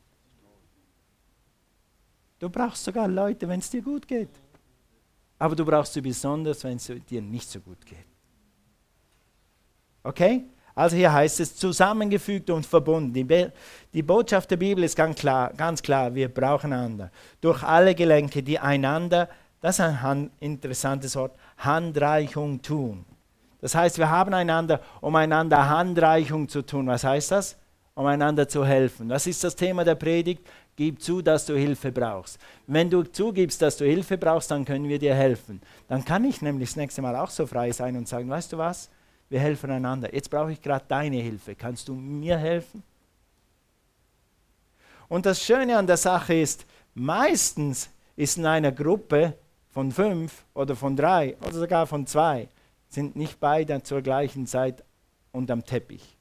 Du 2.39 2.49
brauchst 2.49 2.83
sogar 2.83 3.07
Leute, 3.07 3.47
wenn 3.47 3.59
es 3.59 3.69
dir 3.69 3.81
gut 3.81 4.07
geht. 4.07 4.29
Aber 5.39 5.55
du 5.55 5.65
brauchst 5.65 5.93
sie 5.93 6.01
besonders, 6.01 6.63
wenn 6.63 6.77
es 6.77 6.91
dir 7.09 7.21
nicht 7.21 7.49
so 7.49 7.59
gut 7.59 7.85
geht. 7.85 8.05
Okay? 10.03 10.43
Also 10.75 10.97
hier 10.97 11.11
heißt 11.13 11.39
es 11.39 11.55
zusammengefügt 11.55 12.49
und 12.49 12.65
verbunden. 12.65 13.13
Die, 13.13 13.47
die 13.93 14.03
Botschaft 14.03 14.51
der 14.51 14.57
Bibel 14.57 14.83
ist 14.83 14.97
ganz 14.97 15.17
klar, 15.17 15.53
ganz 15.55 15.81
klar, 15.81 16.13
wir 16.13 16.27
brauchen 16.27 16.73
einander. 16.73 17.11
Durch 17.39 17.63
alle 17.63 17.95
Gelenke, 17.95 18.43
die 18.43 18.59
einander, 18.59 19.29
das 19.61 19.79
ist 19.79 19.85
ein 19.85 20.29
interessantes 20.41 21.15
Wort, 21.15 21.31
Handreichung 21.57 22.61
tun. 22.61 23.05
Das 23.61 23.73
heißt, 23.73 23.97
wir 23.97 24.09
haben 24.09 24.33
einander, 24.33 24.81
um 24.99 25.15
einander 25.15 25.69
Handreichung 25.69 26.49
zu 26.49 26.61
tun. 26.61 26.87
Was 26.87 27.05
heißt 27.05 27.31
das? 27.31 27.57
Um 27.95 28.05
einander 28.05 28.47
zu 28.47 28.65
helfen. 28.65 29.09
Was 29.09 29.25
ist 29.25 29.43
das 29.45 29.55
Thema 29.55 29.85
der 29.85 29.95
Predigt? 29.95 30.45
Gib 30.75 31.01
zu, 31.01 31.21
dass 31.21 31.45
du 31.45 31.55
Hilfe 31.55 31.93
brauchst. 31.93 32.37
Wenn 32.67 32.89
du 32.89 33.03
zugibst, 33.03 33.61
dass 33.61 33.77
du 33.77 33.85
Hilfe 33.85 34.17
brauchst, 34.17 34.51
dann 34.51 34.65
können 34.65 34.89
wir 34.89 34.99
dir 34.99 35.15
helfen. 35.15 35.61
Dann 35.87 36.03
kann 36.03 36.25
ich 36.25 36.41
nämlich 36.41 36.69
das 36.71 36.75
nächste 36.75 37.01
Mal 37.01 37.15
auch 37.15 37.29
so 37.29 37.47
frei 37.47 37.71
sein 37.71 37.95
und 37.95 38.09
sagen, 38.09 38.29
weißt 38.29 38.51
du 38.51 38.57
was? 38.57 38.89
Wir 39.29 39.39
helfen 39.39 39.71
einander. 39.71 40.13
Jetzt 40.13 40.29
brauche 40.29 40.51
ich 40.51 40.61
gerade 40.61 40.85
deine 40.87 41.17
Hilfe. 41.17 41.55
Kannst 41.55 41.87
du 41.87 41.95
mir 41.95 42.37
helfen? 42.37 42.83
Und 45.07 45.25
das 45.25 45.43
Schöne 45.43 45.77
an 45.77 45.87
der 45.87 45.97
Sache 45.97 46.33
ist, 46.33 46.65
meistens 46.93 47.89
ist 48.15 48.37
in 48.37 48.45
einer 48.45 48.71
Gruppe 48.71 49.37
von 49.71 49.91
fünf 49.91 50.45
oder 50.53 50.75
von 50.75 50.95
drei 50.95 51.35
oder 51.41 51.53
sogar 51.53 51.85
von 51.85 52.07
zwei, 52.07 52.47
sind 52.87 53.15
nicht 53.15 53.39
beide 53.39 53.83
zur 53.83 54.01
gleichen 54.01 54.47
Zeit 54.47 54.83
unterm 55.31 55.65
Teppich. 55.65 56.17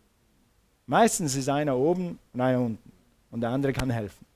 Meistens 0.87 1.35
ist 1.37 1.49
einer 1.49 1.77
oben 1.77 2.19
und 2.33 2.41
einer 2.41 2.61
unten 2.61 2.93
und 3.31 3.41
der 3.41 3.51
andere 3.51 3.73
kann 3.73 3.91
helfen 3.91 4.27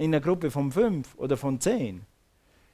in 0.00 0.14
einer 0.14 0.22
Gruppe 0.22 0.50
von 0.50 0.72
fünf 0.72 1.14
oder 1.16 1.36
von 1.36 1.60
zehn 1.60 2.06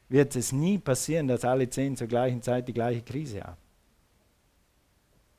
wird 0.09 0.37
es 0.37 0.53
nie 0.53 0.79
passieren, 0.79 1.27
dass 1.27 1.45
alle 1.45 1.69
zehn 1.69 1.97
zur 1.97 2.07
gleichen 2.07 2.41
Zeit 2.41 2.69
die 2.69 2.73
gleiche 2.73 3.03
Krise 3.03 3.43
haben. 3.43 3.66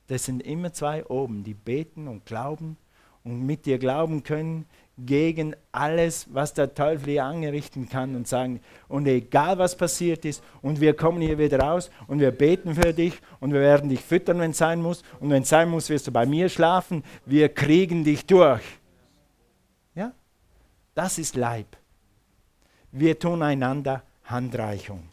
Das 0.08 0.26
sind 0.26 0.42
immer 0.42 0.74
zwei 0.74 1.06
oben, 1.06 1.44
die 1.44 1.54
beten 1.54 2.08
und 2.08 2.26
glauben 2.26 2.78
und 3.24 3.46
mit 3.46 3.66
dir 3.66 3.78
glauben 3.78 4.24
können 4.24 4.66
gegen 4.98 5.56
alles, 5.72 6.28
was 6.32 6.54
der 6.54 6.74
Teufel 6.74 7.12
hier 7.12 7.26
angerichten 7.26 7.88
kann 7.88 8.16
und 8.16 8.28
sagen, 8.28 8.62
und 8.88 9.06
egal 9.06 9.60
was 9.60 9.78
passiert 9.78 10.26
ist, 10.26 10.42
und 10.62 10.82
wir 10.82 10.96
kommen 10.96 11.22
hier 11.22 11.38
wieder 11.38 11.60
raus 11.60 11.92
und 12.08 12.20
wir 12.20 12.32
beten 12.32 12.74
für 12.74 12.94
dich 12.94 13.20
und 13.40 13.54
wir 13.54 13.60
werden 13.60 13.90
dich 13.90 14.02
füttern, 14.02 14.40
wenn 14.40 14.52
es 14.52 14.58
sein 14.58 14.82
muss, 14.82 15.04
und 15.20 15.30
wenn 15.30 15.44
es 15.44 15.50
sein 15.50 15.70
muss, 15.70 15.90
wirst 15.90 16.08
du 16.08 16.12
bei 16.12 16.26
mir 16.26 16.50
schlafen, 16.50 17.04
wir 17.26 17.50
kriegen 17.50 18.04
dich 18.04 18.26
durch. 18.26 18.64
Das 20.98 21.20
ist 21.20 21.36
Leib. 21.36 21.78
Wir 22.92 23.20
tun 23.20 23.44
einander 23.44 24.02
Handreichung. 24.24 25.08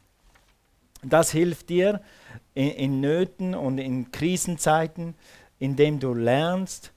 Das 1.10 1.30
hilft 1.30 1.68
dir 1.68 2.00
in, 2.54 2.70
in 2.70 3.00
Nöten 3.00 3.54
und 3.54 3.78
in 3.78 4.10
Krisenzeiten, 4.10 5.14
indem 5.58 6.00
du 6.00 6.14
lernst, 6.14 6.92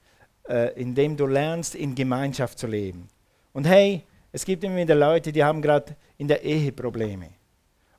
äh, 0.48 0.72
indem 0.80 1.16
du 1.16 1.26
lernst, 1.26 1.74
in 1.74 1.94
Gemeinschaft 1.94 2.58
zu 2.58 2.66
leben. 2.66 3.08
Und 3.52 3.66
hey, 3.66 4.02
es 4.32 4.44
gibt 4.44 4.64
immer 4.64 4.76
wieder 4.76 4.94
Leute, 4.94 5.32
die 5.32 5.42
haben 5.42 5.62
gerade 5.62 5.96
in 6.16 6.28
der 6.28 6.42
Ehe 6.42 6.72
Probleme. 6.72 7.30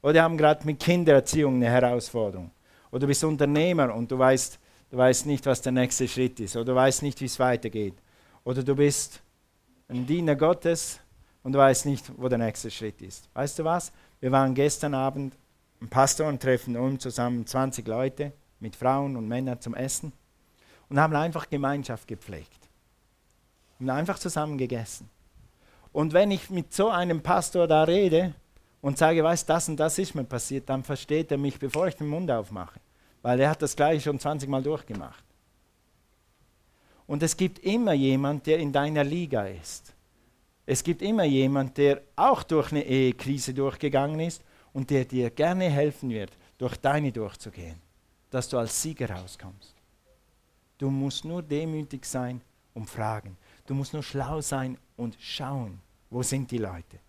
Oder 0.01 0.23
haben 0.23 0.37
gerade 0.37 0.65
mit 0.65 0.79
Kindererziehung 0.79 1.55
eine 1.55 1.69
Herausforderung. 1.69 2.51
Oder 2.91 3.01
du 3.01 3.07
bist 3.07 3.23
Unternehmer 3.23 3.93
und 3.93 4.11
du 4.11 4.17
weißt, 4.17 4.59
du 4.91 4.97
weißt 4.97 5.25
nicht, 5.25 5.45
was 5.45 5.61
der 5.61 5.71
nächste 5.71 6.07
Schritt 6.07 6.39
ist. 6.39 6.55
Oder 6.55 6.65
du 6.65 6.75
weißt 6.75 7.03
nicht, 7.03 7.19
wie 7.21 7.25
es 7.25 7.39
weitergeht. 7.39 7.95
Oder 8.43 8.63
du 8.63 8.75
bist 8.75 9.21
ein 9.87 10.05
Diener 10.05 10.35
Gottes 10.35 10.99
und 11.43 11.55
weiß 11.55 11.85
nicht, 11.85 12.11
wo 12.17 12.29
der 12.29 12.37
nächste 12.37 12.71
Schritt 12.71 13.01
ist. 13.01 13.27
Weißt 13.33 13.59
du 13.59 13.63
was? 13.63 13.91
Wir 14.19 14.31
waren 14.31 14.53
gestern 14.53 14.93
Abend 14.93 15.35
im 15.81 15.89
Pastorentreffen 15.89 16.75
um 16.75 16.99
zusammen 16.99 17.45
20 17.45 17.87
Leute 17.87 18.33
mit 18.59 18.75
Frauen 18.75 19.15
und 19.15 19.27
Männern 19.27 19.61
zum 19.61 19.75
Essen 19.75 20.11
und 20.89 20.99
haben 20.99 21.15
einfach 21.15 21.49
Gemeinschaft 21.49 22.07
gepflegt. 22.07 22.67
Und 23.79 23.89
einfach 23.89 24.19
zusammen 24.19 24.57
gegessen. 24.57 25.09
Und 25.93 26.13
wenn 26.13 26.31
ich 26.31 26.49
mit 26.49 26.73
so 26.73 26.89
einem 26.89 27.21
Pastor 27.21 27.65
da 27.65 27.83
rede 27.83 28.33
und 28.81 28.97
sage, 28.97 29.23
weißt 29.23 29.49
das 29.49 29.69
und 29.69 29.77
das 29.77 29.97
ist 29.97 30.15
mir 30.15 30.25
passiert, 30.25 30.69
dann 30.69 30.83
versteht 30.83 31.31
er 31.31 31.37
mich, 31.37 31.57
bevor 31.57 31.87
ich 31.87 31.95
den 31.95 32.07
Mund 32.07 32.29
aufmache. 32.29 32.79
Weil 33.21 33.39
er 33.39 33.49
hat 33.49 33.61
das 33.61 33.75
gleiche 33.75 34.01
schon 34.01 34.19
20 34.19 34.49
Mal 34.49 34.61
durchgemacht. 34.61 35.23
Und 37.07 37.23
es 37.23 37.37
gibt 37.37 37.59
immer 37.59 37.93
jemand, 37.93 38.45
der 38.45 38.59
in 38.59 38.71
deiner 38.71 39.03
Liga 39.03 39.45
ist. 39.45 39.93
Es 40.65 40.83
gibt 40.83 41.01
immer 41.01 41.23
jemand, 41.23 41.77
der 41.77 42.01
auch 42.15 42.43
durch 42.43 42.71
eine 42.71 42.85
Ehekrise 42.85 43.53
durchgegangen 43.53 44.19
ist 44.19 44.43
und 44.73 44.89
der 44.89 45.05
dir 45.05 45.29
gerne 45.29 45.69
helfen 45.69 46.09
wird, 46.09 46.31
durch 46.57 46.75
deine 46.77 47.11
durchzugehen, 47.11 47.75
dass 48.29 48.49
du 48.49 48.57
als 48.57 48.81
Sieger 48.81 49.09
rauskommst. 49.09 49.73
Du 50.77 50.89
musst 50.89 51.25
nur 51.25 51.41
demütig 51.41 52.05
sein 52.05 52.41
und 52.73 52.89
fragen. 52.89 53.37
Du 53.65 53.73
musst 53.73 53.93
nur 53.93 54.03
schlau 54.03 54.41
sein 54.41 54.77
und 54.95 55.17
schauen, 55.19 55.79
wo 56.09 56.23
sind 56.23 56.49
die 56.51 56.57
Leute. 56.57 56.99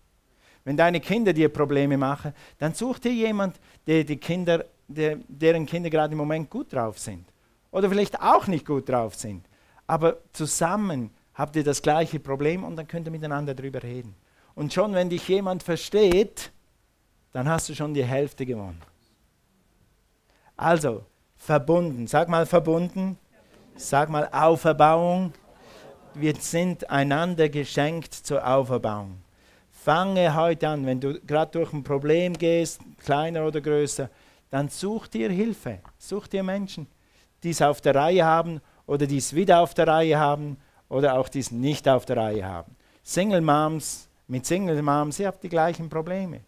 Wenn 0.63 0.77
deine 0.77 0.99
Kinder 0.99 1.33
dir 1.33 1.49
Probleme 1.49 1.97
machen, 1.97 2.33
dann 2.57 2.73
such 2.73 2.99
dir 2.99 3.13
jemand, 3.13 3.59
der 3.87 4.03
die 4.03 4.17
Kinder, 4.17 4.65
der, 4.87 5.17
deren 5.27 5.65
Kinder 5.65 5.89
gerade 5.89 6.11
im 6.11 6.17
Moment 6.17 6.49
gut 6.49 6.71
drauf 6.71 6.99
sind. 6.99 7.25
Oder 7.71 7.89
vielleicht 7.89 8.21
auch 8.21 8.47
nicht 8.47 8.65
gut 8.65 8.89
drauf 8.89 9.15
sind 9.15 9.45
aber 9.91 10.19
zusammen 10.31 11.11
habt 11.33 11.53
ihr 11.57 11.65
das 11.65 11.81
gleiche 11.81 12.17
Problem 12.17 12.63
und 12.63 12.77
dann 12.77 12.87
könnt 12.87 13.09
ihr 13.09 13.11
miteinander 13.11 13.53
darüber 13.53 13.83
reden. 13.83 14.15
Und 14.55 14.71
schon 14.71 14.93
wenn 14.93 15.09
dich 15.09 15.27
jemand 15.27 15.63
versteht, 15.63 16.53
dann 17.31 17.47
hast 17.47 17.69
du 17.69 17.75
schon 17.75 17.93
die 17.93 18.03
Hälfte 18.03 18.45
gewonnen. 18.45 18.81
Also, 20.57 21.03
verbunden. 21.37 22.07
Sag 22.07 22.29
mal 22.29 22.45
verbunden. 22.45 23.17
Sag 23.75 24.09
mal 24.09 24.27
Auferbauung. 24.31 25.33
Wir 26.13 26.35
sind 26.35 26.89
einander 26.89 27.49
geschenkt 27.49 28.13
zur 28.13 28.45
Auferbauung. 28.45 29.21
Fange 29.71 30.35
heute 30.35 30.67
an, 30.67 30.85
wenn 30.85 30.99
du 30.99 31.19
gerade 31.21 31.51
durch 31.51 31.73
ein 31.73 31.83
Problem 31.83 32.37
gehst, 32.37 32.81
kleiner 33.03 33.47
oder 33.47 33.61
größer, 33.61 34.09
dann 34.51 34.69
such 34.69 35.07
dir 35.07 35.31
Hilfe. 35.31 35.79
Such 35.97 36.27
dir 36.27 36.43
Menschen, 36.43 36.85
die 37.41 37.49
es 37.49 37.61
auf 37.61 37.81
der 37.81 37.95
Reihe 37.95 38.23
haben 38.23 38.61
oder 38.85 39.07
die 39.07 39.17
es 39.17 39.33
wieder 39.33 39.61
auf 39.61 39.73
der 39.73 39.87
Reihe 39.87 40.19
haben 40.19 40.57
oder 40.89 41.17
auch 41.17 41.29
die 41.29 41.39
es 41.39 41.49
nicht 41.49 41.87
auf 41.87 42.05
der 42.05 42.17
Reihe 42.17 42.45
haben. 42.45 42.75
Single 43.01 43.41
Moms 43.41 44.07
mit 44.27 44.45
Single 44.45 44.81
Moms, 44.81 45.17
sie 45.17 45.25
haben 45.25 45.37
die 45.41 45.49
gleichen 45.49 45.89
Probleme. 45.89 46.41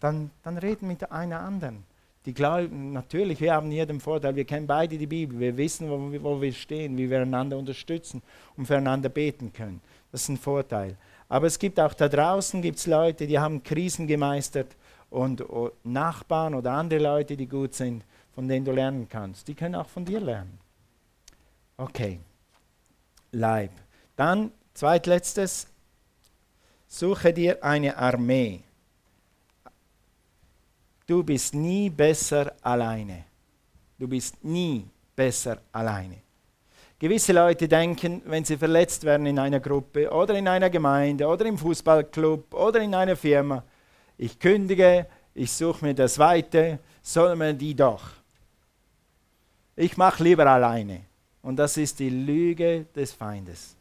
Dann, 0.00 0.30
dann 0.42 0.58
reden 0.58 0.88
mit 0.88 1.10
einer 1.10 1.40
anderen. 1.40 1.84
Die 2.26 2.34
glauben, 2.34 2.92
natürlich, 2.92 3.40
wir 3.40 3.54
haben 3.54 3.70
hier 3.70 3.86
den 3.86 4.00
Vorteil, 4.00 4.36
wir 4.36 4.44
kennen 4.44 4.66
beide 4.66 4.98
die 4.98 5.06
Bibel, 5.06 5.38
wir 5.40 5.56
wissen, 5.56 5.88
wo, 5.88 6.12
wo 6.22 6.40
wir 6.40 6.52
stehen, 6.52 6.96
wie 6.98 7.08
wir 7.08 7.22
einander 7.22 7.56
unterstützen 7.56 8.22
und 8.56 8.66
füreinander 8.66 9.08
beten 9.08 9.52
können. 9.52 9.80
Das 10.12 10.22
ist 10.22 10.28
ein 10.28 10.36
Vorteil. 10.36 10.96
Aber 11.28 11.46
es 11.46 11.58
gibt 11.58 11.78
auch 11.80 11.94
da 11.94 12.08
draußen 12.08 12.62
gibt's 12.62 12.86
Leute, 12.86 13.26
die 13.26 13.38
haben 13.38 13.62
Krisen 13.62 14.06
gemeistert 14.06 14.76
und, 15.10 15.40
und 15.40 15.72
Nachbarn 15.84 16.54
oder 16.54 16.72
andere 16.72 17.00
Leute, 17.00 17.36
die 17.36 17.46
gut 17.46 17.74
sind, 17.74 18.04
von 18.34 18.48
denen 18.48 18.64
du 18.64 18.72
lernen 18.72 19.08
kannst. 19.08 19.48
Die 19.48 19.54
können 19.54 19.74
auch 19.74 19.88
von 19.88 20.04
dir 20.04 20.20
lernen. 20.20 20.58
Okay. 21.76 22.20
Leib. 23.32 23.70
Dann, 24.16 24.50
zweitletztes, 24.74 25.68
suche 26.86 27.32
dir 27.32 27.62
eine 27.62 27.96
Armee. 27.96 28.62
Du 31.08 31.24
bist 31.24 31.54
nie 31.54 31.88
besser 31.88 32.52
alleine. 32.60 33.24
Du 33.98 34.06
bist 34.06 34.44
nie 34.44 34.84
besser 35.16 35.58
alleine. 35.72 36.18
Gewisse 36.98 37.32
Leute 37.32 37.66
denken, 37.66 38.20
wenn 38.26 38.44
sie 38.44 38.58
verletzt 38.58 39.04
werden 39.04 39.24
in 39.24 39.38
einer 39.38 39.58
Gruppe 39.58 40.10
oder 40.10 40.34
in 40.34 40.46
einer 40.46 40.68
Gemeinde 40.68 41.26
oder 41.26 41.46
im 41.46 41.56
Fußballclub 41.56 42.52
oder 42.52 42.80
in 42.80 42.94
einer 42.94 43.16
Firma, 43.16 43.64
ich 44.18 44.38
kündige, 44.38 45.06
ich 45.34 45.50
suche 45.50 45.82
mir 45.82 45.94
das 45.94 46.18
Weite, 46.18 46.78
soll 47.00 47.36
man 47.36 47.56
die 47.56 47.74
doch. 47.74 48.10
Ich 49.76 49.96
mache 49.96 50.22
lieber 50.22 50.46
alleine. 50.46 51.06
Und 51.40 51.56
das 51.56 51.78
ist 51.78 52.00
die 52.00 52.10
Lüge 52.10 52.84
des 52.94 53.12
Feindes. 53.12 53.76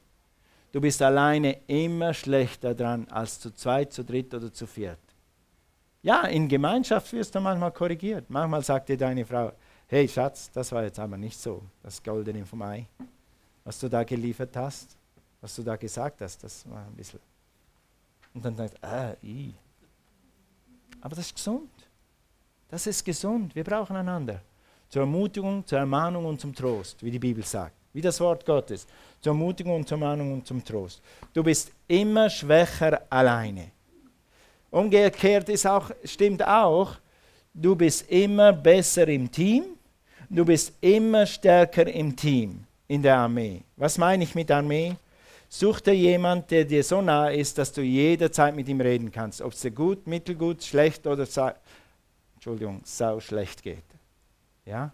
Du 0.72 0.80
bist 0.80 1.02
alleine 1.02 1.58
immer 1.68 2.14
schlechter 2.14 2.74
dran 2.74 3.06
als 3.10 3.38
zu 3.42 3.54
zweit, 3.54 3.92
zu 3.92 4.06
dritt 4.06 4.34
oder 4.34 4.54
zu 4.54 4.66
viert. 4.66 5.07
Ja, 6.08 6.22
in 6.22 6.48
Gemeinschaft 6.48 7.12
wirst 7.12 7.36
du 7.36 7.42
manchmal 7.42 7.70
korrigiert. 7.74 8.30
Manchmal 8.30 8.64
sagt 8.64 8.88
dir 8.88 8.96
deine 8.96 9.26
Frau, 9.26 9.52
hey 9.88 10.08
Schatz, 10.08 10.50
das 10.54 10.72
war 10.72 10.84
jetzt 10.84 10.98
aber 11.00 11.18
nicht 11.18 11.38
so, 11.38 11.62
das 11.84 12.02
Goldene 12.02 12.46
vom 12.46 12.62
Ei, 12.62 12.88
was 13.66 13.78
du 13.78 13.90
da 13.90 14.06
geliefert 14.06 14.56
hast, 14.56 14.96
was 15.42 15.54
du 15.58 15.64
da 15.64 15.76
gesagt 15.76 16.22
hast, 16.22 16.42
das 16.42 16.64
war 16.70 16.86
ein 16.86 16.96
bisschen. 16.96 17.20
Und 18.34 18.46
dann 18.46 18.56
sagt, 18.56 18.82
ah, 18.82 19.16
i. 19.22 19.54
Aber 21.02 21.14
das 21.14 21.26
ist 21.26 21.36
gesund. 21.36 21.70
Das 22.70 22.88
ist 22.88 23.04
gesund. 23.04 23.54
Wir 23.54 23.66
brauchen 23.66 23.98
einander. 23.98 24.40
Zur 24.88 25.02
Ermutigung, 25.02 25.68
zur 25.68 25.80
Ermahnung 25.80 26.24
und 26.24 26.40
zum 26.40 26.56
Trost, 26.56 27.04
wie 27.04 27.12
die 27.12 27.20
Bibel 27.20 27.44
sagt. 27.44 27.76
Wie 27.92 28.00
das 28.00 28.18
Wort 28.22 28.46
Gottes. 28.46 28.88
Zur 29.20 29.34
Ermutigung 29.34 29.76
und 29.76 29.86
zur 29.90 29.98
Ermahnung 29.98 30.36
und 30.36 30.48
zum 30.48 30.64
Trost. 30.64 31.02
Du 31.34 31.44
bist 31.44 31.70
immer 31.86 32.30
schwächer 32.30 33.02
alleine. 33.10 33.72
Umgekehrt 34.70 35.50
ist 35.50 35.66
auch, 35.66 35.92
stimmt 36.04 36.46
auch, 36.46 36.96
du 37.54 37.76
bist 37.76 38.10
immer 38.10 38.54
besser 38.54 39.08
im 39.08 39.32
Team, 39.32 39.64
du 40.30 40.46
bist 40.46 40.74
immer 40.82 41.26
stärker 41.26 41.88
im 41.88 42.16
Team, 42.16 42.66
in 42.88 43.02
der 43.02 43.18
Armee. 43.18 43.64
Was 43.78 43.98
meine 43.98 44.24
ich 44.24 44.36
mit 44.36 44.52
Armee? 44.52 44.96
Such 45.50 45.80
dir 45.80 45.96
jemand, 45.96 46.52
der 46.52 46.66
dir 46.66 46.84
so 46.84 47.02
nah 47.02 47.30
ist, 47.30 47.58
dass 47.58 47.72
du 47.72 47.82
jederzeit 47.82 48.54
mit 48.54 48.68
ihm 48.68 48.82
reden 48.82 49.12
kannst, 49.12 49.42
ob 49.42 49.54
es 49.54 49.62
dir 49.62 49.72
gut, 49.72 50.06
mittelgut, 50.06 50.64
schlecht 50.64 51.08
oder 51.08 51.26
sau, 51.26 51.52
Entschuldigung, 52.36 52.82
sau 52.84 53.22
schlecht 53.22 53.64
geht. 53.64 53.86
Ja? 54.66 54.92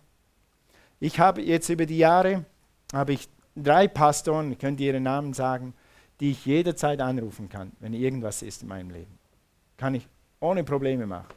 Ich 0.99 1.19
habe 1.19 1.41
jetzt 1.41 1.69
über 1.69 1.87
die 1.87 1.97
Jahre 1.97 2.45
habe 2.93 3.13
ich 3.13 3.27
drei 3.55 3.87
Pastoren, 3.87 4.51
ich 4.51 4.59
könnte 4.59 4.83
ihre 4.83 4.99
Namen 4.99 5.33
sagen, 5.33 5.73
die 6.19 6.31
ich 6.31 6.45
jederzeit 6.45 7.01
anrufen 7.01 7.49
kann, 7.49 7.71
wenn 7.79 7.93
irgendwas 7.93 8.43
ist 8.43 8.61
in 8.61 8.69
meinem 8.69 8.91
Leben. 8.91 9.19
Kann 9.77 9.95
ich 9.95 10.07
ohne 10.39 10.63
Probleme 10.63 11.05
machen. 11.05 11.33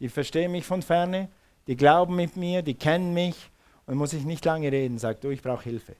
Die 0.00 0.08
verstehen 0.08 0.52
mich 0.52 0.66
von 0.66 0.82
ferne, 0.82 1.28
die 1.66 1.76
glauben 1.76 2.16
mit 2.16 2.36
mir, 2.36 2.62
die 2.62 2.74
kennen 2.74 3.14
mich 3.14 3.50
und 3.86 3.96
muss 3.96 4.12
ich 4.12 4.24
nicht 4.24 4.44
lange 4.44 4.70
reden, 4.70 4.98
sagt 4.98 5.24
du, 5.24 5.30
ich 5.30 5.42
brauche 5.42 5.64
Hilfe. 5.64 5.94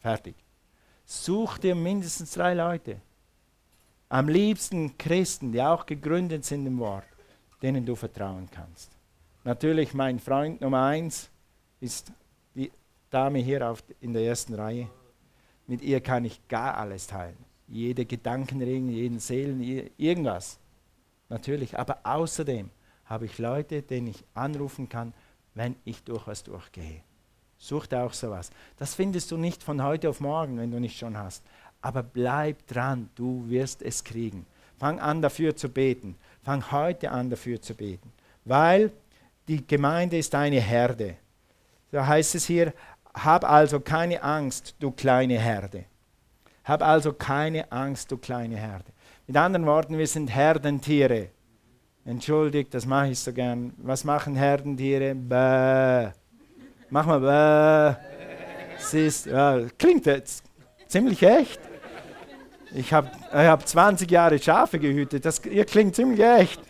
Fertig. 0.00 0.34
Such 1.04 1.58
dir 1.58 1.74
mindestens 1.74 2.32
drei 2.32 2.54
Leute. 2.54 3.00
Am 4.10 4.28
liebsten 4.28 4.96
Christen, 4.98 5.52
die 5.52 5.62
auch 5.62 5.86
gegründet 5.86 6.44
sind 6.44 6.66
im 6.66 6.78
Wort, 6.78 7.06
denen 7.62 7.84
du 7.84 7.94
vertrauen 7.94 8.48
kannst. 8.50 8.90
Natürlich 9.44 9.94
mein 9.94 10.18
Freund 10.18 10.60
Nummer 10.60 10.84
eins 10.84 11.30
ist 11.80 12.12
die 12.54 12.70
Dame 13.10 13.38
hier 13.38 13.70
auf, 13.70 13.82
in 14.00 14.12
der 14.12 14.22
ersten 14.22 14.54
Reihe. 14.54 14.88
Mit 15.66 15.82
ihr 15.82 16.00
kann 16.00 16.24
ich 16.24 16.46
gar 16.48 16.76
alles 16.76 17.06
teilen. 17.06 17.36
Jede 17.66 18.04
Gedankenring, 18.04 18.88
jeden 18.88 19.18
Seelen, 19.18 19.60
irgendwas. 19.96 20.58
Natürlich. 21.28 21.78
Aber 21.78 21.98
außerdem 22.04 22.70
habe 23.04 23.26
ich 23.26 23.38
Leute, 23.38 23.82
denen 23.82 24.08
ich 24.08 24.24
anrufen 24.34 24.88
kann, 24.88 25.14
wenn 25.54 25.76
ich 25.84 26.02
durch 26.04 26.26
was 26.26 26.44
durchgehe. 26.44 27.00
Such 27.58 27.86
dir 27.86 28.02
auch 28.04 28.12
sowas. 28.12 28.50
Das 28.76 28.94
findest 28.94 29.30
du 29.30 29.36
nicht 29.36 29.62
von 29.62 29.82
heute 29.82 30.08
auf 30.08 30.20
morgen, 30.20 30.58
wenn 30.58 30.70
du 30.70 30.78
nicht 30.78 30.98
schon 30.98 31.16
hast. 31.16 31.42
Aber 31.80 32.02
bleib 32.02 32.66
dran, 32.66 33.08
du 33.14 33.48
wirst 33.48 33.82
es 33.82 34.04
kriegen. 34.04 34.46
Fang 34.78 35.00
an 35.00 35.22
dafür 35.22 35.56
zu 35.56 35.68
beten. 35.68 36.16
Fang 36.42 36.70
heute 36.70 37.10
an 37.10 37.30
dafür 37.30 37.60
zu 37.60 37.74
beten. 37.74 38.12
Weil 38.44 38.92
die 39.48 39.66
Gemeinde 39.66 40.18
ist 40.18 40.34
eine 40.34 40.60
Herde. 40.60 41.16
Da 41.90 42.06
heißt 42.06 42.34
es 42.36 42.46
hier, 42.46 42.72
hab 43.14 43.44
also 43.44 43.80
keine 43.80 44.22
Angst, 44.22 44.74
du 44.78 44.90
kleine 44.90 45.38
Herde. 45.38 45.84
Hab 46.64 46.82
also 46.82 47.12
keine 47.12 47.72
Angst, 47.72 48.12
du 48.12 48.18
kleine 48.18 48.56
Herde. 48.56 48.92
Mit 49.28 49.36
anderen 49.36 49.66
Worten, 49.66 49.98
wir 49.98 50.06
sind 50.06 50.34
Herdentiere. 50.34 51.28
Entschuldigt, 52.06 52.72
das 52.72 52.86
mache 52.86 53.08
ich 53.08 53.18
so 53.18 53.30
gern. 53.30 53.74
Was 53.76 54.02
machen 54.02 54.34
Herdentiere? 54.34 55.14
Bäh. 55.14 56.12
Mach 56.88 57.04
mal 57.04 57.20
bäh. 57.20 58.00
Es 58.78 58.94
ist, 58.94 59.26
ja, 59.26 59.60
klingt 59.76 60.06
jetzt 60.06 60.44
ziemlich 60.86 61.22
echt. 61.22 61.60
Ich 62.72 62.90
habe 62.90 63.10
ich 63.26 63.34
hab 63.34 63.68
20 63.68 64.10
Jahre 64.10 64.38
Schafe 64.38 64.78
gehütet. 64.78 65.26
Das, 65.26 65.44
ihr 65.44 65.66
klingt 65.66 65.94
ziemlich 65.94 66.20
echt. 66.20 66.62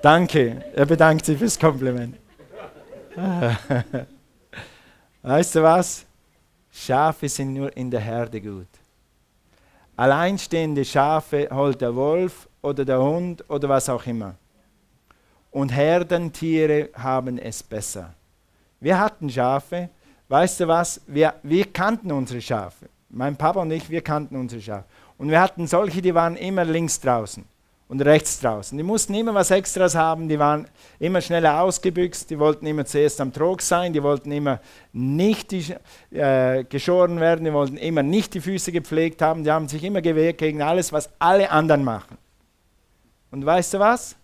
Danke, 0.00 0.64
er 0.76 0.86
bedankt 0.86 1.26
sich 1.26 1.36
fürs 1.36 1.58
Kompliment. 1.58 2.16
weißt 5.22 5.56
du 5.56 5.62
was? 5.64 6.06
Schafe 6.70 7.28
sind 7.28 7.52
nur 7.54 7.76
in 7.76 7.90
der 7.90 8.00
Herde 8.00 8.40
gut. 8.40 8.68
Alleinstehende 9.96 10.84
Schafe 10.84 11.48
holt 11.50 11.80
der 11.80 11.94
Wolf 11.94 12.48
oder 12.62 12.84
der 12.84 13.00
Hund 13.00 13.44
oder 13.48 13.68
was 13.68 13.88
auch 13.88 14.04
immer. 14.06 14.34
Und 15.50 15.70
Herdentiere 15.70 16.90
haben 16.94 17.38
es 17.38 17.62
besser. 17.62 18.12
Wir 18.78 18.98
hatten 18.98 19.30
Schafe. 19.30 19.88
Weißt 20.28 20.60
du 20.60 20.68
was? 20.68 21.00
Wir, 21.06 21.34
wir 21.42 21.72
kannten 21.72 22.12
unsere 22.12 22.40
Schafe. 22.40 22.88
Mein 23.08 23.36
Papa 23.36 23.60
und 23.62 23.70
ich, 23.70 23.88
wir 23.88 24.02
kannten 24.02 24.36
unsere 24.36 24.60
Schafe. 24.60 24.84
Und 25.16 25.30
wir 25.30 25.40
hatten 25.40 25.66
solche, 25.66 26.02
die 26.02 26.14
waren 26.14 26.36
immer 26.36 26.64
links 26.64 27.00
draußen 27.00 27.44
und 27.88 28.00
rechts 28.00 28.40
draußen. 28.40 28.76
Die 28.76 28.84
mussten 28.84 29.14
immer 29.14 29.34
was 29.34 29.50
Extras 29.50 29.94
haben, 29.94 30.28
die 30.28 30.38
waren 30.38 30.66
immer 30.98 31.20
schneller 31.20 31.60
ausgebüxt, 31.60 32.28
die 32.30 32.38
wollten 32.38 32.66
immer 32.66 32.84
zuerst 32.84 33.20
am 33.20 33.32
Trog 33.32 33.62
sein, 33.62 33.92
die 33.92 34.02
wollten 34.02 34.32
immer 34.32 34.60
nicht 34.92 35.52
die, 35.52 35.74
äh, 36.10 36.64
geschoren 36.64 37.20
werden, 37.20 37.44
die 37.44 37.52
wollten 37.52 37.76
immer 37.76 38.02
nicht 38.02 38.34
die 38.34 38.40
Füße 38.40 38.72
gepflegt 38.72 39.22
haben, 39.22 39.44
die 39.44 39.50
haben 39.50 39.68
sich 39.68 39.84
immer 39.84 40.02
gewehrt 40.02 40.38
gegen 40.38 40.62
alles, 40.62 40.92
was 40.92 41.10
alle 41.18 41.50
anderen 41.50 41.84
machen. 41.84 42.18
Und 43.30 43.46
weißt 43.46 43.74
du 43.74 43.78
was? 43.78 44.16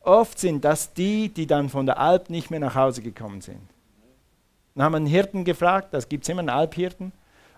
Oft 0.00 0.38
sind 0.38 0.64
das 0.64 0.92
die, 0.92 1.30
die 1.30 1.46
dann 1.46 1.68
von 1.68 1.86
der 1.86 1.98
Alp 1.98 2.30
nicht 2.30 2.50
mehr 2.50 2.60
nach 2.60 2.74
Hause 2.74 3.02
gekommen 3.02 3.40
sind. 3.40 3.60
Dann 4.74 4.84
haben 4.84 4.92
wir 4.92 4.98
einen 4.98 5.06
Hirten 5.06 5.44
gefragt, 5.44 5.94
das 5.94 6.08
gibt 6.08 6.24
es 6.24 6.28
immer 6.28 6.40
einen 6.40 6.50
Alphirten. 6.50 7.12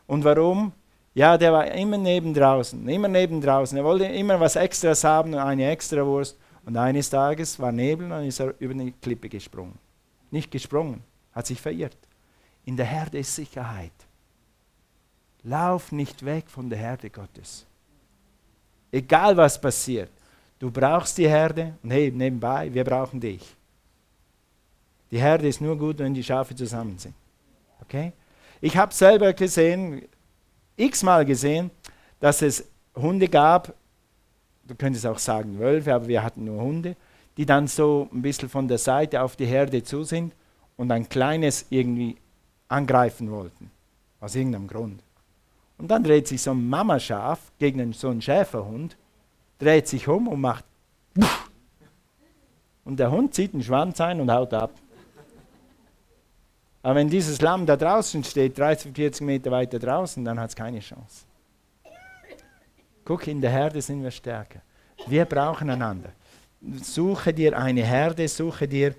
Und 0.06 0.24
warum? 0.24 0.72
Ja, 1.18 1.36
der 1.36 1.52
war 1.52 1.66
immer 1.72 1.98
neben 1.98 2.32
draußen, 2.32 2.88
immer 2.88 3.08
neben 3.08 3.40
draußen. 3.40 3.76
Er 3.76 3.82
wollte 3.82 4.04
immer 4.04 4.38
was 4.38 4.54
Extras 4.54 5.02
haben 5.02 5.34
und 5.34 5.40
eine 5.40 5.68
extra 5.68 6.06
Wurst. 6.06 6.38
Und 6.64 6.76
eines 6.76 7.10
Tages 7.10 7.58
war 7.58 7.72
Nebel 7.72 8.12
und 8.12 8.24
ist 8.24 8.38
er 8.38 8.54
über 8.60 8.72
eine 8.72 8.92
Klippe 8.92 9.28
gesprungen. 9.28 9.76
Nicht 10.30 10.48
gesprungen, 10.48 11.02
hat 11.32 11.48
sich 11.48 11.60
verirrt. 11.60 11.96
In 12.66 12.76
der 12.76 12.86
Herde 12.86 13.18
ist 13.18 13.34
Sicherheit. 13.34 13.90
Lauf 15.42 15.90
nicht 15.90 16.24
weg 16.24 16.48
von 16.48 16.70
der 16.70 16.78
Herde 16.78 17.10
Gottes. 17.10 17.66
Egal 18.92 19.36
was 19.36 19.60
passiert, 19.60 20.12
du 20.60 20.70
brauchst 20.70 21.18
die 21.18 21.28
Herde 21.28 21.74
und 21.82 21.90
hey, 21.90 22.12
nebenbei, 22.12 22.72
wir 22.72 22.84
brauchen 22.84 23.18
dich. 23.18 23.56
Die 25.10 25.18
Herde 25.18 25.48
ist 25.48 25.60
nur 25.60 25.76
gut, 25.76 25.98
wenn 25.98 26.14
die 26.14 26.22
Schafe 26.22 26.54
zusammen 26.54 26.96
sind. 26.96 27.14
Okay? 27.82 28.12
Ich 28.60 28.76
habe 28.76 28.94
selber 28.94 29.32
gesehen, 29.32 30.06
x-mal 30.78 31.24
gesehen, 31.24 31.70
dass 32.20 32.42
es 32.42 32.64
Hunde 32.94 33.28
gab, 33.28 33.74
du 34.66 34.74
könntest 34.74 35.06
auch 35.06 35.18
sagen 35.18 35.58
Wölfe, 35.58 35.94
aber 35.94 36.08
wir 36.08 36.22
hatten 36.22 36.44
nur 36.44 36.60
Hunde, 36.62 36.96
die 37.36 37.46
dann 37.46 37.66
so 37.68 38.08
ein 38.12 38.22
bisschen 38.22 38.48
von 38.48 38.66
der 38.66 38.78
Seite 38.78 39.22
auf 39.22 39.36
die 39.36 39.46
Herde 39.46 39.82
zu 39.82 40.04
sind 40.04 40.32
und 40.76 40.90
ein 40.90 41.08
kleines 41.08 41.66
irgendwie 41.70 42.16
angreifen 42.68 43.30
wollten. 43.30 43.70
Aus 44.20 44.34
irgendeinem 44.34 44.66
Grund. 44.66 45.02
Und 45.78 45.88
dann 45.90 46.02
dreht 46.02 46.26
sich 46.26 46.42
so 46.42 46.50
ein 46.50 46.68
Mamaschaf 46.68 47.52
gegen 47.58 47.92
so 47.92 48.08
einen 48.08 48.20
Schäferhund, 48.20 48.96
dreht 49.58 49.86
sich 49.86 50.08
um 50.08 50.26
und 50.26 50.40
macht. 50.40 50.64
Und 52.84 52.98
der 52.98 53.10
Hund 53.10 53.34
zieht 53.34 53.52
den 53.52 53.62
Schwanz 53.62 54.00
ein 54.00 54.20
und 54.20 54.30
haut 54.30 54.52
ab. 54.54 54.72
Aber 56.82 56.94
wenn 56.94 57.08
dieses 57.08 57.40
Lamm 57.40 57.66
da 57.66 57.76
draußen 57.76 58.22
steht, 58.24 58.58
30, 58.58 58.94
40 58.94 59.26
Meter 59.26 59.50
weiter 59.50 59.78
draußen, 59.78 60.24
dann 60.24 60.38
hat 60.38 60.50
es 60.50 60.56
keine 60.56 60.80
Chance. 60.80 61.24
Guck, 63.04 63.26
in 63.26 63.40
der 63.40 63.50
Herde 63.50 63.80
sind 63.82 64.02
wir 64.02 64.10
stärker. 64.10 64.60
Wir 65.06 65.24
brauchen 65.24 65.70
einander. 65.70 66.12
Suche 66.82 67.32
dir 67.32 67.58
eine 67.58 67.84
Herde, 67.84 68.28
suche 68.28 68.68
dir 68.68 68.94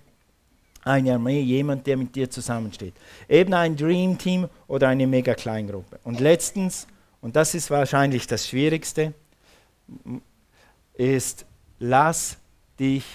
eine 0.83 1.13
Armee, 1.13 1.41
jemand, 1.41 1.85
der 1.85 1.97
mit 1.97 2.15
dir 2.15 2.29
zusammensteht. 2.29 2.93
Eben 3.27 3.53
ein 3.53 3.75
Dream 3.75 4.17
Team 4.17 4.47
oder 4.67 4.87
eine 4.87 5.05
mega 5.05 5.33
Kleingruppe. 5.33 5.99
Und 6.03 6.19
letztens, 6.19 6.87
und 7.21 7.35
das 7.35 7.53
ist 7.53 7.69
wahrscheinlich 7.69 8.27
das 8.27 8.47
Schwierigste, 8.47 9.13
ist, 10.93 11.45
lass 11.79 12.37
dich 12.79 13.05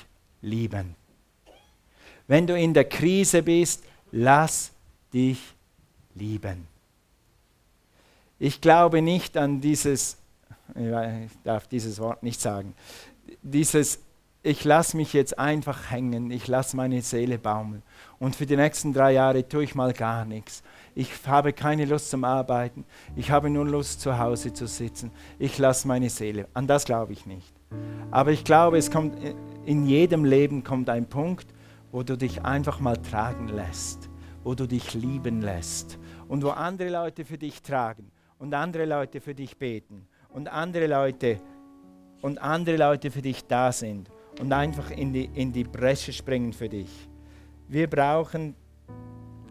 lieben. 0.43 0.95
Wenn 2.27 2.47
du 2.47 2.57
in 2.57 2.73
der 2.73 2.85
Krise 2.85 3.43
bist, 3.43 3.83
lass 4.15 4.71
dich 5.13 5.55
lieben. 6.15 6.69
Ich 8.39 8.61
glaube 8.61 9.03
nicht 9.03 9.37
an 9.37 9.61
dieses, 9.61 10.19
ich 10.75 11.31
darf 11.43 11.67
dieses 11.67 11.99
Wort 11.99 12.23
nicht 12.23 12.41
sagen, 12.41 12.75
dieses 13.43 14.01
ich 14.47 14.63
lasse 14.63 14.99
mich 14.99 15.15
jetzt 15.15 15.39
einfach 15.39 15.91
hängen, 15.91 16.31
ich 16.31 16.49
lasse 16.49 16.77
meine 16.77 17.01
Seele 17.01 17.39
baumeln. 17.39 17.83
Und 18.19 18.37
für 18.37 18.45
die 18.45 18.57
nächsten 18.57 18.93
drei 18.93 19.13
Jahre 19.13 19.49
tue 19.49 19.65
ich 19.65 19.75
mal 19.75 19.95
gar 19.95 20.27
nichts. 20.27 20.63
Ich 20.95 21.11
habe 21.27 21.55
keine 21.55 21.87
Lust 21.87 22.11
zum 22.11 22.25
Arbeiten. 22.25 22.85
Ich 23.17 23.31
habe 23.31 23.49
nur 23.49 23.65
Lust, 23.65 24.03
zu 24.03 24.19
Hause 24.19 24.53
zu 24.53 24.67
sitzen. 24.67 25.11
Ich 25.39 25.57
lasse 25.57 25.89
meine 25.89 26.11
Seele. 26.11 26.47
An 26.53 26.67
das 26.67 26.85
glaube 26.85 27.15
ich 27.15 27.25
nicht. 27.25 27.51
Aber 28.11 28.33
ich 28.33 28.45
glaube, 28.45 28.77
es 28.77 28.91
kommt 28.91 29.17
in 29.65 29.87
jedem 29.87 30.27
Leben 30.27 30.63
kommt 30.63 30.91
ein 30.91 31.07
Punkt, 31.07 31.47
wo 31.95 32.03
du 32.03 32.17
dich 32.17 32.45
einfach 32.45 32.81
mal 32.81 32.97
tragen 32.97 33.47
lässt, 33.47 34.11
wo 34.43 34.57
du 34.57 34.67
dich 34.67 34.95
lieben 34.95 35.43
lässt 35.43 35.97
und 36.27 36.43
wo 36.43 36.49
andere 36.49 36.91
Leute 36.91 37.25
für 37.25 37.39
dich 37.39 37.63
tragen 37.63 38.11
und 38.37 38.53
andere 38.53 38.85
Leute 38.85 39.21
für 39.21 39.33
dich 39.33 39.57
beten 39.57 40.09
und 40.31 40.49
andere 40.49 40.89
Leute 40.89 41.41
und 42.21 42.43
andere 42.43 42.79
Leute 42.79 43.13
für 43.13 43.23
dich 43.23 43.47
da 43.47 43.71
sind 43.71 44.11
und 44.41 44.53
einfach 44.53 44.91
in 44.91 45.13
die, 45.13 45.27
in 45.35 45.53
die 45.53 45.63
Bresche 45.63 46.13
springen 46.13 46.53
für 46.53 46.69
dich. 46.69 46.91
Wir 47.69 47.89
brauchen 47.89 48.57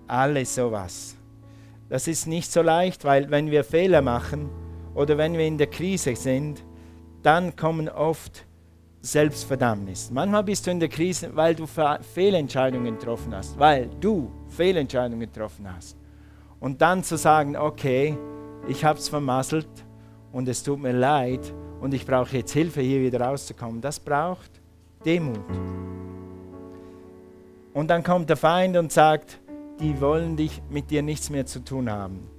alle 0.05 0.45
sowas. 0.45 1.15
Das 1.87 2.09
ist 2.09 2.27
nicht 2.27 2.51
so 2.51 2.61
leicht, 2.61 3.05
weil 3.05 3.31
wenn 3.31 3.51
wir 3.51 3.63
Fehler 3.63 4.01
machen 4.01 4.49
oder 4.95 5.17
wenn 5.17 5.37
wir 5.37 5.47
in 5.47 5.57
der 5.57 5.67
Krise 5.67 6.13
sind, 6.17 6.61
dann 7.21 7.55
kommen 7.55 7.87
oft 7.87 8.45
Selbstverdammnis. 9.05 10.09
Manchmal 10.11 10.45
bist 10.45 10.65
du 10.65 10.71
in 10.71 10.79
der 10.79 10.87
Krise, 10.87 11.29
weil 11.35 11.53
du 11.53 11.65
Fehlentscheidungen 11.67 12.97
getroffen 12.97 13.35
hast, 13.35 13.59
weil 13.59 13.89
du 13.99 14.31
Fehlentscheidungen 14.47 15.19
getroffen 15.19 15.67
hast. 15.69 15.97
Und 16.61 16.81
dann 16.81 17.03
zu 17.03 17.17
sagen, 17.17 17.57
okay, 17.57 18.17
ich 18.69 18.85
habe 18.85 18.97
es 18.97 19.09
vermasselt 19.09 19.67
und 20.31 20.47
es 20.47 20.63
tut 20.63 20.81
mir 20.81 20.93
leid 20.93 21.53
und 21.81 21.93
ich 21.93 22.05
brauche 22.05 22.37
jetzt 22.37 22.53
Hilfe, 22.53 22.79
hier 22.79 23.01
wieder 23.01 23.19
rauszukommen, 23.19 23.81
das 23.81 23.99
braucht 23.99 24.49
Demut. 25.05 25.37
Und 27.73 27.89
dann 27.89 28.03
kommt 28.05 28.29
der 28.29 28.37
Feind 28.37 28.77
und 28.77 28.93
sagt, 28.93 29.41
die 29.81 29.99
wollen 29.99 30.37
dich 30.37 30.61
mit 30.69 30.89
dir 30.89 31.03
nichts 31.03 31.29
mehr 31.29 31.45
zu 31.45 31.59
tun 31.59 31.91
haben. 31.91 32.29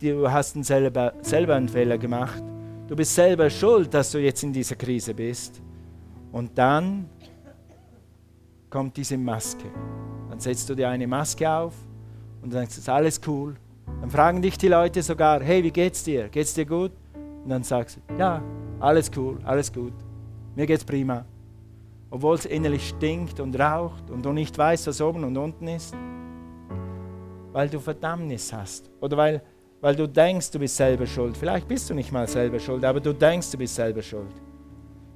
Du 0.00 0.30
hast 0.30 0.62
selber, 0.64 1.14
selber 1.22 1.56
einen 1.56 1.68
Fehler 1.68 1.98
gemacht. 1.98 2.40
Du 2.86 2.94
bist 2.94 3.16
selber 3.16 3.50
schuld, 3.50 3.92
dass 3.92 4.12
du 4.12 4.18
jetzt 4.18 4.44
in 4.44 4.52
dieser 4.52 4.76
Krise 4.76 5.12
bist. 5.12 5.60
Und 6.34 6.58
dann 6.58 7.08
kommt 8.68 8.96
diese 8.96 9.16
Maske. 9.16 9.70
Dann 10.28 10.40
setzt 10.40 10.68
du 10.68 10.74
dir 10.74 10.88
eine 10.88 11.06
Maske 11.06 11.48
auf 11.48 11.74
und 12.42 12.52
dann 12.52 12.64
ist 12.64 12.88
alles 12.88 13.20
cool. 13.26 13.54
Dann 14.00 14.10
fragen 14.10 14.42
dich 14.42 14.58
die 14.58 14.68
Leute 14.68 15.02
sogar, 15.02 15.42
hey, 15.42 15.62
wie 15.62 15.70
geht's 15.70 16.04
dir? 16.04 16.28
Geht's 16.28 16.52
dir 16.52 16.66
gut? 16.66 16.92
Und 17.44 17.48
dann 17.48 17.62
sagst 17.62 17.96
du, 17.96 18.18
ja, 18.18 18.42
alles 18.80 19.10
cool, 19.16 19.38
alles 19.44 19.72
gut. 19.72 19.94
Mir 20.54 20.66
geht's 20.66 20.84
prima 20.84 21.24
obwohl 22.14 22.36
es 22.36 22.44
innerlich 22.44 22.90
stinkt 22.90 23.40
und 23.40 23.58
raucht 23.58 24.08
und 24.08 24.24
du 24.24 24.30
nicht 24.30 24.56
weißt, 24.56 24.86
was 24.86 25.00
oben 25.00 25.24
und 25.24 25.36
unten 25.36 25.66
ist? 25.66 25.96
Weil 27.50 27.68
du 27.68 27.80
Verdammnis 27.80 28.52
hast 28.52 28.88
oder 29.00 29.16
weil, 29.16 29.42
weil 29.80 29.96
du 29.96 30.06
denkst, 30.06 30.52
du 30.52 30.60
bist 30.60 30.76
selber 30.76 31.08
schuld. 31.08 31.36
Vielleicht 31.36 31.66
bist 31.66 31.90
du 31.90 31.94
nicht 31.94 32.12
mal 32.12 32.28
selber 32.28 32.60
schuld, 32.60 32.84
aber 32.84 33.00
du 33.00 33.12
denkst, 33.12 33.50
du 33.50 33.58
bist 33.58 33.74
selber 33.74 34.00
schuld. 34.00 34.32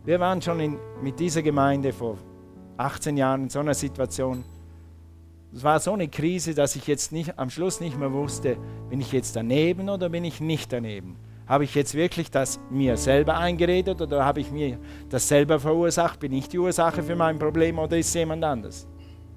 Wir 0.05 0.21
waren 0.21 0.41
schon 0.41 0.61
in, 0.61 0.79
mit 1.03 1.19
dieser 1.21 1.43
Gemeinde 1.43 1.93
vor 1.93 2.17
18 2.77 3.17
Jahren 3.17 3.45
in 3.45 3.49
so 3.49 3.59
einer 3.59 3.75
Situation. 3.75 4.45
Es 5.53 5.65
war 5.65 5.81
so 5.81 5.93
eine 5.93 6.09
Krise, 6.09 6.55
dass 6.55 6.77
ich 6.77 6.87
jetzt 6.87 7.13
nicht, 7.13 7.39
am 7.39 7.51
Schluss 7.51 7.81
nicht 7.81 7.99
mehr 7.99 8.13
wusste, 8.13 8.57
bin 8.91 9.01
ich 9.01 9.13
jetzt 9.13 9.35
daneben 9.35 9.89
oder 9.89 10.09
bin 10.09 10.25
ich 10.25 10.41
nicht 10.41 10.73
daneben. 10.73 11.17
Habe 11.47 11.65
ich 11.65 11.75
jetzt 11.75 11.95
wirklich 11.95 12.31
das 12.31 12.61
mir 12.71 12.97
selber 12.99 13.39
eingeredet 13.39 14.01
oder 14.03 14.25
habe 14.25 14.41
ich 14.41 14.51
mir 14.51 14.79
das 15.09 15.27
selber 15.27 15.59
verursacht? 15.59 16.21
Bin 16.21 16.33
ich 16.33 16.49
die 16.49 16.59
Ursache 16.59 17.03
für 17.03 17.17
mein 17.17 17.39
Problem 17.39 17.79
oder 17.79 17.97
ist 17.97 18.09
es 18.09 18.15
jemand 18.15 18.45
anders? 18.45 18.87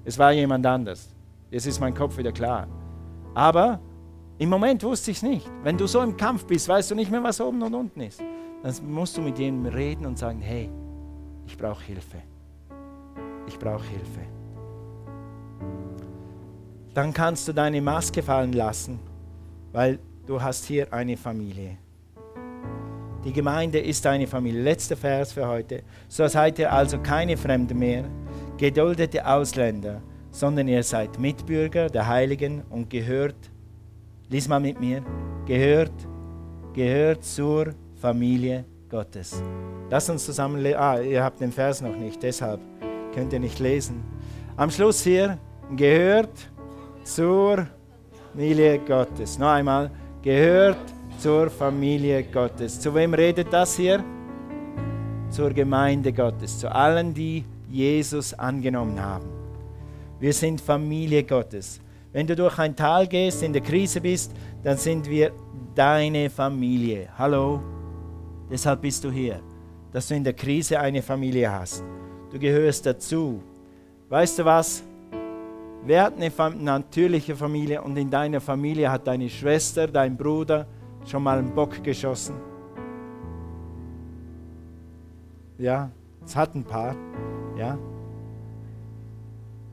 Es 0.04 0.18
war 0.18 0.32
jemand 0.32 0.66
anders. 0.66 1.14
Jetzt 1.50 1.66
ist 1.66 1.80
mein 1.80 1.94
Kopf 1.94 2.18
wieder 2.18 2.32
klar. 2.32 2.68
Aber 3.34 3.80
im 4.38 4.50
Moment 4.50 4.82
wusste 4.82 5.10
ich 5.10 5.18
es 5.18 5.22
nicht. 5.22 5.50
Wenn 5.62 5.78
du 5.78 5.86
so 5.86 6.00
im 6.00 6.16
Kampf 6.16 6.44
bist, 6.44 6.68
weißt 6.68 6.90
du 6.90 6.94
nicht 6.94 7.10
mehr, 7.10 7.22
was 7.22 7.40
oben 7.40 7.62
und 7.62 7.74
unten 7.74 8.00
ist. 8.00 8.22
Dann 8.62 8.74
musst 8.88 9.16
du 9.16 9.22
mit 9.22 9.38
jemandem 9.38 9.74
reden 9.74 10.06
und 10.06 10.18
sagen, 10.18 10.40
hey, 10.40 10.70
ich 11.46 11.56
brauche 11.58 11.82
Hilfe. 11.84 12.18
Ich 13.46 13.58
brauche 13.58 13.84
Hilfe. 13.84 14.20
Dann 16.94 17.12
kannst 17.12 17.48
du 17.48 17.52
deine 17.52 17.80
Maske 17.80 18.22
fallen 18.22 18.52
lassen, 18.52 19.00
weil 19.72 19.98
du 20.26 20.40
hast 20.40 20.66
hier 20.66 20.92
eine 20.92 21.16
Familie. 21.16 21.78
Die 23.24 23.32
Gemeinde 23.32 23.78
ist 23.78 24.06
eine 24.06 24.26
Familie. 24.26 24.62
Letzter 24.62 24.96
Vers 24.96 25.32
für 25.32 25.46
heute. 25.46 25.82
So 26.08 26.26
seid 26.26 26.58
ihr 26.58 26.72
also 26.72 26.98
keine 26.98 27.36
Fremden 27.36 27.78
mehr, 27.78 28.04
geduldete 28.58 29.26
Ausländer, 29.26 30.02
sondern 30.30 30.68
ihr 30.68 30.82
seid 30.82 31.18
Mitbürger 31.18 31.88
der 31.88 32.06
Heiligen 32.06 32.62
und 32.68 32.90
gehört, 32.90 33.50
lies 34.28 34.48
mal 34.48 34.60
mit 34.60 34.80
mir, 34.80 35.02
gehört, 35.46 35.92
gehört 36.74 37.24
zur 37.24 37.74
Familie 38.02 38.64
Gottes. 38.90 39.40
Lass 39.88 40.10
uns 40.10 40.24
zusammen 40.24 40.60
lesen. 40.60 40.76
Ah, 40.76 41.00
ihr 41.00 41.22
habt 41.22 41.40
den 41.40 41.52
Vers 41.52 41.80
noch 41.80 41.96
nicht, 41.96 42.20
deshalb 42.20 42.60
könnt 43.14 43.32
ihr 43.32 43.38
nicht 43.38 43.60
lesen. 43.60 44.02
Am 44.56 44.70
Schluss 44.72 45.04
hier, 45.04 45.38
gehört 45.76 46.50
zur 47.04 47.68
Familie 48.32 48.80
Gottes. 48.80 49.38
Noch 49.38 49.50
einmal, 49.50 49.88
gehört 50.20 50.78
zur 51.18 51.48
Familie 51.48 52.24
Gottes. 52.24 52.80
Zu 52.80 52.92
wem 52.92 53.14
redet 53.14 53.52
das 53.52 53.76
hier? 53.76 54.02
Zur 55.30 55.50
Gemeinde 55.50 56.12
Gottes, 56.12 56.58
zu 56.58 56.74
allen, 56.74 57.14
die 57.14 57.44
Jesus 57.70 58.34
angenommen 58.34 59.00
haben. 59.00 59.28
Wir 60.18 60.32
sind 60.32 60.60
Familie 60.60 61.22
Gottes. 61.22 61.80
Wenn 62.12 62.26
du 62.26 62.34
durch 62.34 62.58
ein 62.58 62.74
Tal 62.74 63.06
gehst, 63.06 63.44
in 63.44 63.52
der 63.52 63.62
Krise 63.62 64.00
bist, 64.00 64.32
dann 64.64 64.76
sind 64.76 65.08
wir 65.08 65.30
deine 65.76 66.28
Familie. 66.28 67.08
Hallo? 67.16 67.62
Deshalb 68.52 68.82
bist 68.82 69.02
du 69.02 69.10
hier, 69.10 69.40
dass 69.92 70.08
du 70.08 70.14
in 70.14 70.22
der 70.22 70.34
Krise 70.34 70.78
eine 70.78 71.00
Familie 71.00 71.50
hast. 71.50 71.82
Du 72.30 72.38
gehörst 72.38 72.84
dazu. 72.84 73.42
Weißt 74.10 74.38
du 74.38 74.44
was? 74.44 74.82
Wer 75.86 76.04
hat 76.04 76.14
eine 76.16 76.30
natürliche 76.62 77.34
Familie 77.34 77.80
und 77.82 77.96
in 77.96 78.10
deiner 78.10 78.42
Familie 78.42 78.92
hat 78.92 79.06
deine 79.06 79.30
Schwester, 79.30 79.88
dein 79.88 80.16
Bruder, 80.16 80.66
Schon 81.04 81.22
mal 81.22 81.38
einen 81.38 81.52
Bock 81.52 81.82
geschossen? 81.82 82.36
Ja, 85.58 85.90
es 86.24 86.36
hat 86.36 86.54
ein 86.54 86.64
paar. 86.64 86.94
Ja. 87.56 87.76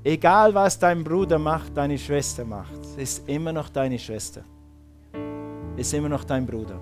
Egal 0.04 0.54
was 0.56 0.80
dein 0.80 1.04
Bruder 1.04 1.38
macht, 1.38 1.76
deine 1.78 1.98
Schwester 1.98 2.46
macht, 2.46 2.80
es 2.82 2.96
ist 2.98 3.30
immer 3.30 3.52
noch 3.52 3.70
deine 3.70 4.00
Schwester. 4.00 4.42
Ist 5.76 5.94
immer 5.94 6.10
noch 6.10 6.24
dein 6.24 6.46
Bruder. 6.46 6.80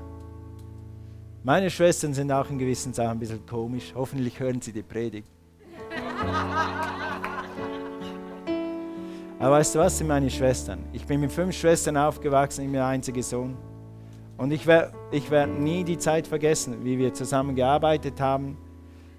Meine 1.48 1.70
Schwestern 1.70 2.14
sind 2.14 2.30
auch 2.30 2.50
in 2.50 2.60
gewissen 2.60 2.92
Sachen 2.92 3.12
ein 3.12 3.20
bisschen 3.20 3.46
komisch. 3.46 3.94
Hoffentlich 3.96 4.38
hören 4.38 4.60
sie 4.60 4.74
die 4.74 4.84
Predigt. 4.84 5.30
Aber 9.40 9.52
weißt 9.52 9.76
du 9.76 9.80
was 9.80 9.98
sind 9.98 10.08
meine 10.08 10.30
Schwestern? 10.30 10.80
Ich 10.92 11.06
bin 11.06 11.22
mit 11.22 11.32
fünf 11.32 11.56
Schwestern 11.56 11.96
aufgewachsen, 11.96 12.64
ich 12.64 12.68
bin 12.68 12.74
der 12.74 12.88
einzige 12.88 13.24
Sohn. 13.24 13.56
Und 14.36 14.52
ich 14.52 14.68
werde 14.68 14.92
ich 15.10 15.32
werd 15.32 15.58
nie 15.58 15.86
die 15.86 15.98
Zeit 15.98 16.28
vergessen, 16.28 16.84
wie 16.84 16.98
wir 16.98 17.14
zusammen 17.14 17.56
gearbeitet 17.56 18.20
haben, 18.20 18.58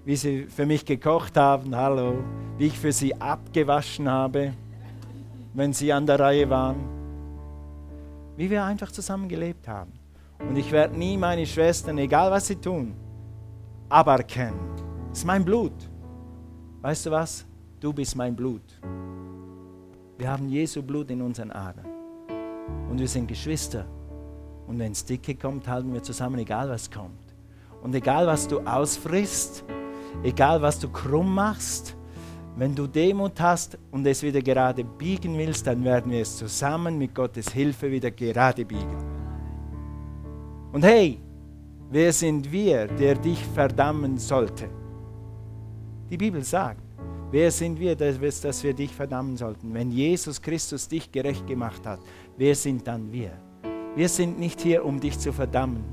wie 0.05 0.15
sie 0.15 0.43
für 0.43 0.67
mich 0.67 0.85
gekocht 0.85 1.35
haben, 1.35 1.75
hallo, 1.75 2.23
wie 2.59 2.67
ich 2.67 2.77
für 2.77 2.91
sie 2.91 3.19
abgewaschen 3.19 4.07
habe, 4.07 4.53
wenn 5.55 5.73
sie 5.73 5.91
an 5.91 6.05
der 6.05 6.19
Reihe 6.19 6.47
waren, 6.47 6.77
wie 8.37 8.51
wir 8.51 8.63
einfach 8.63 8.91
zusammen 8.91 9.27
gelebt 9.27 9.67
haben. 9.67 9.98
Und 10.47 10.55
ich 10.55 10.71
werde 10.71 10.97
nie 10.97 11.17
meine 11.17 11.45
Schwestern, 11.45 11.97
egal 11.97 12.31
was 12.31 12.47
sie 12.47 12.55
tun, 12.55 12.95
aberkennen. 13.89 14.59
Das 15.09 15.19
ist 15.19 15.25
mein 15.25 15.43
Blut. 15.43 15.73
Weißt 16.81 17.05
du 17.05 17.11
was? 17.11 17.45
Du 17.79 17.91
bist 17.91 18.15
mein 18.15 18.35
Blut. 18.35 18.61
Wir 20.17 20.29
haben 20.29 20.49
Jesu 20.49 20.81
Blut 20.81 21.09
in 21.11 21.21
unseren 21.21 21.51
Adern. 21.51 21.87
Und 22.89 22.99
wir 22.99 23.07
sind 23.07 23.27
Geschwister. 23.27 23.85
Und 24.67 24.77
wenn 24.79 24.91
es 24.91 25.03
dicke 25.03 25.35
kommt, 25.35 25.67
halten 25.67 25.93
wir 25.93 26.03
zusammen, 26.03 26.39
egal 26.39 26.69
was 26.69 26.89
kommt. 26.91 27.33
Und 27.81 27.95
egal 27.95 28.27
was 28.27 28.47
du 28.47 28.59
ausfrisst, 28.59 29.63
egal 30.23 30.61
was 30.61 30.79
du 30.79 30.89
krumm 30.89 31.33
machst, 31.33 31.95
wenn 32.55 32.75
du 32.75 32.87
Demut 32.87 33.39
hast 33.39 33.77
und 33.91 34.05
es 34.05 34.21
wieder 34.21 34.41
gerade 34.41 34.83
biegen 34.83 35.37
willst, 35.37 35.65
dann 35.65 35.83
werden 35.83 36.11
wir 36.11 36.21
es 36.21 36.37
zusammen 36.37 36.97
mit 36.97 37.15
Gottes 37.15 37.49
Hilfe 37.51 37.89
wieder 37.89 38.11
gerade 38.11 38.65
biegen. 38.65 38.97
Und 40.71 40.83
hey, 40.83 41.19
wer 41.89 42.13
sind 42.13 42.51
wir, 42.51 42.85
der 42.85 43.15
dich 43.15 43.43
verdammen 43.55 44.17
sollte? 44.19 44.69
Die 46.09 46.17
Bibel 46.17 46.43
sagt, 46.43 46.81
wer 47.31 47.49
sind 47.49 47.79
wir, 47.79 47.95
dass, 47.95 48.63
wir 48.63 48.73
dich 48.73 48.93
verdammen 48.93 49.35
sollten? 49.35 49.73
Wenn 49.73 49.91
Jesus 49.91 50.39
Christus 50.39 50.87
dich 50.87 51.11
gerecht 51.11 51.47
gemacht 51.47 51.85
hat, 51.85 51.99
wer 52.37 52.53
sind 52.53 52.87
dann 52.87 53.11
wir? 53.11 53.31
Wir 53.95 54.07
sind 54.07 54.39
nicht 54.39 54.61
hier, 54.61 54.85
um 54.85 54.99
dich 54.99 55.17
zu 55.17 55.33
verdammen. 55.33 55.83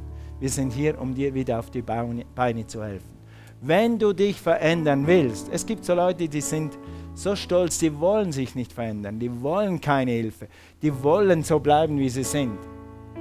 Wir 0.40 0.50
sind 0.50 0.74
hier, 0.74 1.00
um 1.00 1.14
dir 1.14 1.32
wieder 1.32 1.58
auf 1.58 1.70
die 1.70 1.82
Beine 1.82 2.66
zu 2.66 2.84
helfen. 2.84 3.16
Wenn 3.62 3.98
du 3.98 4.12
dich 4.12 4.38
verändern 4.38 5.06
willst, 5.06 5.48
es 5.50 5.64
gibt 5.64 5.86
so 5.86 5.94
Leute, 5.94 6.28
die 6.28 6.42
sind 6.42 6.78
so 7.14 7.34
stolz, 7.34 7.78
die 7.78 7.98
wollen 7.98 8.30
sich 8.30 8.54
nicht 8.54 8.74
verändern, 8.74 9.18
die 9.18 9.40
wollen 9.40 9.80
keine 9.80 10.10
Hilfe, 10.10 10.48
die 10.82 11.02
wollen 11.02 11.42
so 11.42 11.58
bleiben, 11.58 11.98
wie 11.98 12.10
sie 12.10 12.24
sind, 12.24 12.58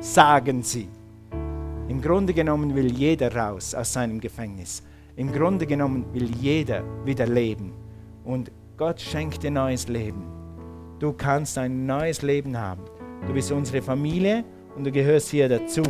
sagen 0.02 0.62
sie. 0.62 0.90
Im 1.88 2.02
Grunde 2.02 2.34
genommen 2.34 2.74
will 2.74 2.92
jeder 2.92 3.36
raus 3.36 3.76
aus 3.76 3.94
seinem 3.94 4.20
Gefängnis. 4.20 4.82
Im 5.16 5.32
Grunde 5.32 5.68
genommen 5.68 6.06
will 6.14 6.30
jeder 6.36 6.84
wieder 7.06 7.28
leben. 7.28 7.74
Und 8.24 8.52
Gott 8.76 9.00
schenkt 9.00 9.44
dir 9.44 9.52
neues 9.52 9.88
Leben. 9.88 10.24
Du 10.98 11.14
kannst 11.14 11.60
ein 11.60 11.86
neues 11.86 12.24
Leben 12.24 12.58
haben. 12.58 12.82
Du 13.28 13.34
bist 13.34 13.52
unsere 13.52 13.84
Familie 13.84 14.44
und 14.76 14.84
du 14.84 14.92
gehörst 14.92 15.30
hier 15.30 15.48
dazu. 15.48 15.84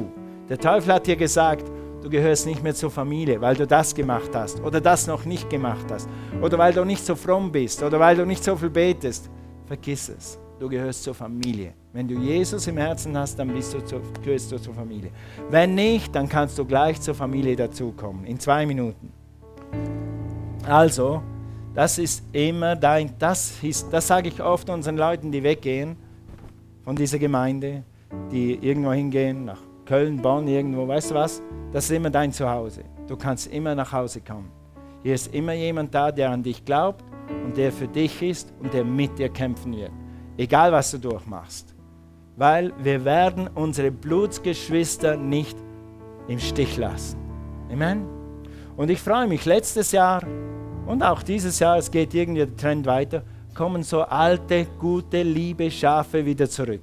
Der 0.49 0.59
Teufel 0.59 0.93
hat 0.93 1.07
dir 1.07 1.15
gesagt, 1.15 1.71
du 2.03 2.09
gehörst 2.09 2.45
nicht 2.45 2.61
mehr 2.61 2.75
zur 2.75 2.91
Familie, 2.91 3.39
weil 3.39 3.55
du 3.55 3.65
das 3.65 3.95
gemacht 3.95 4.31
hast 4.33 4.61
oder 4.61 4.81
das 4.81 5.07
noch 5.07 5.23
nicht 5.23 5.49
gemacht 5.49 5.85
hast 5.89 6.09
oder 6.41 6.57
weil 6.57 6.73
du 6.73 6.83
nicht 6.83 7.05
so 7.05 7.15
fromm 7.15 7.53
bist 7.53 7.81
oder 7.81 7.99
weil 8.01 8.17
du 8.17 8.25
nicht 8.25 8.43
so 8.43 8.55
viel 8.57 8.69
betest. 8.69 9.29
Vergiss 9.65 10.09
es. 10.09 10.37
Du 10.59 10.67
gehörst 10.67 11.03
zur 11.03 11.15
Familie. 11.15 11.73
Wenn 11.95 12.09
du 12.09 12.15
Jesus 12.15 12.67
im 12.67 12.75
Herzen 12.75 13.17
hast, 13.17 13.39
dann 13.39 13.47
bist 13.53 13.73
du 13.73 13.79
zu, 13.79 14.01
gehörst 14.21 14.51
du 14.51 14.57
zur 14.57 14.73
Familie. 14.73 15.11
Wenn 15.49 15.75
nicht, 15.75 16.13
dann 16.13 16.27
kannst 16.27 16.59
du 16.59 16.65
gleich 16.65 16.99
zur 16.99 17.15
Familie 17.15 17.55
dazukommen. 17.55 18.25
In 18.25 18.37
zwei 18.37 18.65
Minuten. 18.65 19.13
Also, 20.67 21.23
das 21.73 21.97
ist 21.97 22.25
immer 22.33 22.75
dein, 22.75 23.13
das, 23.17 23.63
ist, 23.63 23.87
das 23.93 24.07
sage 24.07 24.27
ich 24.27 24.43
oft 24.43 24.69
unseren 24.69 24.97
Leuten, 24.97 25.31
die 25.31 25.41
weggehen 25.41 25.95
von 26.83 26.97
dieser 26.97 27.17
Gemeinde, 27.17 27.83
die 28.29 28.55
irgendwo 28.55 28.91
hingehen, 28.91 29.45
nach 29.45 29.61
Köln, 29.85 30.21
Bonn, 30.21 30.49
irgendwo, 30.49 30.85
weißt 30.85 31.11
du 31.11 31.15
was? 31.15 31.41
Das 31.71 31.85
ist 31.85 31.91
immer 31.91 32.09
dein 32.09 32.33
Zuhause. 32.33 32.81
Du 33.07 33.15
kannst 33.15 33.47
immer 33.47 33.73
nach 33.73 33.93
Hause 33.93 34.19
kommen. 34.19 34.51
Hier 35.01 35.15
ist 35.15 35.33
immer 35.33 35.53
jemand 35.53 35.95
da, 35.95 36.11
der 36.11 36.31
an 36.31 36.43
dich 36.43 36.65
glaubt 36.65 37.05
und 37.45 37.55
der 37.55 37.71
für 37.71 37.87
dich 37.87 38.21
ist 38.21 38.51
und 38.61 38.73
der 38.73 38.83
mit 38.83 39.17
dir 39.17 39.29
kämpfen 39.29 39.73
wird. 39.73 39.91
Egal, 40.35 40.73
was 40.73 40.91
du 40.91 40.97
durchmachst. 40.97 41.74
Weil 42.37 42.73
wir 42.81 43.05
werden 43.05 43.49
unsere 43.53 43.91
Blutsgeschwister 43.91 45.17
nicht 45.17 45.57
im 46.27 46.39
Stich 46.39 46.77
lassen. 46.77 47.17
Amen. 47.71 48.05
Und 48.75 48.89
ich 48.89 49.01
freue 49.01 49.27
mich, 49.27 49.45
letztes 49.45 49.91
Jahr 49.91 50.23
und 50.85 51.01
auch 51.01 51.23
dieses 51.23 51.59
Jahr, 51.59 51.77
es 51.77 51.89
geht 51.89 52.13
irgendwie 52.13 52.45
der 52.45 52.55
Trend 52.55 52.85
weiter, 52.85 53.23
kommen 53.53 53.83
so 53.83 54.01
alte, 54.01 54.67
gute, 54.79 55.23
liebe 55.23 55.71
Schafe 55.71 56.25
wieder 56.25 56.49
zurück 56.49 56.81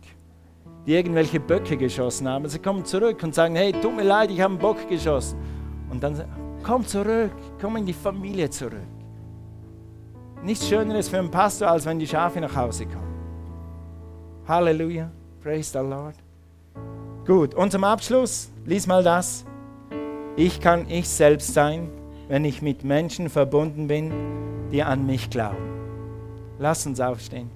die 0.86 0.94
irgendwelche 0.94 1.38
Böcke 1.38 1.76
geschossen 1.76 2.28
haben. 2.28 2.48
Sie 2.48 2.58
kommen 2.58 2.84
zurück 2.84 3.22
und 3.22 3.34
sagen, 3.34 3.54
hey, 3.54 3.72
tut 3.72 3.94
mir 3.94 4.02
leid, 4.02 4.30
ich 4.30 4.40
habe 4.40 4.52
einen 4.52 4.58
Bock 4.58 4.88
geschossen. 4.88 5.38
Und 5.90 6.02
dann 6.02 6.24
komm 6.62 6.86
zurück, 6.86 7.32
komm 7.60 7.76
in 7.76 7.86
die 7.86 7.92
Familie 7.92 8.50
zurück. 8.50 8.80
Nichts 10.42 10.68
Schöneres 10.68 11.08
für 11.08 11.18
einen 11.18 11.30
Pastor, 11.30 11.68
als 11.68 11.86
wenn 11.86 11.98
die 11.98 12.06
Schafe 12.06 12.40
nach 12.40 12.54
Hause 12.54 12.86
kommen. 12.86 13.12
Halleluja, 14.48 15.10
praise 15.42 15.72
the 15.72 15.78
Lord. 15.78 16.14
Gut, 17.26 17.54
und 17.54 17.72
zum 17.72 17.84
Abschluss, 17.84 18.50
lies 18.64 18.86
mal 18.86 19.02
das. 19.02 19.44
Ich 20.36 20.60
kann 20.60 20.88
ich 20.88 21.08
selbst 21.08 21.52
sein, 21.52 21.90
wenn 22.28 22.44
ich 22.44 22.62
mit 22.62 22.84
Menschen 22.84 23.28
verbunden 23.28 23.86
bin, 23.86 24.12
die 24.70 24.82
an 24.82 25.04
mich 25.06 25.28
glauben. 25.30 25.56
Lass 26.58 26.86
uns 26.86 27.00
aufstehen. 27.00 27.50